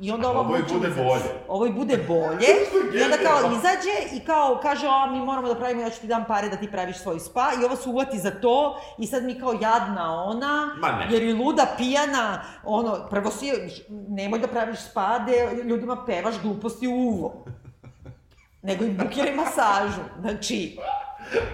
I 0.00 0.10
onda 0.10 0.28
ova 0.28 0.40
ovo 0.40 0.58
bude 0.72 0.88
bolje. 0.88 1.22
Ovo 1.48 1.66
i 1.66 1.72
bude 1.72 1.96
bolje. 2.08 2.46
I 2.94 3.02
onda 3.02 3.16
kao 3.16 3.52
izađe 3.52 4.16
i 4.16 4.24
kao 4.24 4.58
kaže, 4.62 4.86
a 4.86 5.10
mi 5.10 5.20
moramo 5.20 5.48
da 5.48 5.54
pravimo, 5.54 5.82
ja 5.82 5.90
ću 5.90 6.00
ti 6.00 6.06
dam 6.06 6.24
pare 6.28 6.48
da 6.48 6.56
ti 6.56 6.70
praviš 6.70 6.98
svoj 6.98 7.20
spa. 7.20 7.50
I 7.62 7.64
ovo 7.64 7.76
se 7.76 7.88
uvati 7.88 8.18
za 8.18 8.30
to 8.30 8.80
i 8.98 9.06
sad 9.06 9.24
mi 9.24 9.40
kao 9.40 9.52
jadna 9.52 10.24
ona, 10.24 10.70
jer 11.10 11.22
je 11.22 11.34
luda 11.34 11.66
pijana, 11.76 12.42
ono, 12.64 13.06
prvo 13.10 13.30
si, 13.30 13.52
nemoj 13.88 14.38
da 14.38 14.48
praviš 14.48 14.78
spa 14.80 15.18
gde 15.22 15.62
ljudima 15.64 16.04
pevaš 16.06 16.34
gluposti 16.42 16.88
u 16.88 16.92
uvo. 16.92 17.44
Nego 18.62 18.84
im 18.84 18.96
bukiraj 18.96 19.34
masažu. 19.34 20.02
Znači, 20.20 20.78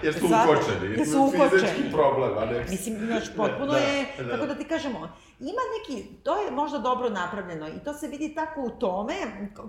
Jer 0.03 0.13
su 0.13 0.25
ukočeni. 0.25 0.95
jer 0.97 1.07
su 1.07 1.21
ukočeni. 1.21 1.49
Fizički 1.51 1.91
problem, 1.91 2.37
a 2.37 2.45
ne... 2.45 2.65
Mislim, 2.69 2.97
znaš, 2.97 3.23
potpuno 3.27 3.71
Da, 3.73 3.77
je, 3.77 4.05
da. 4.19 4.29
kako 4.29 4.45
da 4.45 4.55
ti 4.55 4.63
kažemo, 4.63 4.99
ima 5.39 5.61
neki, 5.73 6.03
to 6.15 6.37
je 6.37 6.51
možda 6.51 6.77
dobro 6.79 7.09
napravljeno 7.09 7.67
i 7.67 7.83
to 7.85 7.93
se 7.93 8.07
vidi 8.07 8.35
tako 8.35 8.61
u 8.61 8.69
tome, 8.69 9.13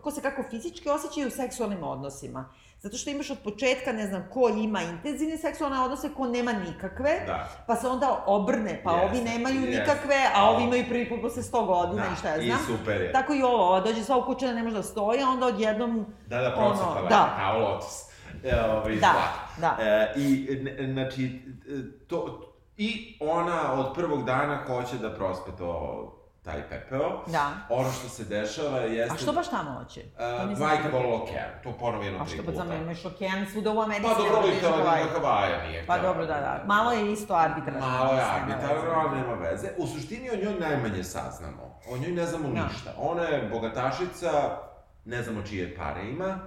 ko 0.03 0.11
se 0.11 0.21
kako 0.21 0.43
fizički 0.43 0.89
osjećaju 0.91 1.27
u 1.27 1.33
seksualnim 1.33 1.83
odnosima. 1.83 2.49
Zato 2.81 2.97
što 2.97 3.11
imaš 3.11 3.31
od 3.31 3.39
početka, 3.45 3.93
ne 3.93 4.07
znam, 4.07 4.29
ko 4.33 4.49
ima 4.49 4.83
intenzivne 4.83 5.39
seksualne 5.39 5.81
odnose, 5.81 6.09
ko 6.17 6.27
nema 6.27 6.53
nikakve, 6.53 7.21
Da. 7.27 7.49
pa 7.67 7.77
se 7.77 7.89
onda 7.89 8.25
obrne, 8.27 8.81
pa 8.85 8.93
Jeste, 8.93 9.07
ovi 9.07 9.25
nemaju 9.25 9.61
jeste. 9.61 9.71
nikakve, 9.81 10.31
a 10.35 10.51
ovi 10.51 10.65
imaju 10.65 10.85
prvi 10.89 11.09
put 11.09 11.21
posle 11.23 11.43
100 11.43 11.67
godina 11.67 12.03
Da, 12.03 12.13
i 12.13 12.17
šta 12.17 12.29
ja 12.29 12.37
i 12.37 12.47
znam. 12.47 12.59
super 12.67 13.01
je. 13.01 13.13
Tako 13.13 13.35
i 13.35 13.43
ovo, 13.43 13.81
dođe 13.81 14.05
sva 14.05 14.17
ukućena, 14.17 14.53
ne 14.53 14.63
može 14.63 14.77
da 14.77 14.83
stoji, 14.83 15.23
a 15.23 15.29
onda 15.29 15.47
odjednom... 15.47 16.07
Da, 16.27 16.39
da, 16.39 16.55
ono, 16.57 16.69
procvetala, 16.69 17.09
da. 17.09 17.35
kao 17.39 17.59
lotus. 17.61 18.14
E, 18.45 18.61
ovaj, 18.63 18.93
Da, 18.93 18.99
zlata. 18.99 19.77
da. 19.77 19.83
E, 19.83 20.13
I, 20.17 20.59
znači, 20.85 21.43
e, 21.69 22.07
to, 22.07 22.41
i 22.77 23.19
ona 23.23 23.73
od 23.73 23.95
prvog 23.95 24.25
dana 24.25 24.59
hoće 24.67 24.99
da 24.99 25.11
prospe 25.11 25.51
to, 25.59 26.11
taj 26.43 26.69
pepeo. 26.69 27.23
Da. 27.27 27.51
Ono 27.69 27.91
što 27.91 28.09
se 28.09 28.25
dešava 28.25 28.79
jeste... 28.79 29.15
A 29.15 29.19
što 29.19 29.33
baš 29.33 29.51
tamo 29.51 29.71
hoće? 29.73 30.03
Uh, 30.51 30.59
Majka 30.59 30.89
volila 30.93 31.17
okean, 31.17 31.51
to 31.63 31.73
ponovo 31.73 32.05
jedno 32.05 32.19
A 32.19 32.25
tri 32.25 32.35
što 32.35 32.43
puta. 32.43 32.53
pa 32.53 32.59
za 32.59 32.65
mene 32.65 32.83
imaš 32.83 33.05
okean 33.05 33.47
svuda 33.53 33.71
u 33.71 33.81
Americi. 33.81 34.09
Pa 34.09 34.15
dobro, 34.15 34.49
i 34.49 34.61
to 34.61 34.71
na 34.71 34.77
Hawaii. 34.77 35.09
Havaja 35.15 35.67
nije. 35.69 35.87
Pa 35.87 35.99
dobro, 35.99 36.27
da, 36.27 36.35
da- 36.35 36.41
da. 36.41 36.63
Malo 36.67 36.93
je 36.93 37.13
isto 37.13 37.35
arbitrarno. 37.35 37.81
Malo 37.81 38.13
je 38.15 38.23
arbitrarno, 38.25 38.75
veze. 38.83 38.95
ali 38.97 39.17
nema 39.17 39.35
veze. 39.35 39.69
U 39.79 39.87
suštini 39.87 40.31
o 40.31 40.37
njoj 40.37 40.55
najmanje 40.61 41.05
saznamo. 41.05 41.79
O 41.91 41.99
njoj 41.99 42.13
ne 42.13 42.27
znamo 42.27 42.49
Da. 42.49 42.63
ništa. 42.63 42.91
Ona 42.99 43.23
je 43.23 43.49
bogatašica, 43.49 44.59
ne 45.05 45.23
znamo 45.23 45.43
čije 45.43 45.77
pare 45.77 46.03
ima. 46.05 46.39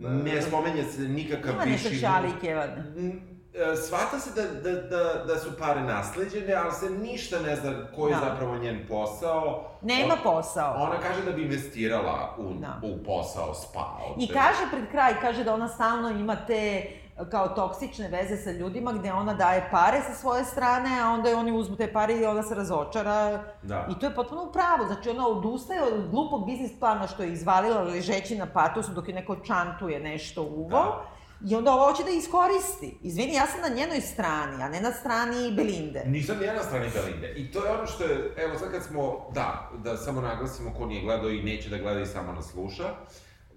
Ne 0.00 0.42
spomenje 0.42 0.84
se 0.84 1.00
nikakav 1.00 1.54
Ima 1.54 1.62
viši... 1.64 2.06
Mm, 2.96 3.10
e, 3.54 3.76
Svata 3.78 4.18
se 4.18 4.30
da, 4.34 4.70
da, 4.70 4.80
da, 4.80 5.24
da 5.24 5.38
su 5.38 5.50
pare 5.58 5.80
nasleđene, 5.80 6.54
ali 6.54 6.72
se 6.72 6.90
ništa 6.90 7.40
ne 7.40 7.56
zna 7.56 7.72
koji 7.96 8.10
je 8.10 8.16
Da. 8.16 8.24
zapravo 8.24 8.56
njen 8.56 8.86
posao. 8.88 9.70
Nema 9.82 10.14
On- 10.14 10.20
posao. 10.22 10.74
Ona 10.74 11.00
kaže 11.00 11.22
da 11.24 11.32
bi 11.32 11.42
investirala 11.42 12.34
u, 12.38 12.52
Da. 12.54 12.80
u 12.82 13.04
posao 13.04 13.54
spa. 13.54 13.98
I 14.18 14.28
kaže 14.28 14.70
pred 14.72 14.90
kraj, 14.90 15.14
kaže 15.20 15.44
da 15.44 15.54
ona 15.54 15.68
stalno 15.68 16.10
ima 16.10 16.36
te 16.36 16.82
kao 17.30 17.48
toksične 17.48 18.08
veze 18.08 18.36
sa 18.36 18.50
ljudima 18.50 18.92
gde 18.92 19.12
ona 19.12 19.34
daje 19.34 19.68
pare 19.70 20.00
sa 20.06 20.14
svoje 20.14 20.44
strane, 20.44 21.00
a 21.02 21.10
onda 21.10 21.28
je 21.28 21.36
oni 21.36 21.52
uzmu 21.52 21.76
te 21.76 21.92
pare 21.92 22.14
i 22.14 22.26
ona 22.26 22.42
se 22.42 22.54
razočara. 22.54 23.44
Da. 23.62 23.86
I 23.90 23.98
to 23.98 24.06
je 24.06 24.14
potpuno 24.14 24.44
u 24.44 24.52
pravu. 24.52 24.86
Znači 24.86 25.10
ona 25.10 25.28
odustaje 25.28 25.82
od 25.82 26.10
glupog 26.10 26.46
biznis 26.46 26.78
plana 26.80 27.06
što 27.06 27.22
je 27.22 27.32
izvalila 27.32 27.82
ležeći 27.82 28.38
na 28.38 28.46
patosu 28.46 28.92
dok 28.92 29.08
je 29.08 29.14
neko 29.14 29.36
čantuje 29.36 30.00
nešto 30.00 30.42
u 30.42 30.60
uvo. 30.60 30.68
Da. 30.68 31.20
I 31.48 31.54
onda 31.54 31.72
ovo 31.72 31.90
hoće 31.90 32.04
da 32.04 32.10
iskoristi. 32.10 32.98
Izvini, 33.02 33.34
ja 33.34 33.46
sam 33.46 33.60
na 33.60 33.76
njenoj 33.76 34.00
strani, 34.00 34.62
a 34.62 34.68
ne 34.68 34.80
na 34.80 34.92
strani 34.92 35.52
Belinde. 35.56 36.02
Nisam 36.06 36.38
ni 36.38 36.46
ja 36.46 36.54
na 36.54 36.62
strani 36.62 36.90
Belinde. 36.94 37.34
I 37.36 37.52
to 37.52 37.64
je 37.64 37.72
ono 37.72 37.86
što 37.86 38.04
je, 38.04 38.34
evo 38.36 38.58
sad 38.58 38.70
kad 38.70 38.82
smo, 38.82 39.26
da, 39.34 39.70
da 39.84 39.96
samo 39.96 40.20
naglasimo 40.20 40.74
ko 40.78 40.86
nije 40.86 41.02
gledao 41.02 41.30
i 41.30 41.42
neće 41.42 41.68
da 41.68 41.78
gleda 41.78 42.00
i 42.00 42.06
samo 42.06 42.32
nas 42.32 42.50
sluša, 42.50 42.84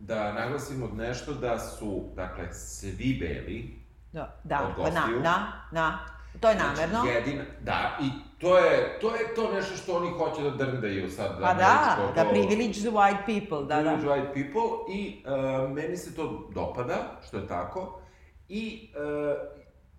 da 0.03 0.33
naglasimo 0.33 0.87
nešto 0.87 1.33
da 1.33 1.59
su, 1.59 2.09
dakle, 2.15 2.53
svi 2.53 3.17
beli, 3.19 3.83
Da, 4.11 4.39
da, 4.43 4.59
Od 4.59 4.69
na, 4.69 4.75
gostiju. 4.99 5.19
na, 5.21 5.35
na. 5.71 5.99
To 6.39 6.49
je 6.49 6.55
namerno. 6.55 7.01
Znači, 7.01 7.09
jedina, 7.09 7.43
da, 7.61 7.97
i 8.01 8.07
to 8.39 8.57
je, 8.57 8.99
to 9.01 9.15
je 9.15 9.35
to 9.35 9.51
nešto 9.53 9.75
što 9.75 9.93
oni 9.93 10.09
hoće 10.09 10.41
da 10.41 10.49
drndaju 10.49 11.11
sad. 11.11 11.31
Pa 11.41 11.53
da, 11.53 11.95
da 12.15 12.23
to- 12.23 12.29
privilege 12.29 12.73
the 12.73 12.89
white 12.89 13.25
people, 13.25 13.67
da, 13.67 13.83
da. 13.83 13.91
Privilege 13.91 14.07
white 14.21 14.33
people 14.33 14.93
i 14.93 15.23
uh, 15.25 15.71
meni 15.71 15.97
se 15.97 16.15
to 16.15 16.49
dopada, 16.53 16.95
što 17.27 17.37
je 17.37 17.47
tako. 17.47 18.01
I 18.49 18.91
uh, 18.95 19.37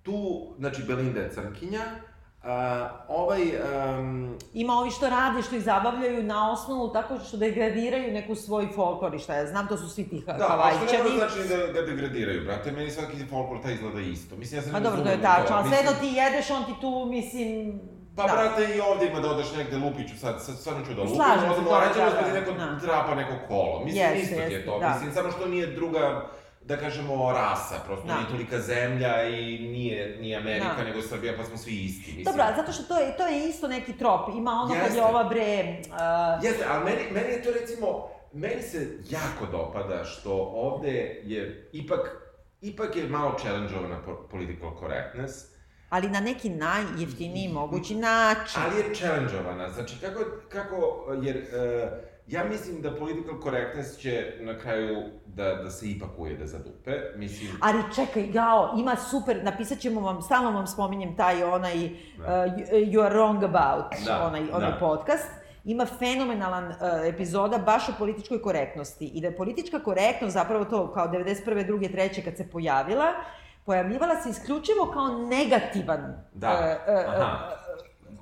tu, 0.03 0.15
znači, 0.59 0.83
Belinda 0.83 1.21
je 1.21 1.33
crnkinja, 1.33 1.81
uh, 2.45 2.91
ovaj, 3.09 3.43
um, 3.99 4.39
Ima 4.55 4.73
ovi 4.73 4.91
što 4.91 5.09
rade, 5.11 5.43
što 5.43 5.57
ih 5.57 5.63
zabavljaju 5.63 6.23
na 6.23 6.53
osnovu 6.53 6.93
tako 6.93 7.19
što 7.29 7.37
degradiraju 7.37 8.13
neku 8.13 8.35
svoj 8.35 8.69
folklor 8.75 9.15
i 9.15 9.19
šta 9.19 9.35
ja 9.35 9.47
znam, 9.47 9.69
to 9.69 9.77
su 9.77 9.89
svi 9.89 10.09
ti 10.09 10.23
ha- 10.27 10.33
da, 10.33 10.45
što 10.45 10.49
havajčani. 10.49 11.11
mora 11.15 11.29
znači 11.29 11.49
da 11.49 11.81
ga 11.81 11.87
degradiraju, 11.87 12.45
brate, 12.45 12.73
meni 12.73 12.91
svaki 12.91 13.27
folklor 13.31 13.63
taj 13.63 13.73
izgleda 13.75 14.01
isto. 14.01 14.37
Mislim, 14.37 14.61
ja 14.61 14.67
ne 14.67 14.73
Pa 14.73 14.81
dobro, 14.81 15.03
to 15.03 15.11
je 15.11 15.23
tačno, 15.23 15.57
ali 15.57 15.69
sve 15.69 15.79
dok 15.85 16.01
ti 16.01 16.07
jedeš, 16.07 16.51
on 16.51 16.65
ti 16.65 16.73
tu, 16.81 17.07
mislim... 17.09 17.81
Pa, 18.17 18.23
da. 18.27 18.33
brate, 18.33 18.75
i 18.77 18.81
ovdje 18.81 19.09
ima 19.09 19.21
da 19.21 19.31
odeš 19.31 19.53
negde 19.57 19.77
lupiću, 19.77 20.19
sad, 20.19 20.43
sad 20.43 20.57
stvarno 20.57 20.87
ću 20.87 20.95
da 20.95 21.03
lupim, 21.03 21.17
Slažem 21.17 21.51
odem 21.51 21.65
Aranđelovac 21.75 22.15
da, 22.15 22.29
da, 22.29 22.41
neko 22.41 22.53
da. 22.53 22.79
trapa 22.81 23.15
neko 23.15 23.33
kolo. 23.49 23.85
Mislim, 23.85 24.17
isto 24.17 24.35
ti 24.35 24.53
je 24.53 24.67
to. 24.67 24.79
da. 24.79 24.89
Mislim, 24.89 25.13
samo 25.15 25.31
što 25.31 25.49
nije 25.49 25.67
druga, 25.67 26.27
da 26.65 26.77
kažemo, 26.77 27.33
rasa, 27.33 27.75
prosto 27.87 28.07
Da. 28.07 28.15
nije 28.15 28.29
tolika 28.29 28.61
zemlja 28.61 29.23
i 29.23 29.59
nije, 29.59 30.17
nije 30.21 30.37
Amerika, 30.37 30.75
Da. 30.79 30.85
nego 30.85 31.03
Srbija, 31.03 31.33
pa 31.37 31.45
smo 31.45 31.57
svi 31.57 31.73
isti, 31.75 32.07
mislim. 32.09 32.25
Dobro, 32.25 32.45
zato 32.57 32.73
što 32.73 32.83
to 32.83 32.99
je, 32.99 33.17
to 33.17 33.27
je 33.27 33.49
isto 33.49 33.69
neki 33.69 33.93
trop. 33.93 34.21
Ima 34.37 34.51
ono 34.51 34.75
kad 34.75 34.83
Jeste. 34.83 34.99
je 34.99 35.05
ova 35.05 35.25
bre... 35.25 35.77
Uh, 35.81 36.45
Jeste, 36.45 36.65
ali 36.69 36.85
meni, 36.85 37.03
meni 37.13 37.29
je 37.29 37.43
to 37.43 37.51
recimo, 37.61 38.09
meni 38.33 38.63
se 38.63 38.79
jako 39.11 39.47
dopada 39.47 40.05
što 40.05 40.33
ovde 40.55 40.91
je 41.25 41.71
ipak, 41.73 42.01
ipak 42.61 42.97
je 42.97 43.09
malo 43.09 43.37
challengeovana 43.39 44.03
po- 44.03 44.29
political 44.31 44.71
correctness, 44.81 45.35
ali 45.89 46.09
na 46.09 46.21
neki 46.21 46.49
najjeftiniji 46.51 47.49
mogući 47.49 47.95
način. 47.95 48.61
Ali 48.65 48.77
je 48.79 48.95
challengeovana, 48.95 49.71
znači 49.71 49.95
kako, 50.01 50.21
kako 50.49 50.77
jer 51.23 51.37
uh, 51.37 51.91
ja 52.27 52.45
mislim 52.45 52.83
da 52.83 52.97
political 52.97 53.43
correctness 53.43 53.99
će 53.99 54.33
na 54.41 54.59
kraju 54.59 54.97
da, 55.27 55.55
da 55.55 55.71
se 55.71 55.91
ipak 55.91 56.09
ujede 56.19 56.47
za 56.47 56.59
dupe, 56.59 56.93
mislim... 57.17 57.51
Ali 57.61 57.83
čekaj, 57.95 58.27
Gao, 58.27 58.75
ima 58.79 58.97
super, 58.97 59.41
napisat 59.43 59.79
ćemo 59.79 60.01
vam, 60.01 60.23
stalno 60.23 60.51
vam 60.51 60.67
spominjem 60.67 61.17
taj 61.17 61.43
onaj 61.43 61.85
uh, 61.85 61.93
You 62.71 63.05
are 63.05 63.15
wrong 63.15 63.45
about, 63.45 64.05
Da, 64.07 64.27
onaj, 64.27 64.43
onaj 64.53 64.71
da. 64.71 64.77
podcast. 64.81 65.31
Ima 65.65 65.87
fenomenalan 65.87 66.67
uh, 66.67 66.75
epizoda 67.05 67.59
baš 67.59 67.89
o 67.89 67.93
političkoj 67.99 68.43
korektnosti. 68.43 69.07
I 69.07 69.21
da 69.21 69.27
je 69.27 69.37
politička 69.37 69.79
korektnost 69.79 70.35
zapravo 70.35 70.65
to 70.65 70.93
kao 70.93 71.07
91. 71.07 71.45
2. 71.45 71.97
3. 71.97 72.25
kad 72.25 72.37
se 72.37 72.51
pojavila, 72.51 73.07
pojavljivala 73.65 74.23
se 74.23 74.31
isključivo 74.31 74.91
kao 74.93 75.09
negativan 75.09 76.25
Da, 76.33 76.49
e, 76.49 76.93
e, 76.93 77.05
aha. 77.09 77.64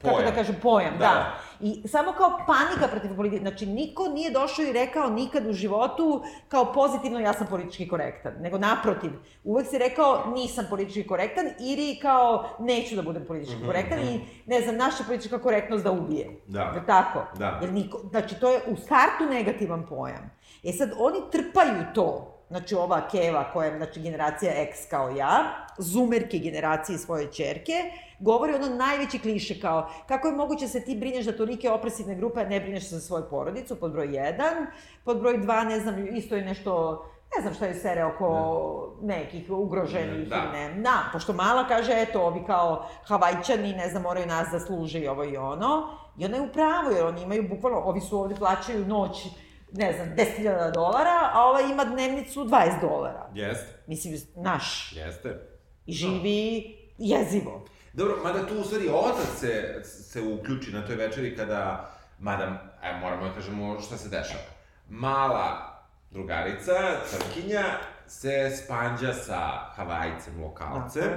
Kako 0.02 0.16
da 0.16 0.22
Pojam. 0.22 0.34
kažem, 0.34 0.56
pojam, 0.62 0.92
da. 0.92 0.98
Da. 0.98 1.34
I 1.60 1.88
samo 1.88 2.12
kao 2.12 2.38
panika 2.46 2.88
protiv 2.90 3.16
politike. 3.16 3.42
Znači, 3.42 3.66
niko 3.66 4.08
nije 4.08 4.30
došao 4.30 4.64
i 4.64 4.72
rekao 4.72 5.10
nikad 5.10 5.46
u 5.46 5.52
životu 5.52 6.22
kao 6.48 6.72
pozitivno 6.72 7.20
ja 7.20 7.32
sam 7.32 7.46
politički 7.46 7.88
korektan. 7.88 8.32
Nego 8.40 8.58
naprotiv, 8.58 9.10
uvek 9.44 9.66
si 9.66 9.78
rekao 9.78 10.32
nisam 10.34 10.66
politički 10.70 11.06
korektan 11.06 11.46
ili 11.60 11.98
kao 12.02 12.48
neću 12.58 12.96
da 12.96 13.02
budem 13.02 13.24
politički 13.26 13.56
Mhm, 13.56 13.66
korektan 13.66 13.98
i 13.98 14.20
ne 14.46 14.60
znam, 14.60 14.76
naša 14.76 15.04
politička 15.04 15.38
korektnost 15.38 15.84
da 15.84 15.90
ubije. 15.92 16.40
Da. 16.46 16.60
Je 16.60 16.86
tako? 16.86 17.38
Da. 17.38 17.58
Jer 17.62 17.72
niko, 17.72 17.98
znači, 18.10 18.40
to 18.40 18.50
je 18.50 18.60
u 18.68 18.76
startu 18.76 19.24
negativan 19.30 19.86
pojam. 19.88 20.30
E 20.64 20.72
sad, 20.72 20.90
oni 20.98 21.18
trpaju 21.32 21.84
to. 21.94 22.31
Znači, 22.52 22.74
ova 22.74 23.08
Keva, 23.08 23.52
koja 23.52 23.66
je 23.68 23.76
znači, 23.76 24.00
generacija 24.00 24.52
X 24.56 24.78
kao 24.90 25.10
ja, 25.10 25.66
zumerke 25.78 26.38
generacije 26.38 26.98
svoje 26.98 27.32
čerke, 27.32 27.72
govori 28.18 28.54
ono 28.54 28.68
najveći 28.68 29.18
kliše 29.18 29.60
kao 29.60 29.90
kako 30.08 30.28
je 30.28 30.34
moguće 30.34 30.68
se 30.68 30.84
ti 30.84 30.96
brineš 30.96 31.24
za 31.24 31.32
tolike 31.32 31.70
opresivne 31.70 32.14
grupe, 32.14 32.40
a 32.40 32.48
ne 32.48 32.60
brineš 32.60 32.88
za 32.88 33.00
svoju 33.00 33.24
porodicu, 33.30 33.80
pod 33.80 33.92
broj 33.92 34.08
1. 34.08 34.66
Pod 35.04 35.20
broj 35.20 35.38
2, 35.38 35.64
ne 35.68 35.80
znam, 35.80 36.16
isto 36.16 36.36
je 36.36 36.44
nešto 36.44 37.04
ne 37.36 37.42
znam 37.42 37.54
šta 37.54 37.66
je 37.66 37.74
sere 37.74 38.04
oko 38.04 38.96
nekih 39.02 39.50
ugroženih, 39.50 40.28
Da. 40.28 40.52
ne, 40.52 40.74
da, 40.74 41.10
pošto 41.12 41.32
mala 41.32 41.68
kaže, 41.68 41.92
eto, 41.96 42.22
ovi 42.22 42.42
kao 42.46 42.86
havajčani, 43.04 43.72
ne 43.72 43.88
znam, 43.88 44.02
moraju 44.02 44.26
nas 44.26 44.48
da 44.52 44.60
služe 44.60 45.00
i 45.00 45.08
ovo 45.08 45.24
i 45.24 45.36
ono, 45.36 45.88
i 46.18 46.24
ona 46.24 46.36
je 46.36 46.42
u 46.42 46.52
pravu, 46.52 46.90
jer 46.96 47.06
oni 47.06 47.22
imaju 47.22 47.48
bukvalno, 47.48 47.78
ovi 47.78 48.00
su 48.00 48.18
ovde 48.18 48.34
plaćaju 48.34 48.86
noć, 48.86 49.26
ne 49.72 49.92
znam, 49.92 50.08
10.000 50.16 50.74
dolara, 50.74 51.30
a 51.32 51.44
ova 51.44 51.60
ima 51.60 51.84
dnevnicu 51.84 52.44
20 52.44 52.80
dolara. 52.80 53.28
Jeste, 53.34 53.82
Mislim, 53.86 54.14
naš. 54.36 54.92
jeste. 54.96 55.48
I 55.86 55.92
živi 55.92 56.76
jezivo. 56.98 57.64
Dobro, 57.92 58.16
mada 58.24 58.46
tu 58.46 58.54
u 58.54 58.64
stvari 58.64 58.88
otac 58.88 59.38
se, 59.40 59.80
se 59.84 60.22
uključi 60.22 60.72
na 60.72 60.86
toj 60.86 60.96
večeri 60.96 61.36
kada, 61.36 61.90
mada, 62.18 62.72
e, 62.82 63.00
moramo 63.00 63.28
da 63.28 63.34
kažemo 63.34 63.80
šta 63.80 63.96
se 63.96 64.08
dešava. 64.08 64.44
Mala 64.88 65.72
drugarica, 66.10 66.72
crkinja, 67.06 67.64
se 68.06 68.50
spanđa 68.56 69.12
sa 69.12 69.38
havajcem, 69.74 70.42
lokalcem, 70.42 71.10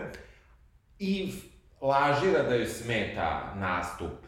i 1.00 1.34
lažira 1.82 2.44
da 2.44 2.56
joj 2.56 2.66
smeta 2.66 3.54
nastup. 3.56 4.26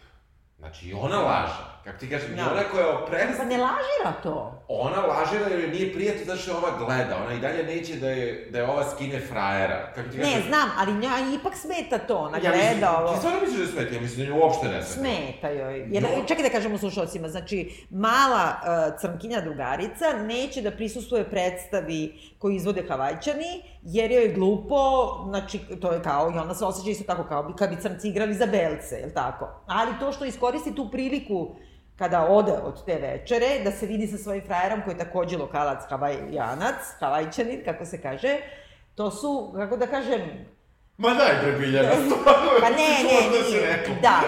Znači, 0.58 0.88
i 0.90 0.94
ona 0.94 1.20
laže. 1.20 1.77
Kako 1.88 2.00
ti 2.00 2.10
kažem, 2.10 2.34
i 2.34 2.36
Da. 2.36 2.42
ona 2.44 2.62
koja 2.64 2.86
je 2.86 2.94
oprezna, 2.94 3.34
Pa 3.38 3.44
ne 3.46 3.58
lažira 3.58 4.12
to. 4.24 4.64
ona 4.68 5.02
lažira 5.04 5.46
jer 5.48 5.70
nije 5.70 5.94
prijatno 5.94 6.26
zato 6.26 6.40
što 6.40 6.52
je 6.52 6.58
ova 6.58 6.72
gleda. 6.78 7.18
Ona 7.18 7.34
i 7.34 7.40
dalje 7.40 7.64
neće 7.66 7.96
da 7.96 8.10
je, 8.10 8.48
da 8.52 8.58
je 8.58 8.66
ova 8.66 8.84
skine 8.86 9.20
frajera. 9.22 9.92
Kako 9.96 10.10
ti 10.10 10.18
Ne, 10.18 10.24
kažem, 10.24 10.42
znam, 10.48 10.70
ali 10.78 10.94
njoj 10.94 11.36
ipak 11.36 11.54
smeta 11.56 11.98
to, 11.98 12.16
ona 12.18 12.38
Ja 12.38 12.52
mislim, 12.52 12.70
gleda 12.70 12.98
ovo. 12.98 13.12
Ti 13.12 13.18
stvarno 13.18 13.40
misliš 13.42 13.60
da 13.60 13.68
smeta? 13.68 13.96
Ja 13.96 14.02
mislim 14.02 14.20
da 14.20 14.34
nju 14.34 14.40
uopšte 14.40 14.68
ne 14.68 14.84
smeta. 14.84 15.10
Smeta 15.10 15.50
joj. 15.50 15.88
Jer, 15.90 16.04
No. 16.04 16.24
Čekaj 16.28 16.44
da 16.44 16.50
kažemo 16.50 16.78
slušalcima, 16.78 17.30
znači, 17.30 17.58
mala 17.92 18.44
uh, 18.56 19.00
crnkinja 19.02 19.42
drugarica 19.42 20.06
neće 20.22 20.62
da 20.62 20.72
prisustuje 20.72 21.24
predstavi 21.26 22.02
koju 22.40 22.56
izvode 22.56 22.84
Havajčani, 22.90 23.52
jer 23.84 24.12
joj 24.12 24.24
je 24.24 24.34
glupo, 24.34 24.80
znači, 25.26 25.60
to 25.82 25.92
je 25.92 26.04
kao, 26.04 26.28
i 26.28 26.38
ona 26.38 26.56
se 26.56 26.66
osjeća 26.66 26.90
isto 26.90 27.04
tako 27.06 27.24
kao 27.24 27.44
bi, 27.44 27.54
kad 27.54 27.70
bi 27.70 27.82
crnci 27.82 28.10
igrali 28.10 28.34
za 28.34 28.46
belce, 28.46 28.96
je 28.96 29.14
tako? 29.14 29.48
Ali 29.68 29.92
to 30.00 30.12
što 30.12 30.26
iskoristi 30.26 30.76
tu 30.76 30.92
priliku 30.92 31.56
kada 31.98 32.28
ode 32.30 32.52
od 32.52 32.86
te 32.86 32.96
večere, 32.96 33.64
da 33.64 33.72
se 33.72 33.86
vidi 33.86 34.08
sa 34.08 34.18
svojim 34.18 34.44
frajerom 34.46 34.82
koji 34.86 34.94
je 34.94 34.98
takođe 34.98 35.38
lokalac 35.38 35.84
havajanac, 35.90 36.76
havajčanin, 37.00 37.62
kako 37.66 37.86
se 37.86 38.02
kaže, 38.02 38.38
to 38.96 39.12
su, 39.12 39.54
kako 39.56 39.78
da 39.78 39.88
kažem, 39.88 40.22
Ma 40.98 41.10
daj 41.10 41.36
bre 41.44 41.52
Biljana, 41.52 41.90
stvarno. 41.90 42.50
Pa 42.62 42.70
ne, 42.70 42.76
ne, 43.04 43.40
nije, 43.42 43.68
rekla. 43.68 43.96
da. 44.02 44.20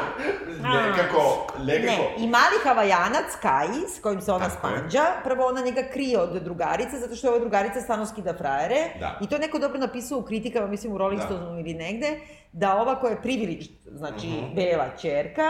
Nekako, 0.61 1.21
nekako. 1.59 1.85
Ne, 1.87 2.15
i 2.17 2.27
mali 2.27 2.55
havajanac, 2.63 3.35
Kai, 3.41 3.67
s 3.89 4.01
kojim 4.01 4.21
se 4.21 4.31
ona 4.31 4.49
Tako 4.49 4.67
je. 4.67 4.73
spanđa, 4.73 5.03
prvo 5.23 5.45
ona 5.45 5.61
njega 5.61 5.81
krije 5.83 6.19
od 6.19 6.43
drugarice, 6.43 6.97
zato 6.97 7.15
što 7.15 7.27
je 7.27 7.31
ova 7.31 7.39
drugarica 7.39 7.81
stano 7.81 8.05
skida 8.05 8.33
frajere. 8.33 8.75
Da. 8.99 9.17
I 9.21 9.27
to 9.27 9.35
je 9.35 9.39
neko 9.39 9.59
dobro 9.59 9.79
napisao 9.79 10.17
u 10.17 10.23
kritikama, 10.23 10.67
mislim 10.67 10.93
u 10.93 10.97
Rolling 10.97 11.21
Da. 11.21 11.35
Ili 11.59 11.73
negde, 11.73 12.19
da 12.51 12.75
ova 12.75 12.95
koja 12.95 13.11
je 13.11 13.21
privileđ, 13.21 13.67
znači 13.87 14.27
Mhm. 14.27 14.55
bela 14.55 14.85
čerka, 14.91 15.49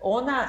ona 0.00 0.48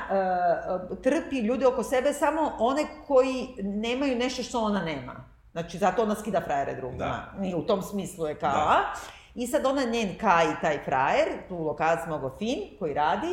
uh, 0.91 0.97
trpi 0.97 1.37
ljude 1.37 1.67
oko 1.67 1.83
sebe, 1.83 2.13
samo 2.13 2.55
one 2.59 2.83
koji 3.07 3.47
nemaju 3.57 4.15
nešto 4.15 4.43
što 4.43 4.59
ona 4.59 4.81
nema. 4.81 5.15
Znači, 5.51 5.77
zato 5.77 6.03
ona 6.03 6.15
skida 6.15 6.41
frajere 6.41 6.75
drugima. 6.75 7.25
I 7.43 7.55
u 7.55 7.61
tom 7.61 7.81
smislu 7.81 8.27
je 8.27 8.35
kao, 8.35 8.51
Da. 8.51 8.93
I 9.39 9.47
sad 9.47 9.65
ona 9.65 9.83
njen 9.83 10.17
Kai, 10.17 10.47
taj 10.61 10.79
frajer, 10.85 11.27
tu 11.49 11.57
lokalac 11.57 12.07
mnogo 12.07 12.35
fin, 12.39 12.59
koji 12.79 12.93
radi, 12.93 13.27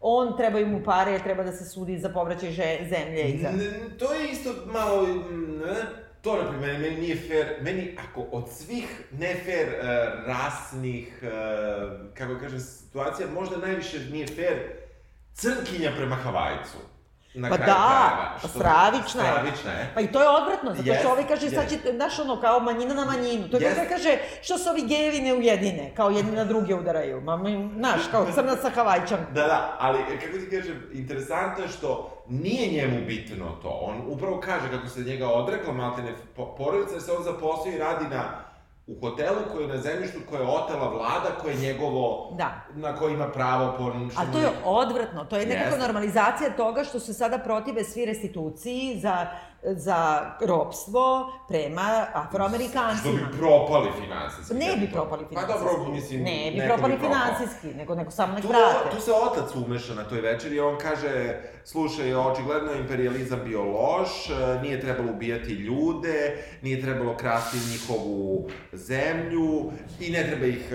on 0.00 0.36
trebaju 0.36 0.66
mu 0.66 0.82
pare, 0.84 1.18
treba 1.18 1.42
da 1.42 1.52
se 1.52 1.64
sudi 1.64 1.98
za 1.98 2.08
povraćaj 2.08 2.50
zemlje 2.90 3.22
i 3.22 3.38
za... 3.38 3.50
To 3.98 4.12
je 4.14 4.30
isto 4.30 4.54
malo, 4.66 5.06
mm, 5.06 5.62
to 6.22 6.42
na 6.42 6.50
primjer, 6.50 6.80
meni 6.80 7.00
nije 7.00 7.16
fair, 7.16 7.46
meni 7.60 7.96
ako 8.08 8.26
od 8.32 8.44
svih 8.50 9.02
ne 9.12 9.34
fair 9.44 9.68
uh, 9.68 9.84
rasnih, 10.26 11.22
uh, 11.22 12.14
kako 12.14 12.38
kažem, 12.40 12.60
situacija, 12.60 13.28
možda 13.34 13.56
najviše 13.56 13.98
nije 14.10 14.26
fair 14.26 14.58
crnkinja 15.34 15.92
prema 15.96 16.16
Havajcu. 16.16 16.78
Na 17.38 17.48
Pa 17.48 17.56
da, 17.56 17.64
krajeva, 17.64 18.30
pa 18.32 18.38
što- 18.38 18.48
stravična 18.50 19.22
je. 19.22 19.30
Stravična 19.30 19.70
je. 19.72 19.90
Pa 19.94 20.00
i 20.00 20.06
to 20.06 20.22
je 20.22 20.28
odvratno, 20.30 20.74
zato 20.74 20.88
Jest, 20.88 21.00
što 21.00 21.10
ovaj 21.10 21.26
kaže, 21.26 21.50
sad 21.50 21.64
jest. 21.64 21.84
će, 21.84 21.92
znaš 21.92 22.18
ono, 22.18 22.40
kao 22.40 22.60
manjina 22.60 22.94
na 22.94 23.04
manjinu. 23.04 23.48
To 23.48 23.56
je 23.56 23.62
kako 23.64 23.80
da 23.80 23.88
kaže, 23.88 24.12
što 24.42 24.58
se 24.58 24.70
ovi 24.70 24.82
gejevi 24.82 25.20
ne 25.20 25.34
ujedine, 25.34 25.92
kao 25.94 26.10
jedni 26.10 26.32
na 26.32 26.44
druge 26.44 26.74
udaraju. 26.74 27.20
Ma, 27.20 27.38
znaš, 27.74 28.00
kao 28.10 28.26
crna 28.26 28.56
sa 28.56 28.70
havajčan. 28.70 29.18
Da, 29.28 29.42
da, 29.42 29.76
ali 29.78 29.98
kako 30.16 30.38
ti 30.38 30.50
kažem, 30.52 30.90
interesantno 30.92 31.64
je 31.64 31.70
što 31.70 31.90
nije 32.28 32.72
njemu 32.72 33.06
bitno 33.06 33.46
to. 33.62 33.68
On 33.82 34.02
upravo 34.06 34.40
kaže 34.40 34.70
kako 34.70 34.88
se 34.88 35.00
njega 35.00 35.28
odrekla 35.28 35.72
maltene 35.72 36.14
po- 36.36 36.54
porodica, 36.54 37.00
se 37.00 37.12
on 37.12 37.24
zaposlio 37.24 37.74
i 37.74 37.78
radi 37.78 38.04
na 38.06 38.47
u 38.88 39.00
hotelu 39.00 39.36
koji 39.52 39.62
je 39.64 39.68
na 39.68 39.82
zemljištu 39.82 40.18
koje 40.30 40.40
je 40.40 40.46
otela 40.48 40.88
vlada, 40.88 41.30
koje 41.42 41.52
je 41.54 41.60
njegovo, 41.60 42.30
Da. 42.36 42.64
na 42.74 42.96
koje 42.96 43.14
ima 43.14 43.28
pravo 43.28 43.74
po... 43.78 43.92
što 44.10 44.20
Ali 44.20 44.32
to 44.32 44.38
je 44.38 44.48
odvratno, 44.64 45.24
to 45.24 45.36
je 45.36 45.46
nekako 45.46 45.74
Jeste. 45.74 45.86
normalizacija 45.86 46.56
toga 46.56 46.84
što 46.84 47.00
se 47.00 47.14
sada 47.14 47.38
protive 47.38 47.84
svi 47.84 48.04
restituciji 48.04 48.98
za, 49.00 49.26
za 49.62 50.00
ropstvo 50.40 51.04
prema 51.48 51.82
Što 52.10 52.18
afroamerikancima. 52.18 53.12
bi 53.12 53.38
propali 53.38 53.88
finansijski. 53.94 54.54
Ne 54.54 54.76
bi 54.76 54.92
propali 54.92 55.22
Pa 55.24 55.28
finansijski. 55.30 55.64
dobro, 55.66 55.92
mislim, 55.92 56.22
Ne 56.22 56.50
bi 56.52 56.62
propali 56.66 56.92
propao. 56.92 57.10
finansijski, 57.10 57.66
nego, 57.68 57.94
nego 57.94 58.10
samo 58.10 58.32
nek 58.32 58.42
Tu, 58.42 58.48
vrate. 58.48 58.90
tu 58.90 59.00
se 59.00 59.12
otac 59.12 59.54
umeša 59.56 59.94
na 59.94 60.04
toj 60.04 60.20
večeri 60.20 60.56
i 60.56 60.60
on 60.60 60.78
kaže, 60.78 61.34
slušaj, 61.64 62.14
očigledno 62.16 62.72
je 62.72 62.78
imperializam 62.78 63.40
bio 63.44 63.62
loš, 63.64 64.08
nije 64.62 64.80
trebalo 64.80 65.10
ubijati 65.10 65.50
ljude, 65.50 66.36
nije 66.62 66.82
trebalo 66.82 67.16
krasti 67.16 67.56
njihovu 67.70 68.48
zemlju 68.72 69.70
i 70.00 70.10
ne 70.10 70.26
treba 70.26 70.46
ih, 70.46 70.72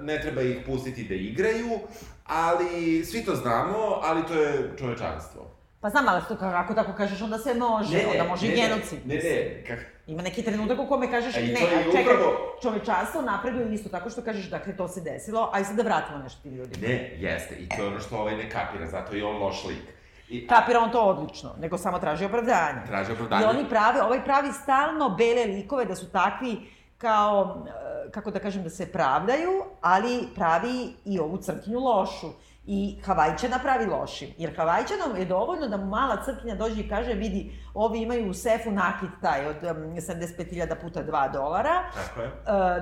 ne 0.00 0.20
treba 0.20 0.42
ih 0.42 0.56
pustiti 0.66 1.04
da 1.04 1.14
igraju, 1.14 1.78
ali 2.24 2.68
svi 3.04 3.24
to 3.24 3.34
znamo, 3.34 3.76
ali 4.02 4.26
to 4.26 4.34
je 4.34 4.72
čovečanstvo. 4.78 5.57
Pa 5.80 5.88
znam, 5.88 6.08
ali 6.08 6.22
to 6.28 6.36
kako 6.36 6.74
tako 6.74 6.92
kažeš, 6.92 7.22
onda 7.22 7.38
sve 7.38 7.54
može, 7.54 7.98
onda 8.10 8.24
može 8.24 8.46
i 8.46 8.56
genocid. 8.56 8.98
Ne, 9.06 9.14
ne, 9.14 9.64
kak, 9.66 9.78
Ima 10.06 10.22
neki 10.22 10.42
trenutak 10.42 10.78
u 10.78 10.86
kome 10.86 11.10
kažeš, 11.10 11.36
A 11.36 11.40
ne, 11.40 11.46
a 11.46 11.82
čekaj, 11.82 12.02
upravo- 12.02 12.56
čovečanstvo 12.62 13.22
napreduje 13.22 13.74
isto 13.74 13.88
tako 13.88 14.10
što 14.10 14.22
kažeš, 14.22 14.50
dakle, 14.50 14.76
to 14.76 14.88
se 14.88 15.00
desilo, 15.00 15.50
aj 15.52 15.64
sad 15.64 15.76
da 15.76 15.82
vratimo 15.82 16.18
nešto 16.18 16.42
tim 16.42 16.54
ljudima. 16.54 16.88
ne, 16.88 17.10
jeste, 17.16 17.54
i 17.54 17.68
to 17.68 17.82
je 17.82 17.88
ono 17.88 18.00
što 18.00 18.16
ovaj 18.16 18.36
ne 18.36 18.50
kapira, 18.50 18.86
zato 18.86 19.16
je 19.16 19.24
on 19.24 19.36
loš 19.36 19.64
lik. 19.64 19.82
I, 20.28 20.46
Kapira 20.46 20.80
on 20.80 20.90
to 20.90 21.02
odlično, 21.02 21.54
nego 21.58 21.78
samo 21.78 21.98
traži 21.98 22.24
opravdanje. 22.24 22.78
Traži 22.86 23.12
opravdanje. 23.12 23.44
I 23.44 23.48
oni 23.48 23.68
prave, 23.68 24.02
ovaj 24.02 24.24
pravi 24.24 24.52
stalno 24.52 25.08
bele 25.08 25.44
likove 25.46 25.84
da 25.84 25.94
su 25.94 26.08
takvi 26.08 26.56
kao, 26.98 27.64
e, 28.06 28.10
kako 28.10 28.30
da 28.30 28.38
kažem, 28.38 28.62
da 28.62 28.70
se 28.70 28.86
pravdaju, 28.86 29.50
ali 29.80 30.28
pravi 30.34 30.92
i 31.04 31.18
ovu 31.18 31.36
crkinju 31.36 31.78
lošu. 31.78 32.26
I 32.70 32.98
Havajčana 33.02 33.58
pravi 33.58 33.86
lošim. 33.86 34.28
Jer 34.38 34.56
Havajčanom 34.56 35.16
je 35.16 35.24
dovoljno 35.24 35.68
da 35.68 35.76
mu 35.76 35.86
mala 35.86 36.24
crkinja 36.24 36.54
dođe 36.54 36.80
i 36.80 36.88
kaže, 36.88 37.12
vidi, 37.14 37.42
ovi 37.74 37.98
imaju 37.98 38.30
u 38.30 38.34
sefu 38.34 38.70
nakit 38.70 39.10
taj 39.22 39.46
od 39.46 39.56
um, 39.56 39.76
75.000 39.92 40.74
puta 40.76 41.02
2 41.02 41.32
dolara, 41.32 41.82
Tako 41.96 42.20
je. 42.20 42.26
uh, 42.26 42.32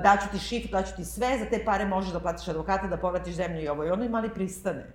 daću 0.03 0.26
ti 0.28 0.39
šif, 0.39 0.70
daću 0.70 0.97
ti 0.97 1.05
sve, 1.05 1.39
za 1.39 1.45
te 1.47 1.64
pare 1.64 1.84
možeš 1.87 2.12
da 2.12 2.20
platiš 2.20 2.49
advokata, 2.49 2.87
da 2.87 2.97
povratiš 2.97 3.34
zemlju 3.34 3.61
i 3.61 3.68
ovo 3.68 3.84
i 3.84 3.91
ono 3.91 4.05
i 4.05 4.09
mali 4.09 4.30
pristane. 4.30 4.87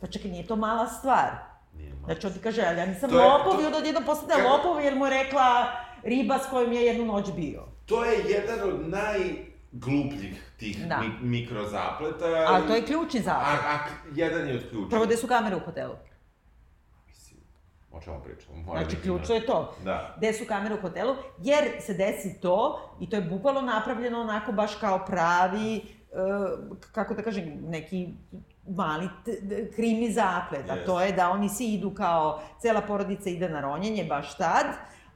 Pa 0.00 0.06
čekaj, 0.06 0.30
nije 0.30 0.46
to 0.46 0.56
mala 0.56 0.86
stvar. 0.88 1.30
Nije 1.74 1.92
malo. 1.92 2.04
Znači 2.04 2.26
on 2.26 2.32
ti 2.32 2.38
kaže, 2.38 2.62
ali 2.62 2.78
ja 2.78 2.86
nisam 2.86 3.10
To 3.10 3.18
je- 3.18 3.26
lopov 3.26 3.52
to- 3.52 3.62
i 3.62 3.66
onda 3.66 3.78
odjednom 3.78 4.04
postane 4.04 4.34
Kako- 4.34 4.48
lopov 4.48 4.84
jer 4.84 4.94
mu 4.94 5.06
je 5.06 5.10
rekla 5.12 5.66
riba 6.02 6.38
s 6.38 6.46
kojom 6.46 6.72
je 6.72 6.82
jednu 6.82 7.04
noć 7.06 7.32
bio. 7.32 7.62
To 7.86 8.04
je 8.04 8.18
jedan 8.28 8.60
od 8.64 8.88
najglupljih 9.72 10.52
tih 10.56 10.86
Da. 10.86 10.98
mi, 10.98 11.28
mikrozapleta. 11.30 12.24
Ali 12.48 12.66
to 12.66 12.74
je 12.74 12.82
ključni 12.82 13.20
A, 13.20 13.22
zapad. 13.22 13.58
a, 13.64 13.78
k- 13.78 13.90
jedan 14.14 14.48
je 14.48 14.54
od 14.54 14.68
ključa. 14.70 14.88
Prvo, 14.90 15.04
gde 15.04 15.16
su 15.16 15.26
kamere 15.26 15.56
u 15.56 15.60
hotelu? 15.60 15.94
Mislim, 17.08 17.40
O 17.92 18.00
čemu 18.00 18.20
pričamo? 18.20 18.56
Mora 18.56 18.80
Znači, 18.80 18.96
biti 18.96 19.02
ključno 19.02 19.34
je 19.34 19.46
to. 19.46 19.74
Da. 19.84 20.14
Gde 20.16 20.32
su 20.32 20.44
kamere 20.44 20.74
u 20.74 20.80
hotelu, 20.80 21.14
jer 21.38 21.64
se 21.80 21.94
desi 21.94 22.40
to, 22.40 22.80
i 23.00 23.10
to 23.10 23.16
je 23.16 23.22
bukvalno 23.22 23.60
napravljeno 23.60 24.20
onako 24.20 24.52
baš 24.52 24.74
kao 24.74 25.04
pravi, 25.06 25.76
e, 25.76 25.82
kako 26.92 27.14
da 27.14 27.22
kažem, 27.22 27.58
neki 27.60 28.08
mali 28.68 29.08
krimi 29.68 30.12
zaplet, 30.12 30.70
a 30.70 30.74
Jest. 30.74 30.86
to 30.86 31.00
je 31.00 31.12
da 31.12 31.30
oni 31.30 31.48
svi 31.48 31.64
idu 31.66 31.90
kao, 31.90 32.42
cela 32.58 32.80
porodica 32.80 33.30
ide 33.30 33.48
na 33.48 33.60
ronjenje 33.60 34.04
baš 34.04 34.36
tad, 34.36 34.66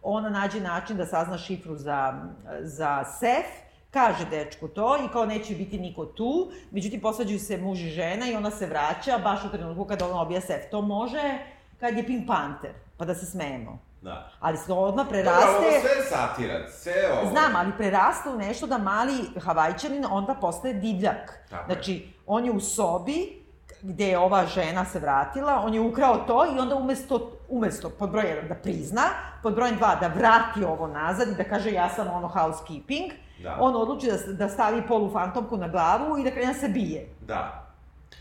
ona 0.03 0.31
nađe 0.31 0.61
način 0.61 0.97
da 0.97 1.07
sazna 1.07 1.39
šifru 1.39 1.77
za, 1.77 2.15
za 2.61 3.05
sef, 3.11 3.64
kaže 3.95 4.25
dečku 4.31 4.69
to 4.69 4.97
i 5.05 5.13
kao 5.13 5.27
neće 5.27 5.55
biti 5.55 5.79
niko 5.79 6.07
tu, 6.07 6.51
međutim 6.71 7.01
posvađaju 7.01 7.39
se 7.39 7.57
muž 7.57 7.81
i 7.81 7.91
žena 7.91 8.31
i 8.31 8.37
ona 8.37 8.51
se 8.51 8.67
vraća 8.67 9.19
baš 9.19 9.45
u 9.45 9.51
trenutku 9.51 9.85
kada 9.85 10.07
on 10.07 10.19
obija 10.19 10.41
sef. 10.41 10.71
To 10.71 10.81
može 10.81 11.39
kad 11.81 11.97
je 11.97 12.07
Pink 12.07 12.27
Panther, 12.27 12.71
pa 12.97 13.05
da 13.05 13.15
se 13.15 13.27
smejemo. 13.27 13.79
Da. 14.03 14.31
Ali 14.41 14.57
se 14.57 14.73
odmah 14.73 15.07
Dobro, 15.07 15.11
preraste... 15.11 15.49
ovo 15.49 15.81
sve 15.81 15.91
je 15.91 16.03
satira, 16.09 16.69
sve 16.69 16.95
ovo. 17.13 17.31
Znam, 17.31 17.57
ali 17.57 17.73
preraste 17.79 18.29
u 18.29 18.39
nešto 18.39 18.67
da 18.67 18.79
mali 18.79 19.15
havajčanin 19.41 20.07
onda 20.11 20.35
postaje 20.35 20.75
divljak. 20.75 21.39
Tako 21.51 21.71
je. 21.71 21.75
znači, 21.75 22.09
on 22.27 22.45
je 22.45 22.51
u 22.51 22.61
sobi 22.61 23.45
gde 23.83 24.09
je 24.09 24.19
ova 24.19 24.47
žena 24.47 24.85
se 24.85 24.99
vratila, 24.99 25.63
on 25.65 25.75
je 25.75 25.81
ukrao 25.81 26.17
to 26.17 26.47
i 26.57 26.59
onda 26.59 26.77
umesto, 26.77 27.33
umesto 27.49 27.91
pod 27.91 28.11
broj 28.11 28.25
1 28.25 28.49
da 28.49 28.55
prizna, 28.55 29.03
pod 29.43 29.55
broj 29.55 29.71
2 29.71 30.01
da 30.01 30.09
vrati 30.09 30.65
ovo 30.65 30.87
nazad 30.87 31.29
i 31.29 31.35
da 31.35 31.45
kaže 31.45 31.73
ja 31.73 31.89
sam 31.89 32.09
ono 32.09 32.29
housekeeping, 32.29 33.13
Da. 33.39 33.57
on 33.61 33.77
odluči 33.77 34.07
da, 34.07 34.33
da 34.35 34.49
stavi 34.49 34.83
polu 34.83 35.11
fantomku 35.13 35.57
na 35.57 35.69
glavu 35.69 36.19
i 36.19 36.25
da 36.25 36.31
krene 36.31 36.53
da 36.53 36.59
se 36.59 36.69
bije. 36.69 37.09
Da. 37.21 37.61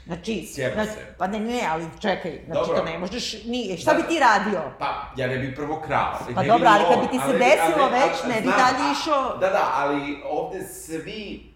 Znači, 0.05 0.41
znači 0.45 0.89
se. 0.89 1.15
pa 1.17 1.27
ne, 1.27 1.39
ne, 1.39 1.61
ali 1.69 1.85
čekaj, 1.99 2.41
znači 2.45 2.59
Dobro. 2.59 2.77
to 2.77 2.85
ne 2.85 2.97
možeš, 2.97 3.43
ni, 3.43 3.77
šta 3.77 3.93
bi 3.93 4.03
ti 4.03 4.19
radio? 4.19 4.61
Pa, 4.79 4.85
ja 5.17 5.27
ne 5.27 5.37
bih 5.37 5.53
prvo 5.55 5.81
krao. 5.81 6.17
Pa 6.35 6.41
ne 6.41 6.47
dobro, 6.47 6.69
ali 6.69 6.83
kad 6.89 6.99
bi 7.01 7.07
ti 7.07 7.17
se 7.17 7.23
ali- 7.25 7.39
desilo 7.39 7.83
ali- 7.83 7.91
već, 7.93 8.13
ali- 8.23 8.33
ne 8.33 8.41
bi 8.41 8.47
dalje 8.47 8.91
išao- 8.91 9.37
Da, 9.37 9.49
da, 9.49 9.71
ali 9.73 9.99
ovde 10.25 10.63
svi... 10.63 11.53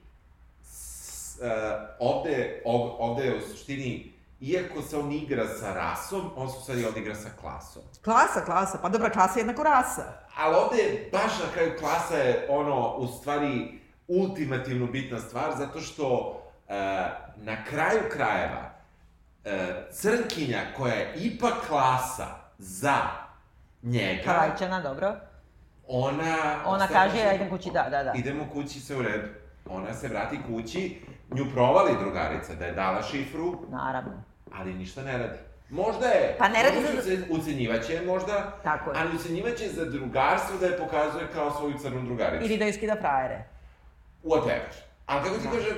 S, 0.64 1.39
uh, 1.41 1.47
ovde, 1.99 2.62
ov, 2.66 2.82
ovde 2.99 3.24
je 3.24 3.38
u 3.38 3.41
suštini, 3.41 4.14
iako 4.39 4.81
se 4.81 4.97
on 4.97 5.11
igra 5.11 5.47
sa 5.47 5.73
rasom, 5.73 6.31
on 6.35 6.49
se 6.49 6.57
u 6.57 6.61
stvari 6.61 6.85
ovde 6.85 6.99
igra 6.99 7.15
sa 7.15 7.29
klasom. 7.41 7.81
Klasa, 8.03 8.45
klasa, 8.45 8.77
pa 8.81 8.89
dobra, 8.89 9.09
klasa 9.09 9.39
je 9.39 9.41
jednako 9.41 9.63
rasa. 9.63 10.03
Ali 10.38 10.55
ovde 10.55 10.77
je 10.77 11.09
baš 11.11 11.39
na 11.39 11.51
kraju 11.53 11.73
klasa 11.79 12.15
je 12.15 12.47
ono, 12.49 12.95
u 12.95 13.07
stvari, 13.07 13.79
ultimativno 14.07 14.88
bitna 14.88 15.19
stvar, 15.19 15.53
zato 15.57 15.79
što 15.79 16.07
uh, 16.67 16.73
na 17.35 17.63
kraju 17.69 18.01
krajeva 18.11 18.71
uh, 19.45 19.51
crnkinja 19.91 20.59
koja 20.77 20.93
je 20.93 21.13
ipak 21.15 21.53
klasa 21.67 22.27
za 22.57 22.97
njega, 23.83 24.23
Karajčana, 24.25 24.81
dobro. 24.81 25.15
ona... 25.88 26.61
Ona 26.65 26.88
kaže? 26.88 27.17
ja 27.17 27.33
idem 27.33 27.49
kući, 27.49 27.69
da, 27.73 27.88
da, 27.89 28.03
da. 28.03 28.13
Idemo 28.15 28.47
kući, 28.53 28.79
sve 28.79 28.95
u 28.95 29.01
redu. 29.01 29.27
Ona 29.69 29.93
se 29.93 30.07
vrati 30.07 30.39
kući, 30.47 31.01
nju 31.38 31.51
provali 31.53 31.91
drugarica 31.99 32.55
da 32.55 32.65
je 32.65 32.73
dala 32.73 33.01
šifru, 33.03 33.59
Naravno. 33.69 34.23
ali 34.53 34.73
ništa 34.73 35.01
ne 35.03 35.17
radi. 35.17 35.38
Možda 35.69 36.05
je, 36.07 36.35
Pa 36.39 36.47
ne 36.47 36.63
radi 36.63 36.75
možda 36.75 36.91
za- 36.93 37.01
se 37.01 37.25
ucenjivaće 37.29 37.93
je 37.93 38.01
možda, 38.03 38.51
Tako 38.63 38.91
je. 38.91 38.95
ali 38.99 39.15
ucenjivaće 39.15 39.69
za 39.69 39.85
drugarstvo 39.85 40.57
da 40.57 40.65
je 40.65 40.77
pokazuje 40.77 41.27
kao 41.33 41.51
svoju 41.51 41.77
crnu 41.77 42.01
drugaricu. 42.01 42.45
Ili 42.45 42.57
da 42.57 42.65
joj 42.65 42.73
skida 42.73 42.95
frajere. 42.95 43.43
Whatever. 44.23 44.71
Ali 45.05 45.23
kako 45.23 45.38
ti 45.38 45.47
kažem, 45.47 45.75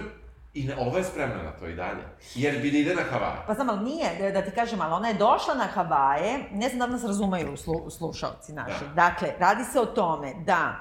i 0.53 0.63
ne, 0.63 0.75
ova 0.77 0.97
je 0.97 1.03
spremna 1.03 1.43
na 1.43 1.51
to 1.51 1.67
i 1.67 1.75
dalje. 1.75 2.01
Jer 2.35 2.61
bi 2.61 2.71
da 2.71 2.77
ide 2.77 2.95
na 2.95 3.01
Havaje. 3.03 3.37
Pa 3.47 3.53
znam, 3.53 3.69
ali 3.69 3.79
nije, 3.81 4.09
da, 4.21 4.31
da 4.31 4.41
ti 4.41 4.51
kažem, 4.51 4.81
ali 4.81 4.93
ona 4.93 5.07
je 5.07 5.13
došla 5.13 5.55
na 5.55 5.63
Havaje, 5.65 6.39
ne 6.51 6.69
znam 6.69 6.79
da 6.79 6.87
nas 6.87 7.03
razumeju 7.03 7.57
slu, 7.57 7.89
slušalci 7.89 8.53
naši. 8.53 8.85
Da. 8.85 8.93
Dakle, 8.95 9.33
radi 9.39 9.63
se 9.63 9.79
o 9.79 9.85
tome 9.85 10.33
da 10.35 10.75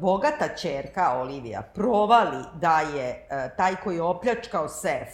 bogata 0.00 0.48
čerka 0.56 1.12
Olivija 1.20 1.62
provali 1.74 2.44
da 2.54 2.80
je 2.80 3.26
e, 3.30 3.50
taj 3.56 3.76
koji 3.76 3.96
je 3.96 4.02
opljačkao 4.02 4.68
sef 4.68 5.08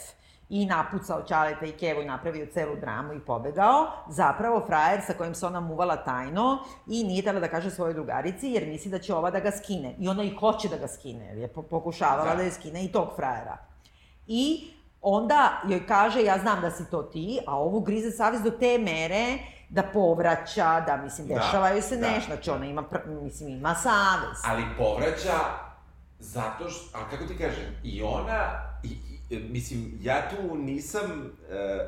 i 0.48 0.66
napucao 0.66 1.22
Ćaleta 1.22 1.66
i 1.66 1.72
Kevu 1.72 2.02
i 2.02 2.04
napravio 2.04 2.46
celu 2.54 2.76
dramu 2.76 3.12
i 3.12 3.20
pobegao, 3.20 3.86
zapravo 4.08 4.62
frajer 4.66 5.00
sa 5.06 5.12
kojim 5.14 5.34
se 5.34 5.46
ona 5.46 5.61
muvala 5.61 5.96
tajno 5.96 6.58
i 6.86 7.04
nije 7.04 7.22
tela 7.22 7.40
da 7.40 7.48
kaže 7.48 7.70
svojoj 7.70 7.94
drugarici 7.94 8.48
jer 8.48 8.66
misli 8.66 8.90
da 8.90 8.98
će 8.98 9.14
ova 9.14 9.30
da 9.30 9.40
ga 9.40 9.50
skine. 9.50 9.94
I 9.98 10.08
ona 10.08 10.22
i 10.22 10.34
hoće 10.40 10.68
da 10.68 10.76
ga 10.76 10.88
skine, 10.88 11.24
jer 11.26 11.38
je 11.38 11.48
po- 11.48 11.62
pokušavala 11.62 12.30
Da. 12.30 12.36
da 12.36 12.42
je 12.42 12.50
skine 12.50 12.84
i 12.84 12.92
tog 12.92 13.08
frajera. 13.16 13.56
I 14.26 14.70
onda 15.02 15.61
joj 15.68 15.86
kaže, 15.86 16.22
ja 16.22 16.38
znam 16.38 16.61
da 16.61 16.70
si 16.70 16.90
to 16.90 17.02
ti, 17.02 17.40
a 17.46 17.58
ovu 17.58 17.80
grize 17.80 18.11
savjest 18.11 18.44
do 18.44 18.50
te 18.50 18.78
mere 18.78 19.38
da 19.70 19.82
povraća, 19.82 20.80
da, 20.80 20.96
mislim, 20.96 21.26
Da, 21.28 21.34
dešavaju 21.34 21.82
se 21.82 21.96
da, 21.96 22.10
nešto, 22.10 22.26
znači 22.34 22.50
da. 22.50 22.56
ona 22.56 22.66
ima, 22.66 22.84
mislim, 23.22 23.48
ima 23.48 23.74
savest. 23.74 24.44
Ali 24.46 24.62
povraća 24.78 25.38
zato 26.18 26.70
što, 26.70 26.98
a 26.98 27.10
kako 27.10 27.24
ti 27.24 27.38
kažem, 27.38 27.64
i 27.84 28.02
ona, 28.02 28.48
i, 28.82 28.96
i, 29.30 29.38
mislim, 29.38 29.98
ja 30.00 30.22
tu 30.30 30.56
nisam, 30.56 31.30
e, 31.50 31.54
e, 31.54 31.80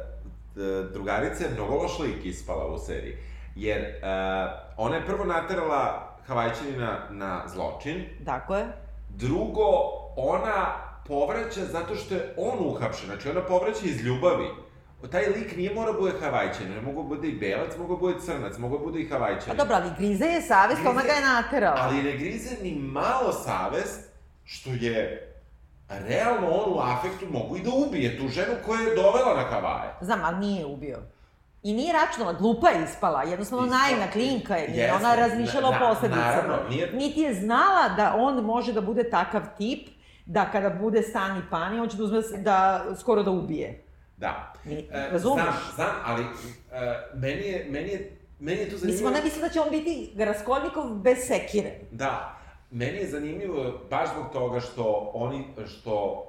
drugarica 0.92 1.44
je 1.44 1.50
mnogo 1.54 1.74
loš 1.74 1.98
lik 1.98 2.24
ispala 2.24 2.66
u 2.66 2.78
seriji, 2.78 3.16
jer 3.56 3.80
e, 3.80 3.98
ona 4.76 4.96
je 4.96 5.06
prvo 5.06 5.24
naterala 5.24 6.08
Havajčanina 6.26 6.98
na 7.10 7.42
zločin, 7.48 8.04
Tako 8.24 8.56
je. 8.56 8.66
drugo, 9.08 9.62
ona 10.16 10.66
povraća 11.06 11.64
zato 11.64 11.94
što 11.94 12.14
je 12.14 12.34
on 12.36 12.66
uhapšen, 12.66 13.06
znači 13.06 13.30
ona 13.30 13.40
povraća 13.40 13.80
iz 13.84 14.00
ljubavi. 14.04 14.48
Taj 15.04 15.26
lik 15.26 15.56
nije 15.56 15.74
mora 15.74 15.92
bude 15.92 16.12
Havajčanin, 16.20 16.74
ne 16.74 16.80
mogu 16.82 17.02
bude 17.04 17.28
i 17.28 17.32
belac, 17.32 17.76
mogu 17.78 17.96
bude 17.96 18.14
crnac, 18.20 18.58
mogu 18.58 18.78
bude 18.78 19.00
i 19.00 19.08
Pa 19.08 19.14
Havajčanin. 19.14 19.56
dobro, 19.56 19.74
ali 19.76 19.90
grize 19.98 20.24
je 20.26 20.42
savest, 20.42 20.76
Grize- 20.76 20.90
ona 20.90 21.02
ga 21.02 21.12
je 21.12 21.24
naterala. 21.24 21.76
Ali 21.78 22.02
ne 22.02 22.12
grize 22.12 22.56
ni 22.62 22.74
malo 22.74 23.32
savest, 23.34 24.10
što 24.44 24.70
je 24.72 25.28
realno 25.90 26.48
on 26.48 26.72
u 26.72 26.80
afektu 26.80 27.26
mogu 27.30 27.56
i 27.56 27.60
da 27.60 27.70
ubije 27.78 28.18
tu 28.18 28.28
ženu 28.28 28.52
koja 28.66 28.80
je 28.80 28.94
dovela 28.96 29.34
na 29.36 29.42
Havaje. 29.42 29.90
Znam, 30.00 30.20
ali 30.24 30.38
nije 30.38 30.60
je 30.60 30.66
ubio. 30.66 30.98
I 31.62 31.72
nije 31.72 31.92
računala, 31.94 32.32
glupa 32.32 32.68
je 32.68 32.84
ispala, 32.84 33.22
jednostavno 33.22 33.64
Ispala. 33.66 33.82
naivna 33.82 34.06
klinka 34.08 34.56
je, 34.56 34.68
nije 34.68 34.92
ona 34.92 35.14
razmišljala 35.16 35.70
na- 35.70 35.76
o 35.76 35.88
posledicama. 35.88 36.26
naravno, 36.26 36.68
nije- 36.68 36.92
Niti 36.92 37.20
je 37.20 37.34
znala 37.34 37.88
da 37.88 38.14
on 38.16 38.34
može 38.36 38.72
da 38.72 38.80
bude 38.80 39.10
takav 39.10 39.42
tip, 39.58 39.88
da 40.26 40.44
kada 40.44 40.70
bude 40.70 41.02
stan 41.02 41.38
i 41.38 41.50
pani, 41.50 41.80
on 41.80 41.88
će 41.88 41.96
da 41.96 42.04
uzme, 42.04 42.20
da, 42.38 42.60
skoro 42.98 43.22
da 43.22 43.30
ubije. 43.30 43.82
Da. 44.22 44.52
Ni- 44.64 44.88
E, 44.92 45.08
razumeš? 45.12 45.44
Znam, 45.44 45.54
znam, 45.74 45.90
ali 46.04 46.22
e, 46.22 46.26
meni 47.14 47.42
je, 47.42 47.66
meni 47.70 47.88
je, 47.88 48.16
meni 48.40 48.60
je 48.60 48.70
to 48.70 48.76
zanimljivo. 48.76 48.92
Mislim, 48.92 49.06
ona 49.14 49.24
misli 49.24 49.40
da 49.40 49.48
će 49.48 49.60
on 49.60 49.70
biti 49.70 50.12
Raskolnikov 50.18 50.94
bez 50.94 51.18
sekire. 51.26 51.72
Da, 51.90 52.38
meni 52.70 52.98
je 52.98 53.08
zanimljivo 53.08 53.80
baš 53.90 54.08
zbog 54.14 54.32
toga 54.32 54.60
što 54.60 55.10
oni, 55.14 55.44
što 55.66 56.24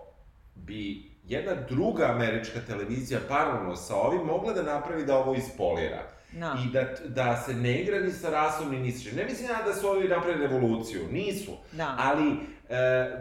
bi 0.55 1.11
jedna 1.23 1.53
druga 1.69 2.05
američka 2.05 2.59
televizija 2.67 3.19
paralelno 3.27 3.75
sa 3.75 3.95
ovim 3.95 4.21
mogla 4.21 4.53
da 4.53 4.63
napravi 4.63 5.05
da 5.05 5.17
ovo 5.17 5.35
ispolira. 5.35 6.03
Da. 6.31 6.57
I 6.65 6.71
da, 6.73 6.83
da 7.07 7.37
se 7.37 7.53
ne 7.53 7.81
igra 7.81 7.99
ni 7.99 8.11
sa 8.11 8.29
rasom 8.29 8.71
ni 8.71 8.79
ni 8.79 8.91
sa 8.91 9.03
čim. 9.03 9.17
Ne 9.17 9.25
mislim 9.25 9.49
ja 9.49 9.61
da 9.65 9.73
su 9.73 9.87
ovi 9.87 10.07
napravili 10.07 10.47
revoluciju, 10.47 11.01
nisu. 11.11 11.51
Da. 11.71 11.95
Ali, 11.99 12.31
e, 12.69 13.11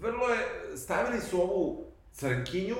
vrlo 0.00 0.28
je, 0.28 0.38
stavili 0.76 1.20
su 1.20 1.42
ovu 1.42 1.84
crnkinju 2.12 2.76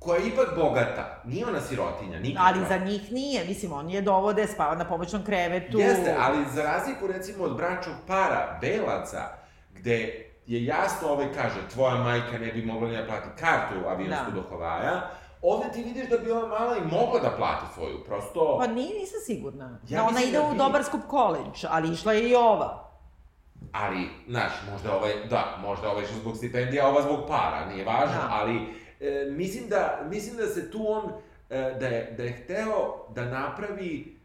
koja 0.00 0.18
je 0.18 0.28
ipak 0.28 0.48
bogata. 0.56 1.20
Nije 1.24 1.46
ona 1.46 1.60
sirotinja, 1.60 2.18
nikakva. 2.18 2.48
Ali 2.48 2.66
za 2.68 2.76
njih 2.78 3.12
nije, 3.12 3.44
mislim, 3.44 3.72
on 3.72 3.90
je 3.90 4.00
dovode, 4.02 4.46
spava 4.46 4.74
na 4.74 4.84
pomoćnom 4.84 5.24
krevetu. 5.24 5.78
Jeste, 5.78 6.16
ali 6.20 6.44
za 6.54 6.62
razliku 6.62 7.06
recimo 7.06 7.44
od 7.44 7.56
bračnog 7.56 7.96
para, 8.06 8.58
belaca, 8.60 9.22
gde 9.74 9.96
je 10.46 10.64
jasno 10.64 11.08
ovaj 11.08 11.32
kaže, 11.32 11.68
tvoja 11.72 11.94
majka 11.94 12.38
ne 12.38 12.52
bi 12.52 12.62
mogla 12.62 12.88
ni 12.88 12.96
da 12.96 13.04
plati 13.04 13.28
kartu 13.38 13.88
avionsku 13.88 14.30
Da. 14.30 14.30
do 14.32 14.42
Havaja, 14.50 15.10
ovde 15.42 15.72
ti 15.72 15.82
vidiš 15.82 16.08
da 16.08 16.18
bi 16.18 16.30
ova 16.30 16.48
mala 16.48 16.76
i 16.76 16.80
mogla 16.82 17.20
da 17.20 17.30
plati 17.30 17.64
svoju, 17.74 18.04
prosto... 18.04 18.58
Pa 18.58 18.66
nije, 18.66 18.94
nisam 18.94 19.20
sigurna. 19.26 19.78
Ja 19.88 20.00
da 20.00 20.08
ona 20.08 20.22
ide 20.22 20.38
da 20.38 20.44
u 20.44 20.50
bi. 20.52 20.58
dobar 20.58 20.84
skup 20.84 21.00
koleđ, 21.08 21.64
ali 21.68 21.92
išla 21.92 22.12
je 22.12 22.28
i 22.30 22.34
ova. 22.34 22.90
Ali, 23.72 24.08
znaš, 24.28 24.52
možda 24.72 24.96
ovaj, 24.96 25.12
da, 25.30 25.56
možda 25.62 25.90
ovaj 25.90 26.04
što 26.04 26.14
zbog 26.14 26.36
stipendija, 26.36 26.88
ova 26.88 27.02
zbog 27.02 27.20
para, 27.28 27.66
nije 27.66 27.84
važno, 27.84 28.16
Da. 28.16 28.28
ali 28.30 28.79
e, 29.00 29.26
mislim, 29.30 29.68
da, 29.68 30.06
mislim 30.10 30.36
da 30.36 30.46
se 30.46 30.70
tu 30.70 30.86
on, 30.88 31.12
e, 31.50 31.76
da, 31.80 31.86
je, 31.86 32.14
da 32.16 32.22
je 32.22 32.32
hteo 32.32 33.06
da 33.14 33.24
napravi, 33.24 34.20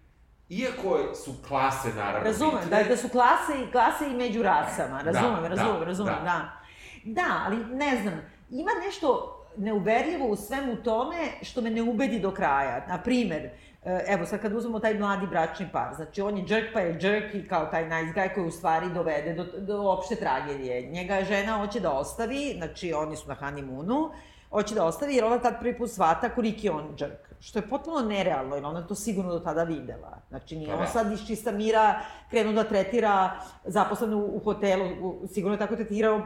iako 0.49 1.15
su 1.15 1.33
klase 1.47 1.87
naravno 1.95 2.27
Razumem, 2.27 2.59
bitne, 2.61 2.83
da, 2.83 2.89
da 2.89 2.97
su 2.97 3.09
klase 3.09 3.53
i 3.67 3.71
klase 3.71 4.05
i 4.07 4.13
među 4.13 4.43
rasama. 4.43 5.01
Razumem, 5.01 5.41
Da, 5.41 5.47
razumem, 5.47 5.79
da, 5.79 5.85
razumem, 5.85 6.13
da. 6.13 6.21
da. 6.23 7.21
da. 7.21 7.41
ali 7.45 7.65
ne 7.65 8.01
znam, 8.01 8.21
ima 8.49 8.71
nešto 8.85 9.31
neuverljivo 9.57 10.27
u 10.27 10.35
svemu 10.35 10.75
tome 10.75 11.17
što 11.41 11.61
me 11.61 11.69
ne 11.69 11.81
ubedi 11.81 12.19
do 12.19 12.31
kraja. 12.31 12.85
Na 12.87 13.01
primer, 13.01 13.49
e, 13.85 14.03
evo 14.07 14.25
sad 14.25 14.41
kad 14.41 14.53
uzmemo 14.53 14.79
taj 14.79 14.93
mladi 14.93 15.27
bračni 15.27 15.67
par, 15.71 15.93
znači 15.95 16.21
on 16.21 16.37
je 16.37 16.45
jerk 16.47 16.73
pa 16.73 16.79
je 16.79 16.97
jerk 17.01 17.35
i 17.35 17.47
kao 17.47 17.65
taj 17.65 17.83
nice 17.83 18.19
guy 18.19 18.33
koji 18.33 18.47
u 18.47 18.51
stvari 18.51 18.89
dovede 18.93 19.33
do, 19.33 19.43
do 19.59 19.81
opšte 19.81 20.15
tragedije. 20.15 20.81
Njega 20.81 21.23
žena 21.23 21.57
hoće 21.57 21.79
da 21.79 21.91
ostavi, 21.91 22.53
znači 22.57 22.93
oni 22.93 23.15
su 23.15 23.27
na 23.27 23.35
honeymoonu, 23.41 24.09
hoće 24.55 24.75
da 24.75 24.85
ostavi, 24.85 25.15
jer 25.15 25.25
ona 25.25 25.39
tad 25.39 25.59
prvi 25.59 25.77
put 25.77 25.91
shvata 25.91 26.29
koliki 26.29 26.67
je 26.67 26.71
on 26.71 26.95
džrk. 26.95 27.25
Što 27.39 27.59
je 27.59 27.69
potpuno 27.69 28.01
nerealno, 28.01 28.55
jer 28.55 28.65
ona 28.65 28.87
to 28.87 28.95
sigurno 28.95 29.33
do 29.33 29.39
tada 29.39 29.63
videla. 29.63 30.17
Znači, 30.29 30.55
nije 30.55 30.67
Pa 30.67 30.73
on 30.75 30.79
da. 30.79 30.87
sad 30.87 31.11
iz 31.11 31.27
čista 31.27 31.51
mira 31.51 31.99
krenuo 32.29 32.53
da 32.53 32.63
tretira 32.63 33.31
zaposlenu 33.65 34.29
u 34.33 34.39
hotelu, 34.39 34.85
u, 35.01 35.27
sigurno 35.27 35.55
je 35.55 35.59
tako 35.59 35.75
tretirao 35.75 36.21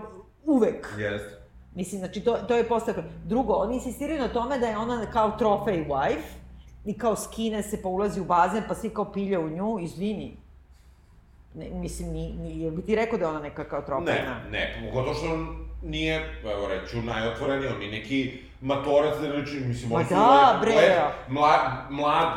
uvek. 0.46 0.88
Jeste. 0.98 1.40
Mislim, 1.76 2.00
znači, 2.00 2.22
to, 2.22 2.38
to 2.48 2.56
je 2.56 2.68
postao. 2.68 2.94
Drugo, 3.26 3.54
oni 3.54 3.76
insistiraju 3.76 4.20
na 4.20 4.28
tome 4.28 4.60
da 4.60 4.68
je 4.68 4.78
ona 4.78 5.06
kao 5.12 5.32
trofej 5.32 5.86
wife 5.88 6.30
i 6.86 6.98
kao 6.98 7.16
skine 7.16 7.64
se, 7.64 7.82
pa 7.82 7.90
ulazi 7.90 8.22
u 8.22 8.26
bazen, 8.26 8.64
pa 8.68 8.76
svi 8.76 8.90
kao 8.90 9.12
pilje 9.12 9.40
u 9.40 9.50
nju, 9.50 9.80
izvini. 9.80 10.38
Ne, 11.54 11.70
mislim, 11.70 12.10
ni, 12.10 12.34
ni, 12.34 12.62
jel 12.62 12.72
bi 12.72 12.82
ti 12.82 12.96
rekao 12.96 13.20
da 13.20 13.26
je 13.26 13.30
ona 13.30 13.40
neka 13.40 13.64
kao 13.64 13.82
trofejna? 13.82 14.44
Ne, 14.44 14.50
ne, 14.52 14.90
pogotovo 14.90 15.14
što 15.16 15.34
on 15.34 15.69
nije, 15.82 16.16
evo 16.46 16.68
reću, 16.68 16.98
najotvoreniji, 16.98 17.70
on 17.70 17.80
nije 17.80 17.92
neki 17.92 18.40
matorac, 18.62 19.18
da 19.18 19.32
reći, 19.32 19.56
mislim, 19.58 19.90
Ma 19.90 19.96
oni 19.96 20.06
su 20.06 20.14
da, 20.14 20.20
lep- 20.20 20.62
bre. 20.62 20.72
lep, 20.72 20.98
mlad, 21.30 21.60
mlad 21.90 22.28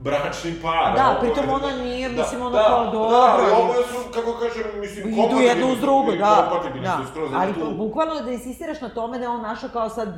bračni 0.00 0.54
par. 0.62 0.94
Da, 0.96 1.10
ovo 1.10 1.20
pritom 1.20 1.50
ona 1.50 1.76
nije, 1.76 2.08
mislim, 2.08 2.40
ono 2.40 2.50
da, 2.50 2.64
kao 2.64 2.84
Da, 2.84 2.90
dobro 2.90 3.16
ali 3.16 3.50
i- 3.50 3.54
oboje 3.54 3.82
su, 3.84 4.10
kako 4.14 4.32
kažem, 4.32 4.80
mislim, 4.80 5.08
Idu 5.08 5.16
kompatibilni 5.16 5.46
jedno 5.46 5.66
uz 5.66 5.80
drugo, 5.80 6.12
da. 6.12 6.34
kompatibilni 6.42 6.88
da. 6.88 6.98
su 6.98 7.10
skroz, 7.10 7.30
Ali 7.34 7.54
tu- 7.54 7.60
bu- 7.60 7.74
bukvalno 7.74 8.14
da 8.16 8.30
insistiraš 8.30 8.80
na 8.80 8.88
tome 8.88 9.18
da 9.18 9.24
je 9.24 9.30
on 9.30 9.42
našao 9.42 9.68
kao 9.68 9.88
sad 9.88 10.08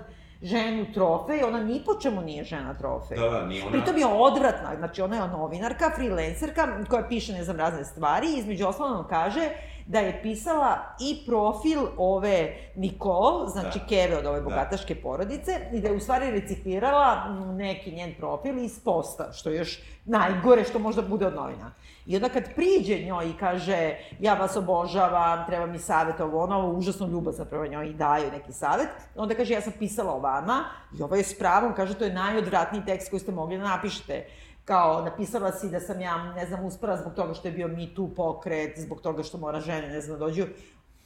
ženu 0.42 0.86
trofej, 0.94 1.42
ona 1.42 1.60
ni 1.60 1.82
po 1.86 1.94
čemu 1.94 2.20
nije 2.20 2.44
žena 2.44 2.74
trofej. 2.74 3.16
Da, 3.16 3.28
da, 3.28 3.46
nije 3.46 3.62
ona... 3.62 3.72
Pritom 3.72 3.98
je 3.98 4.06
odvratna, 4.06 4.76
znači 4.76 5.02
ona 5.02 5.16
je 5.16 5.28
novinarka, 5.28 5.90
freelancerka, 5.90 6.68
koja 6.84 7.02
piše, 7.02 7.32
ne 7.32 7.44
znam, 7.44 7.56
razne 7.56 7.84
stvari 7.84 8.26
i 8.28 8.38
između 8.38 8.64
nam 8.80 9.06
kaže 9.08 9.40
da 9.86 9.98
je 9.98 10.22
pisala 10.22 10.78
i 11.00 11.26
profil 11.26 11.80
ove 11.96 12.54
Nikol, 12.76 13.46
znači 13.46 13.78
Da. 13.78 13.86
Keve 13.86 14.18
od 14.18 14.26
ove 14.26 14.40
Da. 14.40 14.44
bogataške 14.44 14.94
porodice, 14.94 15.52
i 15.72 15.80
da 15.80 15.88
je 15.88 15.94
u 15.94 16.00
stvari 16.00 16.30
reciklirala 16.30 17.28
mm, 17.28 17.56
neki 17.56 17.92
njen 17.92 18.14
profil 18.18 18.58
iz 18.58 18.80
posta, 18.84 19.32
što 19.32 19.50
je 19.50 19.56
još 19.56 19.80
najgore 20.04 20.64
što 20.64 20.78
možda 20.78 21.02
bude 21.02 21.26
od 21.26 21.34
novina. 21.34 21.72
I 22.06 22.16
onda 22.16 22.28
kad 22.28 22.54
priđe 22.54 23.04
njoj 23.04 23.28
i 23.28 23.32
kaže 23.40 23.94
ja 24.20 24.34
vas 24.34 24.56
obožavam, 24.56 25.46
treba 25.46 25.66
mi 25.66 25.78
savjet 25.78 26.20
ovo 26.20 26.42
ono, 26.42 26.56
ovo 26.56 26.78
užasno 26.78 27.06
ljubazno 27.06 27.44
prema 27.44 27.66
njoj 27.66 27.88
i 27.88 27.94
daju 27.94 28.30
neki 28.32 28.52
savjet, 28.52 28.88
onda 29.16 29.34
kaže 29.34 29.54
ja 29.54 29.60
sam 29.60 29.72
pisala 29.78 30.12
o 30.14 30.18
vama 30.18 30.64
i 30.98 31.02
ovo 31.02 31.16
je 31.16 31.22
s 31.24 31.38
pravom, 31.38 31.74
kaže 31.74 31.94
to 31.94 32.04
je 32.04 32.12
najodvratniji 32.12 32.84
tekst 32.86 33.10
koji 33.10 33.20
ste 33.20 33.32
mogli 33.32 33.58
da 33.58 33.64
napišete 33.64 34.26
kao 34.64 35.02
napisala 35.02 35.52
si 35.52 35.68
da 35.68 35.80
sam 35.80 36.00
ja, 36.00 36.32
ne 36.32 36.46
znam, 36.46 36.64
uspela 36.64 36.96
zbog 36.96 37.14
toga 37.14 37.34
što 37.34 37.48
je 37.48 37.52
bio 37.52 37.68
Me 37.68 37.94
Too 37.96 38.08
pokret, 38.16 38.78
zbog 38.78 39.00
toga 39.00 39.22
što 39.22 39.38
mora 39.38 39.60
žene, 39.60 39.88
ne 39.88 40.00
znam, 40.00 40.18
da 40.18 40.24
dođu. 40.24 40.46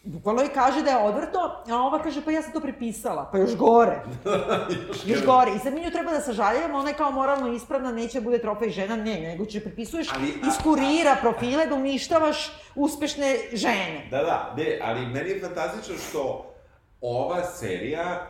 Bukvalno 0.04 0.42
i 0.44 0.48
kaže 0.48 0.82
da 0.82 0.90
je 0.90 0.96
odvrto, 0.98 1.38
a 1.68 1.76
ova 1.76 2.02
kaže 2.02 2.24
pa 2.24 2.30
ja 2.30 2.42
sam 2.42 2.52
to 2.52 2.61
prepisala, 2.61 3.28
pa 3.32 3.38
još 3.38 3.57
gore. 3.57 4.02
još 5.07 5.24
gore. 5.24 5.50
I 5.57 5.59
sad 5.59 5.74
mi 5.74 5.80
nju 5.80 5.90
treba 5.90 6.12
da 6.12 6.20
sažaljujemo, 6.20 6.78
ona 6.78 6.88
je 6.88 6.94
kao 6.94 7.11
moralno 7.11 7.52
ispravna, 7.52 7.92
neće 7.92 8.20
da 8.20 8.24
bude 8.24 8.38
trofej 8.38 8.70
žena, 8.70 8.96
ne, 8.96 9.20
nego 9.20 9.44
će 9.44 9.61
prepisuješ 9.61 10.09
Ali, 10.14 10.28
a- 10.44 10.48
iz 10.48 10.54
kurira 10.62 11.16
profile 11.20 11.66
da 11.66 11.74
uništavaš 11.74 12.52
uspešne 12.74 13.36
žene. 13.52 14.09
Da, 14.11 14.18
da, 14.18 14.54
ne, 14.57 14.80
ali 14.82 15.07
meni 15.07 15.30
je 15.30 15.40
fantastično 15.40 15.94
što 16.09 16.52
ova 17.00 17.44
serija, 17.44 18.26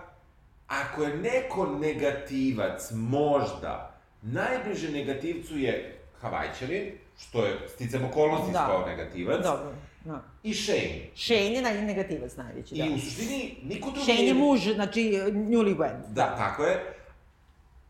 ako 0.67 1.03
je 1.03 1.17
neko 1.17 1.67
negativac, 1.67 2.91
možda, 2.93 3.96
najbliže 4.27 4.91
negativcu 4.91 5.59
je 5.59 5.99
Havajčanin, 6.21 6.93
što 7.19 7.45
je 7.47 7.59
sticam 7.69 8.05
okolnosti 8.05 8.53
Da. 8.53 8.67
kao 8.67 8.87
negativac, 8.87 9.43
Dobro, 9.43 9.73
da. 10.05 10.23
i 10.43 10.55
Shane. 10.55 11.01
Shane 11.15 11.53
je 11.55 11.63
naj 11.63 11.83
negativac 11.83 12.37
najveći, 12.37 12.75
da. 12.75 12.85
I 12.85 12.95
u 12.95 12.99
suštini, 12.99 13.57
niko 13.63 13.91
drugi 13.91 14.05
Shane 14.05 14.27
je 14.27 14.35
muž, 14.35 14.61
znači 14.75 15.01
newlywed. 15.33 15.97
Da, 16.09 16.37
tako 16.37 16.65
je. 16.65 16.93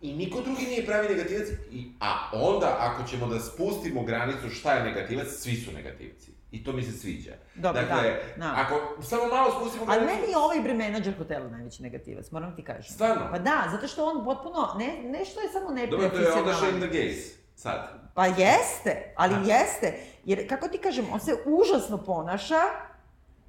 I 0.01 0.13
niko 0.13 0.41
drugi 0.41 0.67
nije 0.67 0.87
pravi 0.87 1.09
negativac, 1.09 1.49
i, 1.73 1.85
a 2.01 2.31
onda 2.33 2.77
ako 2.81 3.09
ćemo 3.09 3.27
da 3.27 3.41
spustimo 3.41 4.03
granicu 4.05 4.51
šta 4.51 4.73
je 4.73 4.85
negativac, 4.85 5.27
svi 5.29 5.55
su 5.57 5.73
negativci. 5.73 6.31
I 6.57 6.65
to 6.65 6.73
mi 6.73 6.83
se 6.83 6.93
sviđa. 6.93 7.33
Dobro, 7.55 7.83
dakle, 7.83 8.11
da, 8.37 8.45
da. 8.45 8.55
ako 8.57 9.03
samo 9.03 9.27
malo 9.27 9.61
spustimo 9.61 9.85
Ali 9.89 10.07
meni 10.07 10.31
je 10.31 10.37
ovaj 10.37 10.61
bre 10.61 10.75
menadžer 10.75 11.15
hotela 11.19 11.49
najveći 11.49 11.83
negativac, 11.83 12.31
moram 12.31 12.57
ti 12.57 12.65
kažem. 12.65 12.95
Stvarno? 12.95 13.29
Pa 13.31 13.39
da, 13.39 13.69
zato 13.73 13.89
što 13.89 14.05
on 14.07 14.25
potpuno, 14.25 14.75
ne, 14.79 15.03
ne 15.03 15.25
što 15.25 15.41
je 15.41 15.49
samo 15.49 15.67
Dobro, 15.67 15.87
to 15.87 15.93
je 15.93 15.95
onda 15.95 16.05
neprofesionalan. 16.05 16.57
Shane 16.57 16.81
the 16.81 16.87
Gaze, 16.87 17.35
sad. 17.55 18.07
Pa 18.15 18.27
jeste, 18.27 19.13
ali 19.17 19.35
A. 19.35 19.39
jeste. 19.39 19.95
Jer, 20.25 20.49
kako 20.49 20.69
ti 20.69 20.79
kažem, 20.79 21.07
on 21.13 21.21
se 21.21 21.37
užasno 21.47 21.99
ponaša, 21.99 22.61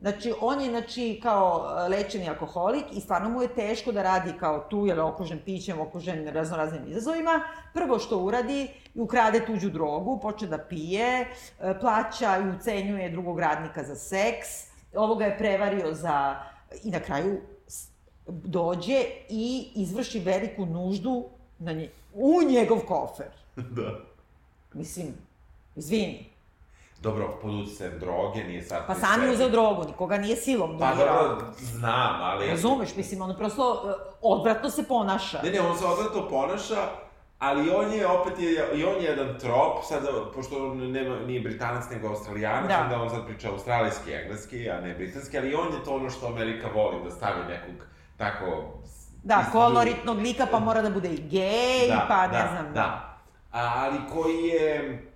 Znači, 0.02 0.34
on 0.42 0.62
je, 0.62 0.70
znači, 0.70 1.20
kao 1.24 1.66
e, 1.70 1.90
lečeni 1.90 2.30
alkoholik 2.30 2.86
i 2.92 3.02
stvarno 3.02 3.30
mu 3.30 3.42
je 3.42 3.56
teško 3.56 3.92
da 3.92 4.04
radi 4.04 4.34
kao 4.40 4.60
tu, 4.70 4.86
jer 4.86 4.98
je 4.98 5.04
okružen 5.04 5.40
pićem, 5.46 5.80
okružen 5.80 6.28
raznoraznim 6.28 6.82
izazovima. 6.88 7.42
Prvo 7.74 8.00
što 8.00 8.18
uradi, 8.18 8.68
ukrade 8.96 9.46
tuđu 9.46 9.70
drogu, 9.70 10.20
počne 10.20 10.48
da 10.48 10.58
pije, 10.58 11.20
e, 11.20 11.80
plaća 11.80 12.38
i 12.38 12.50
ucenjuje 12.50 13.10
drugog 13.10 13.40
radnika 13.40 13.84
za 13.84 13.96
seks, 13.96 14.48
ovoga 14.96 15.26
je 15.26 15.38
prevario 15.38 15.94
za... 15.94 16.36
I 16.84 16.92
na 16.92 17.00
kraju 17.00 17.42
dođe 18.28 19.06
i 19.30 19.72
izvrši 19.76 20.20
veliku 20.20 20.66
nuždu 20.66 21.26
na 21.60 21.74
nje, 21.74 21.90
u 22.14 22.42
njegov 22.50 22.80
kofer. 22.80 23.32
da. 23.56 24.00
Mislim, 24.74 25.14
izvini. 25.76 26.37
Dobro, 27.08 27.40
pod 27.42 27.54
uticajem 27.54 28.00
droge, 28.00 28.44
nije 28.44 28.62
sad... 28.62 28.88
Pa 28.88 28.96
sam 28.96 29.24
je 29.24 29.32
uzeo 29.32 29.50
drogu, 29.50 29.84
nikoga 29.84 30.18
nije 30.18 30.36
silom 30.36 30.78
Pa 30.80 30.96
dobro, 30.96 31.38
znam, 31.60 32.22
ali... 32.22 32.48
Razumeš, 32.48 32.96
mislim, 32.96 33.22
ono 33.22 33.38
prosto 33.38 33.84
e, 33.90 33.94
odvratno 34.22 34.70
se 34.70 34.84
ponaša. 34.88 35.42
Ne, 35.44 35.52
ne, 35.52 35.62
on 35.62 35.78
se 35.78 35.86
odvratno 35.86 36.30
ponaša, 36.30 36.90
ali 37.40 37.70
on 37.70 37.94
je 37.94 38.08
opet 38.08 38.40
je, 38.40 38.70
i 38.74 38.86
on 38.86 38.96
je 38.96 39.04
jedan 39.04 39.40
trop, 39.40 39.84
sad, 39.84 40.08
pošto 40.36 40.72
on 40.72 40.92
nema, 40.92 41.20
nije 41.20 41.42
britanac 41.42 41.84
nego 41.92 42.08
australijanac, 42.08 42.68
Da. 42.68 42.82
onda 42.84 43.02
on 43.02 43.10
sad 43.10 43.26
priča 43.26 43.52
australijski 43.52 44.12
engleski, 44.12 44.70
a 44.70 44.82
ne 44.82 44.94
britanski, 44.94 45.38
ali 45.38 45.56
on 45.56 45.68
je 45.74 45.84
to 45.86 45.96
ono 45.96 46.10
što 46.10 46.28
Amerika 46.28 46.68
voli, 46.76 47.04
da 47.04 47.12
stavi 47.12 47.44
nekog 47.50 47.86
tako... 48.18 48.46
Da, 49.24 49.46
koloritnog 49.52 50.18
lika, 50.18 50.48
pa 50.52 50.60
mora 50.60 50.82
da 50.82 50.90
bude 50.90 51.10
i 51.10 51.22
gej, 51.30 51.88
da, 51.88 52.06
pa 52.08 52.28
ne 52.28 52.34
da, 52.34 52.50
znam. 52.52 52.74
Da, 52.74 53.18
A, 53.52 53.74
ali 53.76 53.98
koji 54.14 54.48
je, 54.48 55.07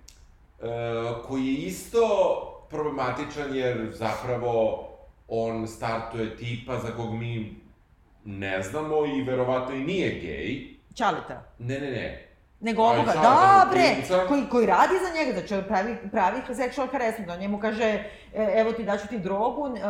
koji 1.26 1.46
je 1.46 1.52
isto 1.52 2.06
problematičan 2.70 3.56
jer 3.56 3.90
zapravo 3.92 4.88
on 5.28 5.68
startuje 5.68 6.36
tipa 6.36 6.78
za 6.78 6.90
kog 6.96 7.14
mi 7.14 7.56
ne 8.24 8.62
znamo 8.62 9.06
i 9.06 9.22
verovatno 9.22 9.74
i 9.74 9.84
nije 9.84 10.10
gej. 10.10 10.76
Čaleta. 10.94 11.42
Ne, 11.58 11.80
ne, 11.80 11.90
ne. 11.90 12.28
Nego 12.60 12.82
Aj, 12.82 12.96
ovoga, 12.96 13.12
sad, 13.12 13.22
da 13.22 13.68
bre, 13.70 13.96
koji, 14.28 14.42
koji 14.50 14.66
radi 14.66 14.94
za 15.02 15.18
njega, 15.18 15.38
znači 15.38 15.54
on 15.54 15.64
pravi, 15.68 15.96
pravi 16.12 16.40
sexual 16.48 16.92
harassment, 16.92 17.30
on 17.30 17.38
njemu 17.38 17.58
kaže, 17.58 17.84
e, 18.34 18.54
evo 18.56 18.72
ti 18.72 18.84
daću 18.84 19.08
ti 19.08 19.18
drogu, 19.18 19.66
e, 19.66 19.80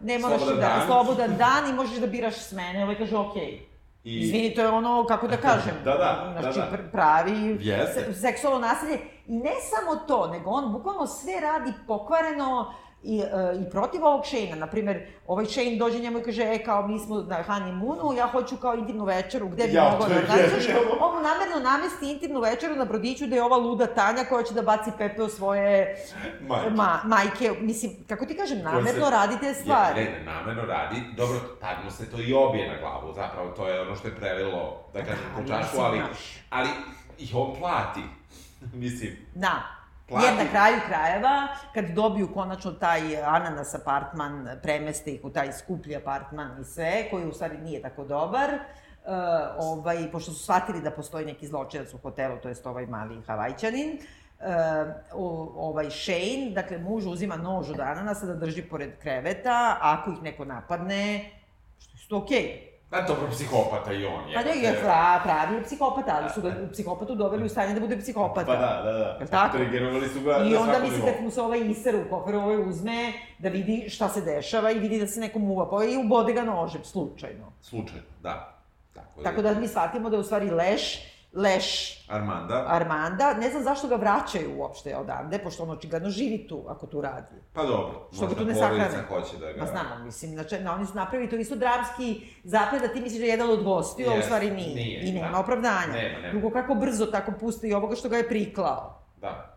ne 0.00 0.18
moraš 0.18 0.40
Slobodan 0.40 0.60
da, 0.60 0.68
dan. 0.68 0.86
slobodan 0.86 1.36
dan 1.36 1.70
i 1.70 1.72
možeš 1.72 1.98
da 1.98 2.06
biraš 2.06 2.34
s 2.34 2.52
mene, 2.52 2.84
ovaj 2.84 2.98
kaže, 2.98 3.16
okej. 3.16 3.71
I- 4.04 4.18
Izvini, 4.18 4.54
to 4.54 4.60
je 4.60 4.68
ono, 4.68 5.04
kako 5.06 5.28
da 5.28 5.36
kažem, 5.38 5.74
Da, 5.84 5.90
da, 5.92 6.38
znači, 6.40 6.58
da, 6.58 6.64
da. 6.66 6.72
pr- 6.72 6.90
pravi 6.92 7.58
Jeste. 7.60 8.00
se- 8.04 8.14
seksualno 8.14 8.58
nasilje. 8.60 8.98
I 9.26 9.36
ne 9.36 9.52
samo 9.62 9.96
to, 9.98 10.26
nego 10.26 10.50
on 10.50 10.72
bukvalno 10.72 11.06
sve 11.06 11.40
radi 11.40 11.72
pokvareno 11.86 12.74
i, 13.04 13.20
e, 13.20 13.24
i 13.58 13.70
protiv 13.70 14.04
ovog 14.04 14.26
Shane-a. 14.26 14.56
Naprimer, 14.56 15.06
ovaj 15.26 15.46
Shane 15.46 15.76
dođe 15.76 15.98
njemu 15.98 16.18
i 16.18 16.22
kaže, 16.22 16.42
e, 16.44 16.64
kao 16.64 16.86
mi 16.88 16.98
smo 16.98 17.16
na 17.18 17.44
honeymoonu, 17.44 18.12
ja 18.12 18.26
hoću 18.26 18.56
kao 18.56 18.74
intimnu 18.74 19.04
večeru, 19.04 19.48
gde 19.48 19.66
bi 19.66 19.72
Ja, 19.72 19.84
mogao 19.84 20.08
da 20.08 20.14
genijalno. 20.14 20.90
On 21.00 21.14
mu 21.14 21.20
namerno 21.22 21.60
namesti 21.62 22.10
intimnu 22.10 22.40
večeru 22.40 22.74
na 22.76 22.84
brodiću 22.84 23.26
da 23.26 23.36
je 23.36 23.42
ova 23.42 23.56
luda 23.56 23.86
Tanja 23.86 24.24
koja 24.24 24.42
će 24.42 24.54
da 24.54 24.62
baci 24.62 24.90
pepe 24.98 25.22
u 25.22 25.28
svoje 25.28 25.96
Majke. 26.40 26.70
ma, 26.70 27.00
majke. 27.04 27.52
Mislim, 27.60 28.04
kako 28.04 28.26
ti 28.26 28.36
kažem, 28.36 28.58
namerno 28.60 29.04
se- 29.04 29.10
radi 29.10 29.34
te 29.40 29.54
stvari. 29.54 30.00
Je, 30.00 30.04
ne, 30.04 30.18
ne, 30.18 30.24
namerno 30.24 30.62
radi. 30.64 30.96
Dobro, 31.16 31.38
tad 31.60 31.76
mu 31.84 31.90
se 31.90 32.10
to 32.10 32.16
i 32.18 32.34
obije 32.34 32.68
na 32.68 32.78
glavu, 32.78 33.12
zapravo 33.14 33.50
to 33.50 33.68
je 33.68 33.80
ono 33.80 33.96
što 33.96 34.08
je 34.08 34.16
prelilo, 34.16 34.84
da 34.92 35.00
kažem, 35.00 35.24
ali 35.34 35.42
mislim, 35.42 35.82
ali, 35.82 35.98
znaš. 35.98 36.18
ali 36.50 36.68
i 37.18 37.28
on 37.34 37.54
plati. 37.58 38.00
Mislim, 38.74 39.16
Da. 39.34 39.81
Plati. 40.12 40.26
Jer 40.26 40.36
na 40.36 40.50
kraju 40.50 40.80
krajeva, 40.86 41.48
kad 41.74 41.84
dobiju 41.84 42.34
konačno 42.34 42.72
taj 42.72 43.22
ananas 43.22 43.74
apartman, 43.74 44.48
premeste 44.62 45.10
ih 45.10 45.24
u 45.24 45.30
taj 45.30 45.52
skuplji 45.52 45.96
apartman 45.96 46.60
i 46.60 46.64
sve, 46.64 47.08
koji 47.10 47.26
u 47.26 47.32
stvari 47.32 47.58
nije 47.58 47.82
tako 47.82 48.04
dobar, 48.04 48.50
uh, 48.54 49.12
ovaj, 49.58 50.10
pošto 50.12 50.32
su 50.32 50.42
shvatili 50.42 50.80
da 50.80 50.90
postoji 50.90 51.26
neki 51.26 51.46
zločinac 51.46 51.94
u 51.94 51.98
hotelu, 51.98 52.36
to 52.42 52.48
jest 52.48 52.66
ovaj 52.66 52.86
mali 52.86 53.22
havajčanin, 53.26 53.98
uh, 53.98 54.46
o, 55.12 55.52
ovaj 55.56 55.90
Shane, 55.90 56.50
dakle 56.54 56.78
muž 56.78 57.06
uzima 57.06 57.36
nož 57.36 57.70
od 57.70 57.80
ananasa 57.80 58.26
da 58.26 58.34
drži 58.34 58.62
pored 58.62 58.90
kreveta, 58.98 59.76
ako 59.80 60.10
ih 60.10 60.22
neko 60.22 60.44
napadne, 60.44 61.30
što 61.94 62.16
je 62.16 62.22
okej. 62.22 62.71
Da, 62.92 63.00
dobro, 63.08 63.30
psihopata 63.30 63.92
i 63.92 64.04
on 64.04 64.28
je. 64.28 64.34
Pa 64.34 64.42
ne, 64.42 64.56
je 64.56 64.80
pra, 64.80 65.20
pravi 65.24 65.62
psihopata, 65.64 66.18
ali 66.20 66.30
su 66.30 66.42
ga 66.42 66.54
psihopatu 66.72 67.14
doveli 67.14 67.44
u 67.44 67.48
stanje 67.48 67.74
da 67.74 67.80
bude 67.80 67.98
psihopata. 67.98 68.46
Pa 68.46 68.56
da, 68.56 68.82
da, 68.84 68.92
da. 68.92 69.16
Jel 69.20 69.28
tako? 69.28 69.56
Trigerovali 69.56 70.08
su 70.08 70.20
ga 70.20 70.36
I 70.36 70.50
na 70.50 70.60
onda 70.60 70.78
misli 70.78 71.00
kad 71.00 71.24
mu 71.24 71.30
se 71.30 71.40
ovaj 71.42 71.60
iser 71.60 71.96
u 71.96 72.10
kofer, 72.10 72.34
ovaj 72.34 72.68
uzme 72.68 73.12
da 73.38 73.48
vidi 73.48 73.90
šta 73.90 74.08
se 74.08 74.20
dešava 74.20 74.70
i 74.70 74.78
vidi 74.78 74.98
da 74.98 75.06
se 75.06 75.20
neko 75.20 75.38
muva, 75.38 75.70
pa 75.70 75.84
i 75.84 75.96
ubode 75.96 76.32
ga 76.32 76.42
nožem, 76.42 76.84
slučajno. 76.84 77.52
Slučajno, 77.62 78.02
da. 78.22 78.58
Tako 78.94 79.22
Tako 79.22 79.42
da 79.42 79.54
mi 79.54 79.68
shvatimo 79.68 80.10
da 80.10 80.16
je 80.16 80.20
u 80.20 80.24
stvari 80.24 80.50
Leš, 80.50 81.11
Leš 81.34 81.98
Armanda, 82.08 82.64
Armanda, 82.68 83.34
ne 83.34 83.50
znam 83.50 83.62
zašto 83.62 83.88
ga 83.88 83.96
vraćaju 83.96 84.50
uopšte 84.58 84.96
odavde, 84.96 85.38
pošto 85.38 85.62
on 85.62 85.70
očigledno 85.70 86.10
živi 86.10 86.48
tu, 86.48 86.64
ako 86.68 86.86
tu 86.86 87.00
radi. 87.00 87.36
pa 87.52 87.62
dobro, 87.62 88.08
Što 88.12 88.22
možda 88.24 88.38
tu 88.38 88.44
ne 88.44 88.54
sahrane? 88.54 89.02
hoće 89.08 89.36
da 89.36 89.52
ga... 89.52 89.60
Ma 89.60 89.66
znam, 89.66 90.04
mislim, 90.04 90.30
znači, 90.32 90.58
na, 90.60 90.74
oni 90.74 90.86
su 90.86 90.94
napravili 90.94 91.30
to 91.30 91.36
isto 91.36 91.56
dramski 91.56 92.20
zaplet 92.44 92.82
da 92.82 92.88
ti 92.88 93.00
misliš 93.00 93.20
da 93.20 93.26
je 93.26 93.30
jedan 93.30 93.50
od 93.50 93.62
gostiju, 93.64 94.10
a 94.10 94.18
u 94.18 94.22
stvari 94.22 94.50
nije. 94.50 94.74
nije, 94.74 95.00
I 95.00 95.12
nema 95.12 95.30
da. 95.30 95.38
opravdanja. 95.38 95.92
Nema, 95.92 96.18
nema. 96.18 96.30
Drugo, 96.30 96.50
kako 96.50 96.74
brzo 96.74 97.06
tako 97.06 97.32
puste 97.40 97.68
i 97.68 97.74
ovoga 97.74 97.96
što 97.96 98.08
ga 98.08 98.16
je 98.16 98.28
priklao. 98.28 99.02
Da. 99.16 99.56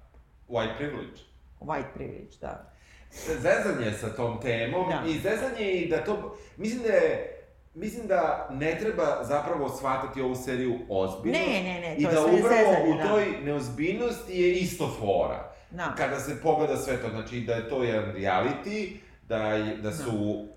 White 0.50 0.78
privilege. 0.78 1.20
White 1.60 1.94
privilege, 1.94 2.38
da. 2.42 2.72
Zezanje 3.12 3.92
sa 3.92 4.10
tom 4.10 4.42
temom 4.42 4.90
Da. 4.90 5.04
i 5.08 5.20
zezanje 5.20 5.72
i 5.72 5.90
da 5.90 6.04
to... 6.04 6.38
Mislim 6.58 6.84
da 6.84 6.90
je... 6.90 7.32
Mislim 7.76 8.08
da 8.08 8.48
ne 8.52 8.78
treba 8.80 9.24
zapravo 9.24 9.70
shvatati 9.70 10.22
ovu 10.22 10.36
seriju 10.36 10.80
ozbiljno. 10.90 11.38
Ne, 11.40 11.64
ne, 11.64 11.80
ne, 11.80 11.96
to 11.96 12.02
I 12.02 12.04
je 12.04 12.08
da 12.08 12.12
sve 12.12 12.22
upravo 12.34 12.56
zezanje, 12.72 12.94
u 12.94 12.98
da. 12.98 13.08
toj 13.10 13.26
neozbiljnosti 13.44 14.42
je 14.42 14.54
isto 14.54 14.96
fora. 15.00 15.52
Da. 15.72 15.94
Kada 15.98 16.20
se 16.20 16.42
pogleda 16.42 16.78
sve 16.78 16.98
to, 16.98 17.10
znači 17.10 17.40
da 17.40 17.54
je 17.54 17.70
to 17.70 17.84
jedan 17.84 18.14
reality, 18.14 18.92
da, 19.28 19.38
je, 19.38 19.78
da 19.78 19.92
su 19.92 20.48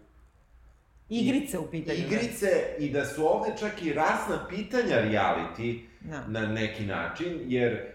Igrice 1.08 1.58
u 1.58 1.66
pitanju. 1.66 1.98
da. 1.98 2.04
igrice 2.06 2.46
i 2.78 2.90
da 2.90 3.04
su 3.04 3.26
ovde 3.28 3.52
čak 3.60 3.82
i 3.82 3.92
rasna 3.92 4.46
pitanja 4.50 4.96
reality 4.96 5.80
Da. 6.00 6.24
na 6.26 6.46
neki 6.46 6.86
način, 6.86 7.40
jer 7.46 7.72
e, 7.72 7.86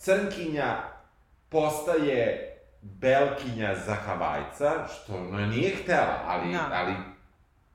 Crnkinja 0.00 0.76
postaje 1.48 2.48
Belkinja 2.82 3.74
za 3.86 3.94
Havajca, 3.94 4.86
što 4.86 5.14
ona 5.14 5.46
nije 5.46 5.70
htela, 5.76 6.20
ali, 6.26 6.52
Da. 6.52 6.68
ali 6.72 6.92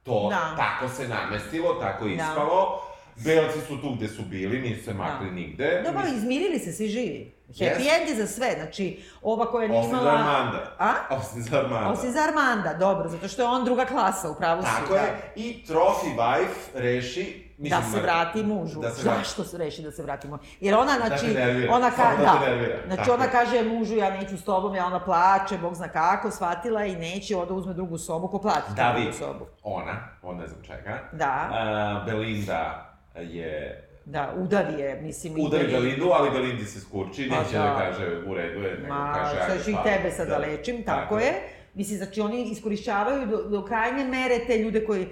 to 0.08 0.28
Da. 0.30 0.56
tako 0.58 0.90
se 0.90 1.08
namestilo, 1.08 1.74
tako 1.74 2.06
je 2.06 2.16
Da. 2.16 2.24
ispalo. 2.24 2.82
Belci 3.16 3.60
su 3.62 3.78
tu 3.78 3.90
gde 3.90 4.08
su 4.08 4.22
bili, 4.22 4.62
nisu 4.62 4.84
se 4.84 4.94
makli 4.94 5.28
Da. 5.28 5.32
nigde. 5.32 5.82
Dobro, 5.86 6.00
Mislim, 6.00 6.18
izmirili 6.18 6.60
se, 6.60 6.72
svi 6.74 6.88
živi. 6.88 7.34
Happy 7.50 7.64
Jest. 7.64 7.80
end 7.92 8.10
je 8.10 8.16
za 8.16 8.28
sve, 8.28 8.56
znači, 8.56 9.00
ova 9.22 9.46
koja 9.46 9.68
nije 9.68 9.80
Osim 9.80 9.92
imala... 9.92 10.04
za 10.04 10.18
Armanda. 10.18 10.76
A? 10.80 10.94
Osim 11.12 11.42
za 11.42 11.58
Armanda. 11.58 11.90
Osim 11.90 12.12
za 12.12 12.20
Armanda, 12.20 12.74
dobro, 12.74 13.10
zato 13.10 13.28
što 13.28 13.42
je 13.42 13.48
on 13.48 13.66
druga 13.66 13.86
klasa, 13.86 14.30
upravo 14.30 14.62
si. 14.62 14.68
Tako 14.68 14.94
da. 14.94 15.00
je, 15.00 15.32
i 15.36 15.64
Trophy 15.68 16.16
wife 16.18 16.48
reši... 16.74 17.47
Da 17.60 17.82
se 17.84 18.02
vrati 18.02 18.44
mužu. 18.44 18.82
Da 18.82 18.90
se 18.90 19.04
vrati. 19.04 19.20
Zašto 19.20 19.44
se 19.44 19.58
reši 19.58 19.82
da 19.82 19.92
se 19.92 20.04
vrati 20.04 20.28
mužu? 20.28 20.42
Jer 20.60 20.76
ona, 20.76 20.92
Da 20.94 21.08
znači, 21.08 21.28
nervira, 21.28 21.74
ona 21.74 21.90
ka, 21.90 21.96
samo 21.96 22.18
da 22.18 22.24
da, 22.24 22.66
znači 22.86 22.98
tako 23.00 23.14
ona 23.14 23.28
kaže 23.28 23.64
mužu 23.64 23.96
ja 23.96 24.10
neću 24.12 24.38
s 24.38 24.44
tobom, 24.44 24.76
ja 24.76 24.86
ona 24.86 25.00
plače, 25.00 25.58
bog 25.58 25.76
zna 25.76 25.88
kako, 25.88 26.32
shvatila 26.32 26.82
je 26.82 26.94
i 26.94 26.98
neće, 26.98 27.36
onda 27.36 27.54
uzme 27.54 27.74
drugu 27.74 27.98
sobu, 27.98 28.28
ko 28.28 28.40
plati 28.40 28.74
David, 28.76 29.04
drugu 29.04 29.18
sobu. 29.18 29.46
ona, 29.64 29.94
on 30.24 30.38
ne 30.38 30.48
znam 30.48 30.62
čega. 30.64 31.00
Da, 31.12 31.50
A, 31.52 32.04
Belinda 32.06 32.86
je... 33.18 33.84
da, 34.06 34.34
udavi 34.38 34.82
je, 34.82 35.02
mislim, 35.02 35.34
Udari 35.38 35.64
ide- 35.64 35.72
Belindu, 35.74 36.10
ali 36.10 36.32
Belindi 36.32 36.66
se 36.66 36.80
skurči, 36.80 37.28
Ma 37.28 37.36
neće 37.38 37.54
da. 37.54 37.64
da 37.64 37.76
kaže 37.78 38.06
u 38.28 38.34
redu 38.34 38.60
je, 38.62 38.78
nego 38.78 38.94
Ma, 38.94 39.14
kaže... 39.16 39.36
sad 39.38 39.52
ajde, 39.52 39.64
ću 39.64 39.70
i 39.70 39.74
pa, 39.74 39.84
tebe 39.84 40.12
sad 40.12 40.28
da, 40.28 40.38
lečim, 40.38 40.84
tako, 40.84 41.20
je. 41.20 41.34
Mislim, 41.74 41.98
znači 41.98 42.22
oni 42.22 42.44
iskorišćavaju 42.44 43.26
do, 43.28 43.44
do 43.44 43.66
krajnje 43.66 44.04
mere 44.04 44.40
te 44.48 44.58
ljude 44.58 44.86
koji, 44.86 45.08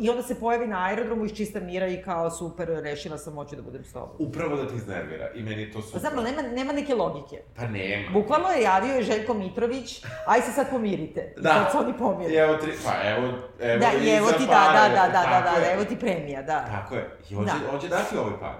i 0.00 0.10
onda 0.10 0.22
se 0.22 0.34
pojavi 0.34 0.66
na 0.66 0.84
aerodromu 0.84 1.24
iz 1.24 1.32
čista 1.32 1.60
mira 1.60 1.86
i 1.86 2.02
kao 2.02 2.30
super, 2.30 2.68
rešila 2.68 3.18
sam, 3.18 3.34
hoću 3.34 3.56
da 3.56 3.62
budem 3.62 3.84
s 3.84 3.92
tobom. 3.92 4.16
Upravo 4.18 4.56
da 4.56 4.68
te 4.68 4.74
iznervira 4.74 5.30
i 5.30 5.42
meni 5.42 5.72
to 5.72 5.78
Pa 5.78 5.84
super. 5.84 6.10
ali 6.14 6.24
nema, 6.24 6.42
nema 6.42 6.72
neke 6.72 6.94
logike. 6.94 7.36
Pa 7.56 7.62
nema. 7.62 8.10
Bukvalno 8.12 8.48
je 8.48 8.62
javio 8.62 8.94
je 8.94 9.02
Željko 9.02 9.34
Mitrović, 9.34 10.04
aj 10.26 10.40
se 10.40 10.52
sad 10.52 10.70
pomirite. 10.70 11.34
I 11.38 11.40
Da. 11.40 11.50
Sad 11.50 11.72
se 11.72 11.78
oni 11.78 11.90
I 11.90 11.98
pomire. 11.98 12.34
evo 12.34 12.56
tri, 12.56 12.72
pa 12.84 13.08
evo, 13.08 13.26
evo 13.60 13.78
Da, 13.78 13.90
i 14.02 14.08
evo 14.08 14.32
ti, 14.32 14.46
da, 14.46 14.52
pare, 14.52 14.88
da, 14.88 14.94
da, 14.96 15.08
da, 15.08 15.50
da, 15.52 15.60
da, 15.60 15.72
evo 15.72 15.84
ti 15.84 15.96
premija, 15.96 16.42
da. 16.42 16.64
Tako 16.64 16.94
je, 16.94 17.10
i 17.30 17.36
on, 17.36 17.44
će, 17.44 17.52
Da. 17.52 17.74
on 17.74 17.80
će 17.80 17.88
dati 17.88 18.16
ovaj 18.16 18.40
par. 18.40 18.54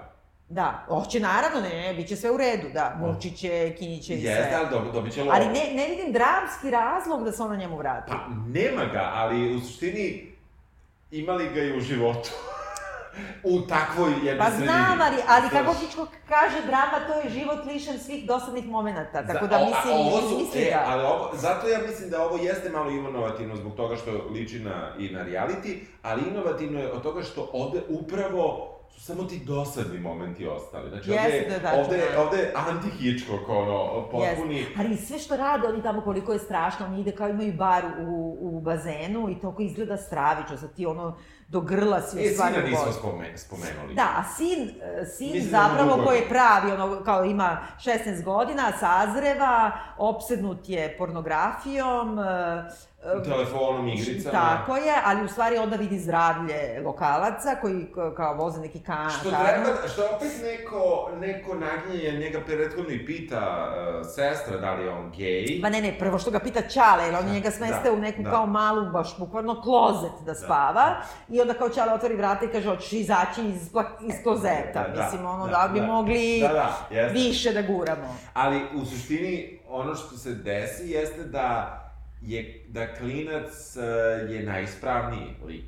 Da, 0.49 0.85
hoće 0.87 1.19
naravno, 1.19 1.61
ne, 1.61 1.69
ne, 1.71 1.93
bit 1.93 2.07
će 2.07 2.15
sve 2.15 2.31
u 2.31 2.37
redu, 2.37 2.67
da, 2.73 2.95
mučit 2.99 3.37
će, 3.37 3.75
kinjiće 3.79 4.13
i 4.13 4.23
Jeste, 4.23 4.43
sve. 4.43 4.57
ali 4.57 4.67
dobi, 4.71 4.91
dobit 4.93 5.13
će 5.13 5.19
lovo. 5.21 5.31
Ali 5.35 5.45
ne, 5.45 5.71
ne 5.73 5.87
vidim 5.87 6.13
dramski 6.13 6.71
razlog 6.71 7.23
da 7.23 7.31
se 7.31 7.43
ona 7.43 7.55
njemu 7.55 7.77
vrati. 7.77 8.11
Pa, 8.11 8.17
nema 8.49 8.85
ga, 8.85 9.11
ali 9.13 9.55
u 9.55 9.59
suštini 9.59 10.31
imali 11.11 11.49
ga 11.49 11.61
i 11.61 11.77
u 11.77 11.81
životu. 11.81 12.29
u 13.43 13.61
takvoj 13.61 14.11
jednoj 14.23 14.37
Pa 14.37 14.51
znam, 14.51 15.01
ali, 15.01 15.17
ali 15.27 15.49
kako 15.49 15.73
Hičko 15.73 16.07
kaže, 16.29 16.65
drama 16.65 16.99
to 17.07 17.13
je 17.13 17.29
život 17.29 17.65
lišen 17.65 17.99
svih 17.99 18.27
dosadnih 18.27 18.65
momenata, 18.65 19.27
tako 19.27 19.47
da 19.47 19.57
o- 19.57 19.59
a 19.59 19.65
mislim, 19.65 19.93
ovo 19.97 20.21
su, 20.21 20.37
misli 20.37 20.61
e, 20.61 20.71
da... 20.71 20.83
ali 20.87 21.03
ovo, 21.03 21.29
zato 21.33 21.67
ja 21.67 21.79
mislim 21.87 22.09
da 22.09 22.23
ovo 22.25 22.37
jeste 22.37 22.69
malo 22.69 22.91
inovativno 22.91 23.55
zbog 23.55 23.75
toga 23.75 23.95
što 23.95 24.11
liči 24.31 24.59
na, 24.59 24.93
i 24.99 25.09
na 25.09 25.25
reality, 25.25 25.77
ali 26.01 26.21
inovativno 26.27 26.79
je 26.79 26.91
od 26.91 27.01
toga 27.03 27.23
što 27.23 27.49
ovde 27.53 27.81
upravo 27.89 28.76
samo 28.97 29.23
ti 29.23 29.39
dosadni 29.45 29.99
momenti 29.99 30.47
ostali. 30.47 30.89
Znači, 30.89 31.11
ovde, 31.11 31.21
Jeste, 31.23 31.37
je- 31.37 31.49
da, 31.49 31.59
tačno, 31.59 31.81
ovde, 31.83 31.97
da. 32.15 32.21
ovde 32.21 32.37
je 32.37 32.53
anti-Hitchcock, 32.55 33.49
ono, 33.49 34.07
potpuni... 34.11 34.55
Yes. 34.55 34.79
Ali 34.79 34.95
sve 34.97 35.19
što 35.19 35.37
rade, 35.37 35.67
oni 35.67 35.83
tamo 35.83 36.01
koliko 36.01 36.33
je 36.33 36.39
strašno, 36.39 36.85
oni 36.85 37.01
ide 37.01 37.11
kao 37.11 37.29
imaju 37.29 37.53
bar 37.53 37.83
u, 38.07 38.37
u 38.41 38.61
bazenu 38.61 39.29
i 39.29 39.39
toliko 39.39 39.61
izgleda 39.61 39.97
stravično, 39.97 40.57
sad 40.57 40.73
ti 40.75 40.85
ono 40.85 41.17
do 41.47 41.61
grla 41.61 42.01
si 42.01 42.19
E, 42.19 42.29
u 42.29 42.33
stvari 42.33 42.53
sina 42.53 42.67
nismo 42.67 42.91
spome, 42.91 43.37
spomenuli. 43.37 43.95
Da, 43.95 44.13
a 44.17 44.23
sin, 44.37 44.69
e, 45.01 45.05
sin 45.05 45.31
Mislim 45.33 45.51
da 45.51 45.57
zapravo 45.57 46.03
koji 46.05 46.17
je 46.17 46.29
pravi, 46.29 46.71
ono, 46.71 47.03
kao 47.03 47.25
ima 47.25 47.57
16 47.79 48.23
godina, 48.23 48.71
sazreva, 48.79 49.71
opsednut 49.97 50.69
je 50.69 50.97
pornografijom, 50.97 52.19
e, 52.19 52.23
e, 53.03 53.23
Telefonom, 53.23 53.87
igricama. 53.87 54.31
Tako 54.31 54.77
je, 54.77 54.93
ali 55.05 55.25
u 55.25 55.27
stvari 55.27 55.57
onda 55.57 55.75
vidi 55.75 55.99
zdravlje 55.99 56.81
lokalaca 56.85 57.55
koji 57.61 57.87
kao 58.15 58.33
voze 58.33 58.61
neki 58.61 58.79
kan. 58.79 59.09
Što 59.09 59.29
treba, 59.29 59.87
što 59.93 60.01
opet 60.15 60.31
neko, 60.43 61.09
neko 61.19 61.55
naginje, 61.55 62.19
njega 62.19 62.39
prethodno 62.45 62.91
i 62.91 63.05
pita 63.05 63.67
uh, 63.67 64.05
sestra 64.05 64.57
da 64.57 64.73
li 64.73 64.83
je 64.83 64.91
on 64.91 65.11
gej. 65.17 65.59
Ma 65.61 65.69
ne, 65.69 65.81
ne, 65.81 65.99
prvo 65.99 66.19
što 66.19 66.31
ga 66.31 66.39
pita 66.39 66.61
Ćale, 66.61 67.03
jer 67.03 67.15
oni 67.15 67.31
njega 67.31 67.51
smeste 67.51 67.81
Da, 67.83 67.91
u 67.91 67.97
neku 67.97 68.21
da. 68.23 68.31
kao 68.31 68.45
malu, 68.45 68.91
baš 68.91 69.17
bukvalno 69.17 69.61
klozet 69.61 70.25
da 70.25 70.35
spava. 70.35 70.95
I 71.37 71.41
onda 71.41 71.53
kao 71.53 71.69
Ćale 71.69 71.93
otvori 71.93 72.15
vrata 72.15 72.45
i 72.45 72.47
kaže, 72.47 72.69
hoćeš 72.69 72.93
izaći 72.93 73.41
iz, 73.41 73.61
iz 74.07 74.15
klozeta. 74.23 74.87
Da, 74.87 74.93
da, 74.95 75.03
Mislim, 75.03 75.25
ono, 75.25 75.45
da, 75.45 75.51
da, 75.51 75.73
bi 75.73 75.79
da. 75.79 75.85
mogli 75.85 76.39
Da, 76.41 76.47
da, 76.47 76.87
jeste. 76.91 77.13
više 77.13 77.53
da 77.53 77.61
guramo. 77.61 78.17
Ali 78.33 78.61
u 78.75 78.85
suštini 78.85 79.59
ono 79.69 79.95
što 79.95 80.17
se 80.17 80.33
desi 80.33 80.89
jeste 80.89 81.23
da 81.23 81.73
je 82.21 82.65
da 82.67 82.93
klinac 82.93 83.75
uh, 83.75 84.31
je 84.31 84.43
najispravniji 84.43 85.35
lik. 85.47 85.63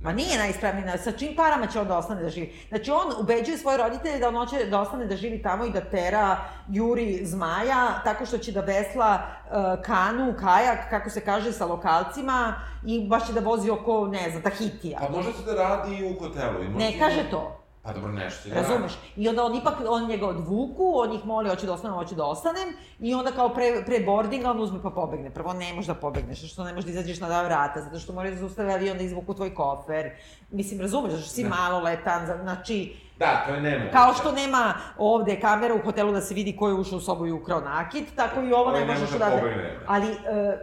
Ma 0.00 0.12
nije 0.12 0.38
najispravniji, 0.38 0.84
na- 0.84 0.98
sa 0.98 1.12
čim 1.12 1.36
parama 1.36 1.66
će 1.66 1.80
on 1.80 1.88
da 1.88 1.98
ostane 1.98 2.22
da 2.22 2.28
živi? 2.28 2.54
Znači 2.68 2.90
on 2.90 3.20
ubeđuje 3.20 3.58
svoje 3.58 3.78
roditelje 3.78 4.18
da 4.18 4.28
on 4.28 4.36
hoće 4.36 4.64
da 4.64 4.80
ostane 4.80 5.06
da 5.06 5.16
živi 5.16 5.42
tamo 5.42 5.64
i 5.64 5.70
da 5.70 5.80
tera 5.80 6.36
Juri 6.68 7.26
zmaja 7.26 8.00
tako 8.04 8.26
što 8.26 8.38
će 8.38 8.52
da 8.52 8.60
vesla 8.60 9.18
uh, 9.44 9.52
kanu, 9.84 10.34
kajak, 10.40 10.90
kako 10.90 11.10
se 11.10 11.20
kaže, 11.20 11.52
sa 11.52 11.66
lokalcima 11.66 12.54
i 12.86 13.08
baš 13.08 13.26
će 13.26 13.32
da 13.32 13.40
vozi 13.40 13.70
oko, 13.70 14.06
ne 14.06 14.30
znam, 14.30 14.42
Tahitija. 14.42 14.98
Pa 15.00 15.08
može 15.08 15.32
se 15.32 15.42
da 15.44 15.54
radi 15.54 15.96
i 15.96 16.04
u 16.04 16.18
hotelu. 16.18 16.62
I 16.62 16.68
može 16.68 16.86
Ne 16.86 16.98
kaže 16.98 17.30
to. 17.30 17.59
Pa 17.82 17.92
dobro, 17.92 18.12
nešto 18.12 18.42
će 18.42 18.48
da 18.50 18.60
Razumeš? 18.60 18.92
I 19.16 19.28
onda 19.28 19.44
on 19.44 19.54
ipak, 19.56 19.74
on 19.88 20.06
njega 20.06 20.26
odvuku, 20.26 20.92
on 20.94 21.12
ih 21.12 21.26
moli, 21.26 21.48
hoće 21.48 21.66
da 21.66 21.72
ostanem, 21.72 21.94
hoće 21.94 22.14
da 22.14 22.24
ostanem, 22.24 22.68
i 23.00 23.14
onda 23.14 23.30
kao 23.32 23.48
pre, 23.48 23.82
pre 23.86 24.00
boardinga 24.00 24.50
on 24.50 24.60
uzme 24.60 24.82
pa 24.82 24.90
pobegne. 24.90 25.30
Prvo 25.30 25.52
ne 25.52 25.72
možeš 25.72 25.86
da 25.86 25.94
pobegneš, 25.94 26.40
zato 26.40 26.48
što 26.48 26.64
ne 26.64 26.72
možeš 26.72 26.84
da 26.84 26.90
izađeš 26.90 27.20
na 27.20 27.26
dva 27.26 27.42
vrata, 27.42 27.80
zato 27.80 27.98
što 27.98 28.12
moraju 28.12 28.34
da 28.34 28.40
zaustave 28.40 28.74
avion 28.74 28.96
da 28.96 29.02
izvuku 29.02 29.34
tvoj 29.34 29.54
kofer. 29.54 30.10
Mislim, 30.50 30.80
razumeš, 30.80 31.10
zato 31.10 31.22
što 31.22 31.30
si 31.30 31.42
Da. 31.42 31.48
maloletan, 31.50 32.26
za- 32.26 32.38
znači, 32.38 32.96
Da, 33.18 33.44
to 33.46 33.54
je 33.54 33.60
nemoguće. 33.60 33.92
kao 33.92 34.14
što 34.14 34.32
nema 34.32 34.74
ovde 34.98 35.40
kamera 35.40 35.74
u 35.74 35.80
hotelu 35.80 36.12
da 36.12 36.20
se 36.20 36.34
vidi 36.34 36.56
ko 36.56 36.68
je 36.68 36.74
ušao 36.74 36.98
u 36.98 37.02
sobu 37.02 37.26
i 37.26 37.32
ukrao 37.32 37.60
nakit, 37.60 38.04
tako 38.16 38.40
i 38.40 38.52
ovo 38.52 38.70
ne 38.70 38.80
ne 38.80 38.86
možeš 38.86 39.00
može 39.02 39.16
odavde. 39.16 39.36
pobegne. 39.38 39.78
Ali 39.86 40.06
e, 40.06 40.14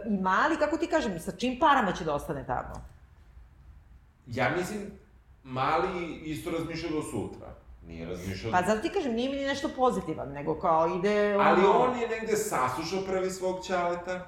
i 0.06 0.12
mali, 0.12 0.56
kako 0.56 0.76
ti 0.76 0.86
kažem, 0.86 1.20
sa 1.20 1.32
čim 1.32 1.58
parama 1.58 1.92
će 1.92 2.04
da 2.04 2.14
ostane 2.14 2.44
tamo? 2.46 2.74
Ja 4.26 4.50
mislim, 4.50 4.80
mali 5.48 6.20
isto 6.24 6.50
razmišlja 6.50 6.90
do 6.90 7.02
sutra. 7.02 7.54
Nije 7.86 8.06
razmišljao... 8.06 8.52
Pa 8.52 8.62
zato 8.66 8.80
ti 8.80 8.88
kažem, 8.88 9.14
nije 9.14 9.30
mi 9.30 9.36
ni 9.36 9.44
nešto 9.44 9.68
pozitivan, 9.76 10.32
nego 10.32 10.58
kao 10.58 10.96
ide... 10.98 11.36
Ali 11.40 11.60
ono, 11.60 11.78
on 11.78 11.98
je 12.00 12.08
negde 12.08 12.36
saslušao 12.36 13.02
prvi 13.06 13.30
svog 13.30 13.64
ćaleta. 13.64 14.26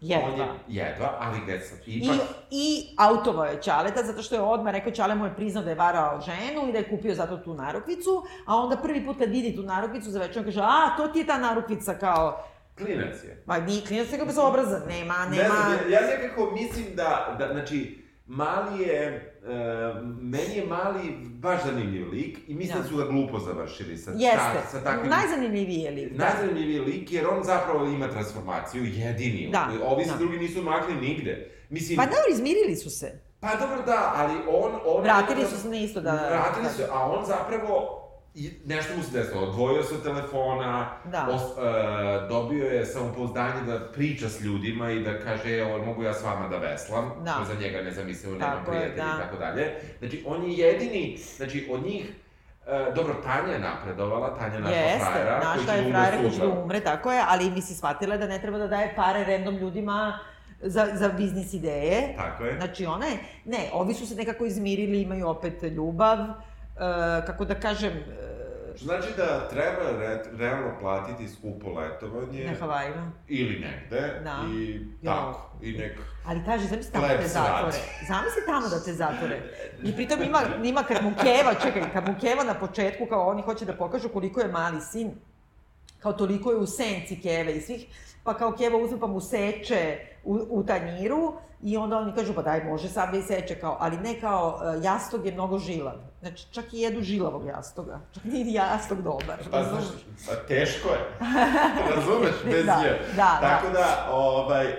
Jedva. 0.00 0.28
On 0.28 0.40
je, 0.40 0.46
jedva, 0.68 1.16
ali 1.20 1.40
gde 1.44 1.60
sam? 1.60 1.78
I, 1.86 1.98
Ipak, 1.98 2.16
I 2.50 2.94
autovao 2.96 3.44
je 3.44 3.62
Ćaleta, 3.62 4.02
zato 4.02 4.22
što 4.22 4.34
je 4.34 4.40
odmah 4.40 4.72
rekao 4.72 4.92
Ćale 4.92 5.14
mu 5.14 5.24
je 5.24 5.34
priznao 5.34 5.64
da 5.64 5.70
je 5.70 5.76
varao 5.76 6.20
ženu 6.20 6.68
i 6.68 6.72
da 6.72 6.78
je 6.78 6.90
kupio 6.90 7.14
zato 7.14 7.36
tu 7.36 7.54
narukvicu, 7.54 8.24
a 8.46 8.56
onda 8.56 8.76
prvi 8.76 9.04
put 9.06 9.18
kad 9.18 9.30
vidi 9.30 9.56
tu 9.56 9.62
narukvicu 9.62 10.10
za 10.10 10.20
večer, 10.20 10.38
on 10.38 10.44
kaže, 10.44 10.60
a, 10.60 10.96
to 10.96 11.08
ti 11.08 11.18
je 11.18 11.26
ta 11.26 11.38
narukvica 11.38 11.98
kao, 11.98 12.44
klinac 12.78 13.24
je. 13.24 13.42
ma 13.46 13.58
nije 13.58 13.86
klinac 13.86 14.10
nego 14.10 14.24
bezobrazan, 14.24 14.82
nema, 14.88 15.14
nema... 15.18 15.30
Ne 15.30 15.48
znam, 15.48 15.90
ja, 15.90 16.00
ja 16.00 16.06
nekako 16.06 16.50
mislim 16.50 16.86
da, 16.96 17.36
da, 17.38 17.52
znači, 17.52 18.04
Mali 18.26 18.82
je, 18.82 19.33
uh, 19.44 20.02
meni 20.20 20.56
je 20.56 20.66
Mali 20.66 21.16
baš 21.20 21.64
zanimljiv 21.64 22.08
lik 22.12 22.38
i 22.48 22.54
mislim 22.54 22.78
da, 22.78 22.82
Da. 22.82 22.88
su 22.88 22.96
ga 22.96 23.04
glupo 23.04 23.38
završili 23.38 23.96
sa, 23.96 24.10
Jeste, 24.10 24.36
ta, 24.36 24.68
sa 24.70 24.84
takvim... 24.84 25.10
najzanimljiviji 25.10 25.78
je 25.80 25.90
lik, 25.90 26.12
da. 26.12 26.24
Najzanimljiviji 26.24 26.80
lik 26.80 27.12
jer 27.12 27.26
on 27.26 27.44
zapravo 27.44 27.86
ima 27.86 28.08
transformaciju, 28.08 28.84
jedini. 28.84 29.48
Da, 29.52 29.70
Ovi 29.84 30.04
se 30.04 30.10
da. 30.10 30.16
drugi 30.16 30.38
nisu 30.38 30.62
makli 30.62 30.94
nigde. 30.94 31.50
Mislim, 31.70 31.96
Pa 31.96 32.04
dobro, 32.04 32.24
izmirili 32.32 32.76
su 32.76 32.90
se. 32.90 33.20
Pa 33.40 33.56
dobro 33.56 33.82
da, 33.86 34.12
ali 34.16 34.34
on... 34.48 34.72
on 34.86 35.02
Vratili 35.02 35.44
su 35.44 35.60
se 35.62 35.68
na 35.68 35.76
isto 35.76 36.00
da... 36.00 36.12
Vratili 36.12 36.64
da. 36.64 36.70
su, 36.70 36.82
a 36.92 37.10
on 37.10 37.24
zapravo 37.26 38.03
i 38.34 38.50
nešto 38.66 38.96
mu 38.96 39.02
se 39.02 39.18
desilo, 39.18 39.42
odvojio 39.42 39.82
se 39.82 39.94
od 39.94 40.02
telefona, 40.02 40.90
Da. 41.04 41.28
os, 41.30 41.42
e, 41.42 41.54
dobio 42.28 42.64
je 42.66 42.86
samopouzdanje 42.86 43.62
da 43.66 43.80
priča 43.80 44.28
s 44.28 44.40
ljudima 44.40 44.90
i 44.90 45.00
da 45.00 45.20
kaže, 45.20 45.58
evo, 45.58 45.78
mogu 45.78 46.02
ja 46.02 46.14
s 46.14 46.22
vama 46.22 46.48
da 46.48 46.58
veslam, 46.58 47.12
Da. 47.24 47.30
što 47.32 47.44
za 47.44 47.60
njega 47.60 47.82
nezamislivo, 47.82 48.34
nema 48.34 48.52
Tako 48.52 48.72
je, 48.72 48.78
prijatelja 48.78 49.04
da. 49.06 49.14
i 49.14 49.24
tako 49.24 49.36
dalje. 49.36 49.70
Znači, 49.98 50.24
on 50.26 50.42
je 50.44 50.58
jedini, 50.58 51.18
znači, 51.36 51.68
od 51.70 51.82
njih, 51.82 52.12
e, 52.66 52.92
dobro, 52.94 53.14
Tanja 53.14 53.52
je 53.52 53.58
napredovala, 53.60 54.38
Tanja 54.38 54.54
je 54.54 54.60
našla 54.60 54.76
Jeste, 54.76 55.04
frajera, 55.04 55.40
koji 55.40 55.48
našla 55.48 55.72
će 55.72 55.78
je 55.78 55.84
da 55.84 55.90
frajera 55.90 56.16
koji 56.18 56.30
će 56.30 56.38
da 56.38 56.44
sutra. 56.44 56.60
umre, 56.60 56.80
tako 56.80 57.12
je, 57.12 57.22
ali 57.28 57.50
misli 57.50 57.74
shvatila 57.76 58.14
je 58.14 58.18
da 58.18 58.26
ne 58.26 58.38
treba 58.38 58.58
da 58.58 58.66
daje 58.66 58.92
pare 58.96 59.24
random 59.26 59.56
ljudima 59.56 60.18
za, 60.60 60.88
za 60.92 61.08
biznis 61.08 61.52
ideje. 61.54 62.14
Tako 62.16 62.44
je. 62.44 62.54
Znači 62.54 62.86
ona 62.86 63.06
je, 63.06 63.12
ne, 63.44 63.70
ovi 63.72 63.94
su 63.94 64.06
se 64.06 64.14
nekako 64.14 64.44
izmirili, 64.44 65.02
imaju 65.02 65.28
opet 65.28 65.62
ljubav, 65.62 66.18
e, 66.18 66.32
kako 67.26 67.44
da 67.44 67.54
kažem, 67.54 67.92
e, 67.92 68.34
Što 68.76 68.84
znači 68.84 69.08
da 69.16 69.48
treba 69.48 69.98
re, 69.98 70.22
realno 70.36 70.70
platiti 70.80 71.28
skupo 71.28 71.70
letovanje 71.70 72.44
na 72.44 72.54
Havajima. 72.60 73.12
ili 73.28 73.58
negde 73.60 74.20
Da. 74.24 74.36
i 74.54 74.74
Jo. 75.02 75.10
tako, 75.10 75.50
i 75.62 75.72
nek... 75.72 75.98
Ali 76.26 76.44
kaže, 76.44 76.66
zamisli 76.66 76.92
tamo 76.92 77.08
da 77.08 77.16
te 77.16 77.28
zatvore. 77.28 77.76
Zamisli 78.08 78.42
tamo 78.46 78.68
da 78.68 78.80
te 78.84 78.92
zatvore. 78.92 79.42
I 79.82 79.92
pritom 79.92 80.22
ima, 80.22 80.40
ima 80.64 80.82
kad 80.82 81.02
mu 81.02 81.12
Keva, 81.22 81.54
čekaj, 81.62 81.92
kad 81.92 82.08
mu 82.08 82.14
Keva 82.20 82.44
na 82.44 82.54
početku, 82.54 83.06
kao 83.06 83.28
oni 83.28 83.42
hoće 83.42 83.64
da 83.64 83.72
pokažu 83.72 84.08
koliko 84.08 84.40
je 84.40 84.48
mali 84.48 84.80
sin, 84.80 85.10
kao 85.98 86.12
toliko 86.12 86.50
je 86.50 86.56
u 86.56 86.66
senci 86.66 87.20
Keve 87.22 87.52
i 87.52 87.60
svih, 87.60 87.86
pa 88.24 88.34
kao 88.34 88.52
Keva 88.52 88.78
uzme 88.78 89.00
pa 89.00 89.06
mu 89.06 89.20
seče 89.20 89.98
u, 90.24 90.46
u 90.50 90.64
tanjiru 90.66 91.32
i 91.62 91.76
onda 91.76 91.98
oni 91.98 92.14
kažu, 92.14 92.34
pa 92.34 92.42
daj, 92.42 92.64
može 92.64 92.88
sad 92.88 93.10
da 93.10 93.18
i 93.18 93.22
seče, 93.22 93.54
kao, 93.54 93.76
ali 93.80 93.96
ne 93.96 94.20
kao, 94.20 94.60
e, 94.64 94.80
jastog 94.82 95.26
je 95.26 95.32
mnogo 95.32 95.58
žilav. 95.58 95.94
Znači, 96.24 96.46
čak 96.52 96.64
i 96.72 96.78
jedu 96.78 97.02
žilavog 97.02 97.46
jastoga. 97.46 98.00
Čak 98.14 98.24
nije 98.24 98.44
ni 98.44 98.52
jastog 98.52 99.02
dobar. 99.02 99.38
Pa 99.50 99.62
znaš, 99.64 99.84
pa 100.28 100.34
teško 100.34 100.88
je. 100.88 101.00
Razumeš, 101.96 102.34
bez 102.44 102.66
Da, 102.66 102.80
nje. 102.82 102.98
da, 103.16 103.38
Tako 103.40 103.70
da, 103.72 104.08
ovaj, 104.12 104.66
uh, 104.66 104.74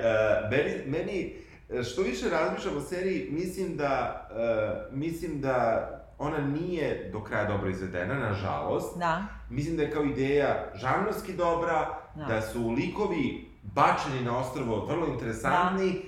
meni, 0.51 0.73
meni, 0.85 1.35
e, 1.69 1.83
što 1.83 2.01
više 2.01 2.29
razmišljam 2.29 2.77
o 2.77 2.81
seriji, 2.81 3.27
mislim 3.31 3.77
da, 3.77 4.27
uh, 4.31 4.97
mislim 4.97 5.41
da 5.41 5.89
ona 6.17 6.37
nije 6.37 7.09
do 7.13 7.23
kraja 7.23 7.45
dobro 7.45 7.69
izvedena, 7.69 8.13
nažalost. 8.13 8.97
Da, 8.99 9.23
Mislim 9.49 9.77
da 9.77 9.83
je 9.83 9.91
kao 9.91 10.03
ideja 10.03 10.71
žanrovski 10.75 11.33
dobra, 11.33 11.99
Da. 12.15 12.25
da 12.25 12.41
su 12.41 12.69
likovi 12.69 13.51
bačeni 13.63 14.21
na 14.23 14.37
ostrvo 14.37 14.85
vrlo 14.85 15.07
interesantni, 15.07 16.01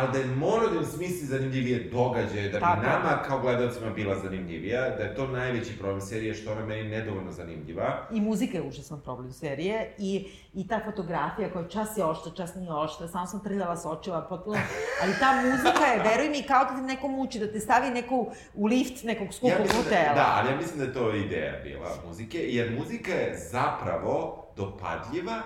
ali 0.00 0.12
da 0.12 0.18
je 0.18 0.26
morao 0.26 0.68
da 0.68 0.76
im 0.76 0.84
smisli 0.84 1.26
zanimljivije 1.26 1.90
događaje, 1.92 2.48
da 2.48 2.58
bi 2.58 2.64
Tako 2.64 2.82
je. 2.82 2.88
nama 2.88 3.22
kao 3.26 3.40
gledalcima 3.40 3.90
bila 3.90 4.18
zanimljivija, 4.18 4.80
da 4.96 5.02
je 5.02 5.14
to 5.14 5.26
najveći 5.26 5.78
problem 5.78 6.00
serije, 6.00 6.34
što 6.34 6.52
ona 6.52 6.66
meni 6.66 6.88
nedovoljno 6.88 7.32
zanimljiva. 7.32 8.08
I 8.12 8.20
muzika 8.20 8.58
je 8.58 8.62
užasan 8.62 9.00
problem 9.00 9.32
serije 9.32 9.94
i, 9.98 10.28
i 10.54 10.68
ta 10.68 10.80
fotografija 10.84 11.52
koja 11.52 11.68
čas 11.68 11.88
je 11.96 12.04
oštra, 12.04 12.32
čas 12.32 12.54
nije 12.54 12.72
oštra, 12.72 13.08
samo 13.08 13.26
sam 13.26 13.44
trljala 13.44 13.76
s 13.76 13.86
očima, 13.86 14.22
potpuno, 14.22 14.58
ali 15.02 15.12
ta 15.20 15.32
muzika 15.42 15.84
je, 15.84 16.02
veruj 16.02 16.28
mi, 16.28 16.42
kao 16.42 16.64
da 16.64 16.76
te 16.76 16.82
neko 16.82 17.08
muči, 17.08 17.38
da 17.38 17.52
te 17.52 17.60
stavi 17.60 17.90
neko 17.90 18.26
u 18.54 18.66
lift 18.66 19.04
nekog 19.04 19.34
skupog 19.34 19.60
mislim 19.60 19.82
hotela. 19.82 20.08
Da, 20.08 20.14
da, 20.14 20.34
ali 20.36 20.50
ja 20.50 20.56
mislim 20.56 20.78
da 20.78 20.84
je 20.84 20.94
to 20.94 21.14
ideja 21.14 21.60
bila 21.64 21.88
muzike, 22.06 22.38
jer 22.38 22.78
muzika 22.78 23.12
je 23.12 23.38
zapravo 23.50 24.44
dopadljiva, 24.56 25.42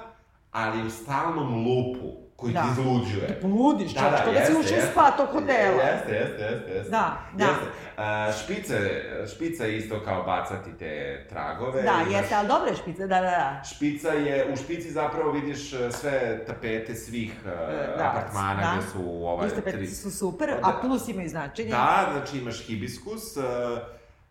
ali 0.50 0.86
u 0.86 0.90
stalnom 0.90 1.66
lupu 1.66 2.27
koji 2.38 2.52
Da. 2.52 2.62
ti 2.62 2.68
izluđuje. 2.72 3.40
Ludiš, 3.44 3.92
Da, 3.92 4.00
da, 4.02 4.16
kao 4.16 4.32
da 4.32 4.40
si 4.40 4.52
ušao 4.52 4.72
u 4.72 4.74
jeste. 4.74 4.90
spa 4.92 5.10
tog 5.10 5.28
hotela. 5.28 5.82
Jeste, 5.82 6.12
jeste, 6.12 6.42
jeste, 6.42 6.70
jeste. 6.70 6.90
Da, 6.90 7.18
da. 7.34 7.44
Jeste. 7.44 7.66
A, 7.96 8.32
špice, 8.34 8.78
špica 9.28 9.64
je 9.64 9.78
isto 9.78 10.00
kao 10.00 10.22
bacati 10.22 10.70
te 10.72 10.92
tragove. 11.28 11.82
Da, 11.82 11.90
imaš- 12.00 12.12
jeste, 12.12 12.34
ali 12.34 12.48
dobra 12.48 12.68
je 12.68 12.76
špica, 12.76 13.00
da, 13.00 13.14
da, 13.16 13.20
da. 13.22 13.62
Špica 13.66 14.08
je, 14.08 14.52
u 14.52 14.56
špici 14.56 14.90
zapravo 14.90 15.30
vidiš 15.32 15.72
e, 15.72 15.90
sve 15.90 16.44
tapete 16.46 16.94
svih 16.96 17.32
e, 17.46 17.48
da, 17.98 18.04
apartmana 18.06 18.60
da. 18.62 18.72
gde 18.72 18.86
su 18.88 18.98
ova 19.22 19.46
Iste 19.46 19.62
pet 19.62 19.74
tri... 19.74 19.86
su 19.86 20.10
super, 20.12 20.48
Da. 20.50 20.58
a 20.64 20.80
plus 20.80 21.08
imaju 21.08 21.28
značenje. 21.28 21.70
Da, 21.70 22.08
znači 22.12 22.38
imaš 22.38 22.58
hibiskus, 22.58 23.36
uh, 23.36 23.44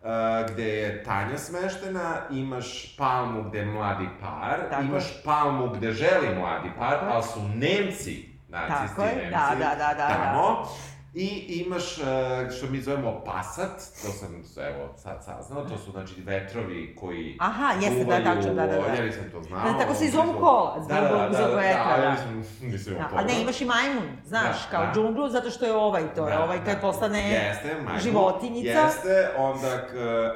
uh, 0.02 0.10
gde 0.50 0.68
je 0.68 1.04
Tanja 1.04 1.38
smeštena, 1.38 2.16
imaš 2.32 2.96
palmu 2.98 3.44
gde 3.44 3.60
je 3.60 3.66
mladi 3.66 4.08
par, 4.22 4.60
Tako 4.70 4.82
je. 4.82 4.88
imaš 4.88 5.24
palmu 5.24 5.70
gde 5.70 5.92
želi 5.92 6.36
mladi 6.36 6.70
par, 6.80 6.92
Tako 6.92 7.06
je. 7.06 7.12
ali 7.12 7.24
su 7.24 7.40
Nemci, 7.56 8.30
nacisti 8.50 8.88
Tako 8.88 9.02
je, 9.04 9.16
Nemci, 9.16 9.32
da, 9.32 9.56
da, 9.60 9.76
da, 9.76 9.94
da, 9.94 10.08
tamo. 10.08 10.68
I 11.14 11.28
imaš, 11.58 11.98
uh, 11.98 12.04
što 12.52 12.68
mi 12.68 12.82
zovemo 12.82 13.24
pasat, 13.26 13.72
to 14.02 14.08
sam, 14.10 14.28
evo, 14.66 14.94
sad 14.98 15.24
saznao, 15.26 15.66
to 15.66 15.78
su, 15.78 15.92
znači, 15.92 16.14
vetrovi 16.18 16.96
koji 16.96 17.38
Aha, 17.40 17.74
jeste, 17.74 17.90
da, 17.96 18.04
duvaju, 18.04 18.24
tačno, 18.26 18.54
da, 18.54 18.62
da, 18.62 18.72
da. 18.78 18.94
Ja 18.94 19.06
nisam 19.06 19.24
to 19.32 19.44
znao. 19.44 19.64
Da, 19.64 19.78
tako 19.78 19.94
se 19.94 20.06
i 20.06 20.10
zovu 20.10 20.34
kola, 20.34 20.76
zbog- 20.78 20.90
da, 20.90 21.02
da, 21.02 21.08
da, 21.10 21.30
zbog 21.34 21.50
da, 21.50 21.56
vetra, 21.58 21.86
da, 21.88 21.98
da. 21.98 22.04
ja 22.04 22.12
nisam, 22.12 22.44
nisam 22.64 22.94
Da, 22.94 23.10
a 23.14 23.24
ne, 23.24 23.42
imaš 23.42 23.62
i 23.62 23.66
majmun, 23.66 24.04
znaš, 24.26 24.44
Da, 24.64 24.72
kao 24.72 24.86
da. 24.86 24.92
džunglu, 24.94 25.30
zato 25.30 25.50
što 25.50 25.66
je 25.66 25.74
ovaj 25.74 26.04
to, 26.16 26.26
Da, 26.26 26.44
ovaj 26.44 26.58
kad 26.58 26.76
da. 26.76 26.82
postane 26.82 27.30
Jeste, 27.30 27.76
majmun. 27.76 28.02
životinjica. 28.02 28.70
Jeste, 28.70 29.30
onda, 29.38 29.88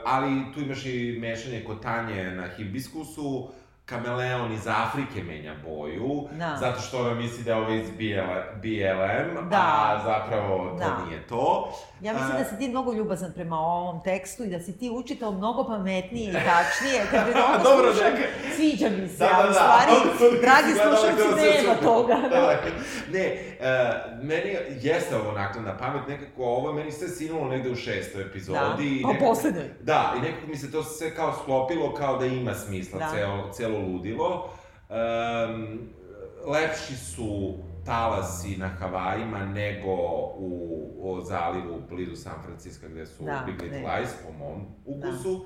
ali 0.06 0.30
tu 0.54 0.60
imaš 0.60 0.86
i 0.86 1.18
mešanje 1.22 1.64
kod 1.64 1.82
Tanje 1.82 2.24
na 2.26 2.48
hibiskusu, 2.48 3.50
kameleon 3.86 4.52
iz 4.54 4.68
Afrike 4.68 5.24
menja 5.24 5.54
boju, 5.66 6.28
Da. 6.32 6.58
zato 6.58 6.82
što 6.82 7.00
ona 7.00 7.14
misli 7.14 7.44
da 7.44 7.52
je 7.52 7.58
ovo 7.58 7.72
iz 7.72 7.90
BL, 7.90 8.32
BLM, 8.56 9.50
Da. 9.50 9.58
a 9.88 10.02
zapravo 10.06 10.58
to 10.70 10.76
Da. 10.78 10.98
nije 11.00 11.28
to. 11.28 11.74
Ja 12.02 12.14
mislim 12.14 12.32
A, 12.32 12.40
da 12.40 12.46
si 12.46 12.58
ti 12.58 12.70
mnogo 12.70 12.94
ljubazan 12.94 13.32
prema 13.34 13.58
ovom 13.58 14.04
tekstu 14.04 14.44
i 14.44 14.50
da 14.50 14.60
si 14.60 14.78
ti 14.78 14.90
učitao 14.92 15.32
mnogo 15.32 15.64
pametnije 15.66 16.30
i 16.30 16.34
tačnije. 16.34 17.02
Kad 17.12 17.26
bi 17.26 17.32
ovo 17.42 17.64
Dobro, 17.66 17.94
slušam, 17.94 18.14
neka. 18.14 18.28
sviđa 18.56 18.90
mi 18.92 19.08
se, 19.10 19.18
Da, 19.18 19.26
da, 19.28 19.36
a 19.36 19.42
u 19.42 19.48
da. 19.48 19.54
stvari, 19.54 19.92
Ovo 19.92 20.06
nisam 20.06 20.42
dragi 20.42 20.72
slušalci, 20.74 21.42
nema 21.42 21.76
toga. 21.76 22.16
Da, 22.32 22.40
da. 22.40 22.58
Ne, 23.12 23.26
uh, 23.60 23.66
meni 24.24 24.50
jeste 24.82 25.16
ovo 25.18 25.32
nakladna 25.32 25.78
pamet, 25.78 26.08
nekako 26.10 26.44
ovo 26.46 26.74
meni 26.74 26.92
sve 26.92 27.08
sinulo 27.10 27.48
negde 27.48 27.70
u 27.70 27.76
šestoj 27.76 28.24
Da, 28.24 28.30
epizodi. 28.30 28.60
i 28.90 29.02
pa 29.02 29.08
nekako- 29.08 29.26
poslednjoj. 29.26 29.70
Da, 29.82 30.14
i 30.18 30.22
nekako 30.22 30.48
mi 30.48 30.56
se 30.56 30.72
to 30.72 30.84
sve 30.84 31.12
kao 31.12 31.34
sklopilo 31.34 31.94
kao 31.94 32.18
da 32.18 32.26
ima 32.26 32.54
smisla, 32.56 33.00
Da. 33.00 33.10
celo, 33.10 33.50
celo 33.52 33.81
ludilo. 33.82 34.50
Um, 34.90 35.90
lepši 36.54 36.96
su 36.96 37.54
talasi 37.86 38.58
na 38.58 38.68
Havajima 38.68 39.46
nego 39.46 39.94
u, 40.38 40.92
u 40.98 41.22
zalivu 41.22 41.82
blizu 41.90 42.16
San 42.16 42.44
Francisco 42.44 42.88
gde 42.90 43.06
su 43.06 43.24
Da, 43.24 43.44
Big 43.46 43.62
Little 43.62 43.82
ne. 43.82 44.00
Lies 44.00 44.10
po 44.26 44.34
mom 44.34 44.66
ukusu. 44.86 45.46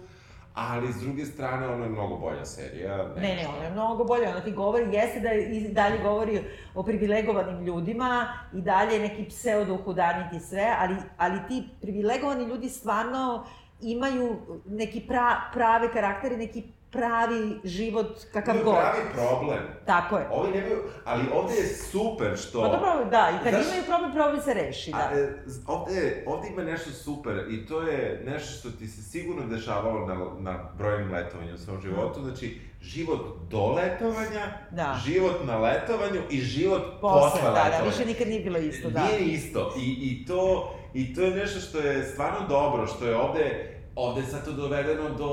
Ali 0.54 0.94
s 0.94 1.02
druge 1.02 1.26
strane, 1.26 1.68
ono 1.68 1.84
je 1.84 1.90
mnogo 1.90 2.18
bolja 2.18 2.46
serija. 2.46 2.98
Ne, 2.98 3.22
ne, 3.22 3.36
nešto. 3.36 3.52
ona 3.56 3.64
je 3.64 3.72
mnogo 3.72 4.04
bolje, 4.04 4.30
ona 4.30 4.42
ti 4.42 4.52
govori, 4.52 4.96
jeste 4.96 5.20
da 5.20 5.34
i 5.34 5.74
dalje 5.74 6.00
govori 6.00 6.44
o 6.76 6.84
privilegovanim 6.84 7.66
ljudima 7.66 8.28
i 8.54 8.62
dalje 8.62 9.00
neki 9.00 9.26
pseudo-hudaniti 9.26 10.40
sve, 10.40 10.76
ali, 10.80 10.96
ali 11.18 11.40
ti 11.48 11.64
privilegovani 11.82 12.46
ljudi 12.46 12.70
stvarno 12.70 13.46
imaju 13.82 14.38
neki 14.66 15.02
pra, 15.08 15.42
prave 15.54 15.92
karaktere, 15.94 16.38
neki 16.38 16.64
pravi 16.96 17.60
život 17.64 18.20
kakav 18.34 18.56
god. 18.64 18.76
pravi 18.76 19.02
problem. 19.14 19.60
Tako 19.86 20.18
je. 20.18 20.28
Ovi 20.32 20.52
nemaju, 20.52 20.78
ali 21.06 21.24
ovde 21.34 21.54
je 21.54 21.68
super 21.68 22.38
što... 22.38 22.62
Pa 22.62 22.68
dobro, 22.68 23.06
da, 23.12 23.32
i 23.32 23.44
kad 23.44 23.54
Znaš- 23.54 23.66
imaju 23.68 23.84
problem, 23.88 24.12
problem 24.14 24.42
se 24.42 24.54
reši, 24.54 24.92
da. 24.92 24.98
A, 24.98 25.18
e, 25.20 25.34
ovde, 25.68 26.24
ovde 26.28 26.48
ima 26.48 26.64
nešto 26.64 26.90
super 26.92 27.46
i 27.50 27.66
to 27.66 27.82
je 27.82 28.24
nešto 28.26 28.60
što 28.60 28.78
ti 28.78 28.88
se 28.88 29.02
sigurno 29.04 29.48
dešavalo 29.48 30.06
na, 30.08 30.16
na 30.52 30.70
brojnim 30.78 31.12
letovanju 31.14 31.54
u 31.54 31.58
svom 31.58 31.82
životu. 31.82 32.22
Znači, 32.22 32.60
život 32.82 33.22
do 33.50 33.68
letovanja, 33.68 34.46
Da. 34.72 35.00
život 35.06 35.36
na 35.46 35.58
letovanju 35.58 36.22
i 36.30 36.40
život 36.40 36.82
Posle, 37.02 37.22
posle, 37.22 37.42
da, 37.42 37.50
letovanja. 37.50 37.78
da, 37.78 37.90
više 37.90 38.06
nikad 38.06 38.28
nije 38.28 38.40
bilo 38.42 38.58
isto, 38.60 38.90
da. 38.90 39.04
Nije 39.04 39.20
isto. 39.20 39.74
I, 39.80 39.98
i, 40.02 40.26
to, 40.26 40.76
I 40.94 41.16
to 41.16 41.22
je 41.22 41.32
nešto 41.32 41.60
što 41.60 41.80
je 41.80 42.04
stvarno 42.04 42.48
dobro, 42.48 42.88
što 42.88 43.06
je 43.06 43.16
ovde 43.18 43.75
ovde 43.96 44.22
je 44.22 44.28
sad 44.28 44.46
to 44.46 44.52
dovedeno 44.54 45.10
do, 45.10 45.28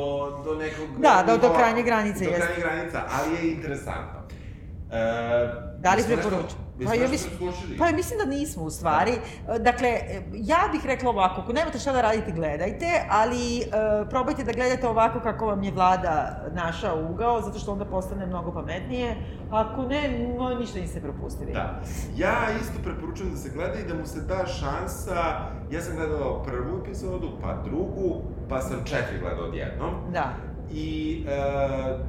do 0.44 0.54
nekog... 0.54 1.00
Da, 1.00 1.24
do- 1.26 1.38
do 1.38 1.54
krajnje 1.54 1.82
granice, 1.82 2.24
Do 2.24 2.30
krajnje 2.32 2.60
granica, 2.60 3.02
ali 3.10 3.34
je 3.36 3.52
interesantno. 3.52 4.20
E, 4.90 4.98
Da 5.78 5.94
li 5.94 6.02
preporučujem? 6.04 6.61
Jesmo 6.78 6.88
Pa 6.88 6.94
ja 6.94 7.00
nešto 7.00 7.10
mislim- 7.12 7.30
preskočili? 7.38 7.78
Pa 7.78 7.90
mislim 7.90 8.18
da 8.18 8.24
nismo 8.24 8.62
u 8.62 8.70
stvari. 8.70 9.12
Dakle, 9.60 9.88
ja 10.32 10.68
bih 10.72 10.86
rekla 10.86 11.10
ovako, 11.10 11.40
ako 11.40 11.52
nemate 11.52 11.78
šta 11.78 11.92
da 11.92 12.00
radite, 12.00 12.32
gledajte, 12.32 12.86
ali 13.10 13.60
e, 13.60 13.64
probajte 14.10 14.44
da 14.44 14.52
gledate 14.52 14.88
ovako 14.88 15.20
kako 15.20 15.46
vam 15.46 15.62
je 15.62 15.72
vlada 15.72 16.44
naša 16.52 16.94
ugao, 16.94 17.40
zato 17.40 17.58
što 17.58 17.72
onda 17.72 17.84
postane 17.84 18.26
mnogo 18.26 18.52
pametnije. 18.52 19.16
Ako 19.50 19.82
ne, 19.82 20.34
no, 20.38 20.54
ništa 20.54 20.78
niste 20.78 21.00
propustili. 21.00 21.52
Da. 21.52 21.80
Ja 22.16 22.34
isto 22.62 22.78
preporučujem 22.84 23.32
da 23.32 23.38
se 23.38 23.50
gleda 23.54 23.78
i 23.78 23.88
da 23.88 23.94
mu 23.94 24.06
se 24.06 24.20
da 24.20 24.46
šansa. 24.46 25.14
Ja 25.70 25.80
sam 25.80 25.96
gledao 25.96 26.42
prvu 26.42 26.78
epizodu, 26.80 27.28
pa 27.42 27.54
drugu, 27.64 28.22
pa 28.48 28.60
sam 28.60 28.84
četiri 28.84 29.18
gledao 29.20 29.44
odjednom. 29.44 29.94
Da. 30.12 30.32
I 30.74 31.24
e, 31.28 31.32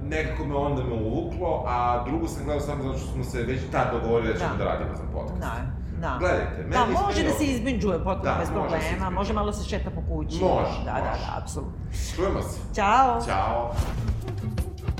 nekako 0.04 0.46
me 0.46 0.56
onda 0.56 0.84
me 0.84 0.94
uvuklo, 0.94 1.64
a 1.68 2.04
drugu 2.08 2.28
sam 2.28 2.44
gledao 2.46 2.62
samo 2.62 2.84
zato 2.84 2.98
što 2.98 3.08
smo 3.12 3.24
se 3.24 3.44
već 3.44 3.62
tad 3.72 3.92
dogovorili 3.94 4.34
da 4.34 4.40
ćemo 4.40 4.52
da, 4.52 4.58
Da. 4.58 4.66
radimo 4.66 4.96
za 4.96 5.04
podcast. 5.14 5.40
Da, 5.40 5.56
Da. 6.02 6.16
Gledajte, 6.20 6.58
meni 6.58 6.72
Da, 6.72 6.86
može 7.02 7.18
meni 7.18 7.30
da 7.34 7.38
se 7.38 7.46
izbinđuje 7.46 8.04
potpuno 8.04 8.32
Da, 8.34 8.40
bez 8.40 8.50
može 8.50 8.60
problema, 8.60 8.84
izbinđuje. 8.84 9.10
može 9.10 9.34
malo 9.34 9.54
se 9.54 9.70
šeta 9.70 9.90
po 9.90 10.02
kući. 10.02 10.40
Može, 10.44 10.78
Da, 10.86 10.92
da, 10.92 11.10
može. 11.10 11.22
da, 11.26 11.40
apsolutno. 11.42 11.80
Čujemo 12.16 12.42
se. 12.42 12.60
Ćao. 12.76 13.22
Ćao. 13.26 13.74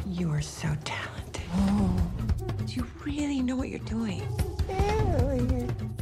You 0.08 0.34
are 0.34 0.42
so 0.44 0.68
talented. 0.68 1.50
Do 2.60 2.74
you 2.76 2.84
really 3.06 3.42
know 3.42 3.58
what 3.58 3.70
you're 3.72 3.92
doing? 3.92 4.22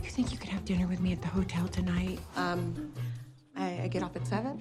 You 0.04 0.10
think 0.16 0.32
you 0.34 0.38
could 0.38 0.50
have 0.52 0.66
dinner 0.66 0.88
with 0.88 1.00
me 1.02 1.14
at 1.14 1.22
the 1.22 1.30
hotel 1.30 1.68
tonight? 1.68 2.20
Um, 2.38 2.60
I, 3.58 3.86
I 3.86 3.90
get 3.90 4.04
off 4.04 4.16
at 4.16 4.28
seven. 4.28 4.52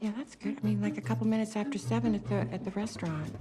Yeah, 0.00 0.12
that's 0.16 0.36
good. 0.36 0.56
I 0.62 0.66
mean, 0.66 0.80
like 0.80 0.96
a 0.96 1.00
couple 1.00 1.26
minutes 1.26 1.56
after 1.56 1.76
seven 1.78 2.14
at 2.14 2.28
the 2.28 2.46
at 2.52 2.64
the 2.64 2.70
restaurant. 2.70 3.34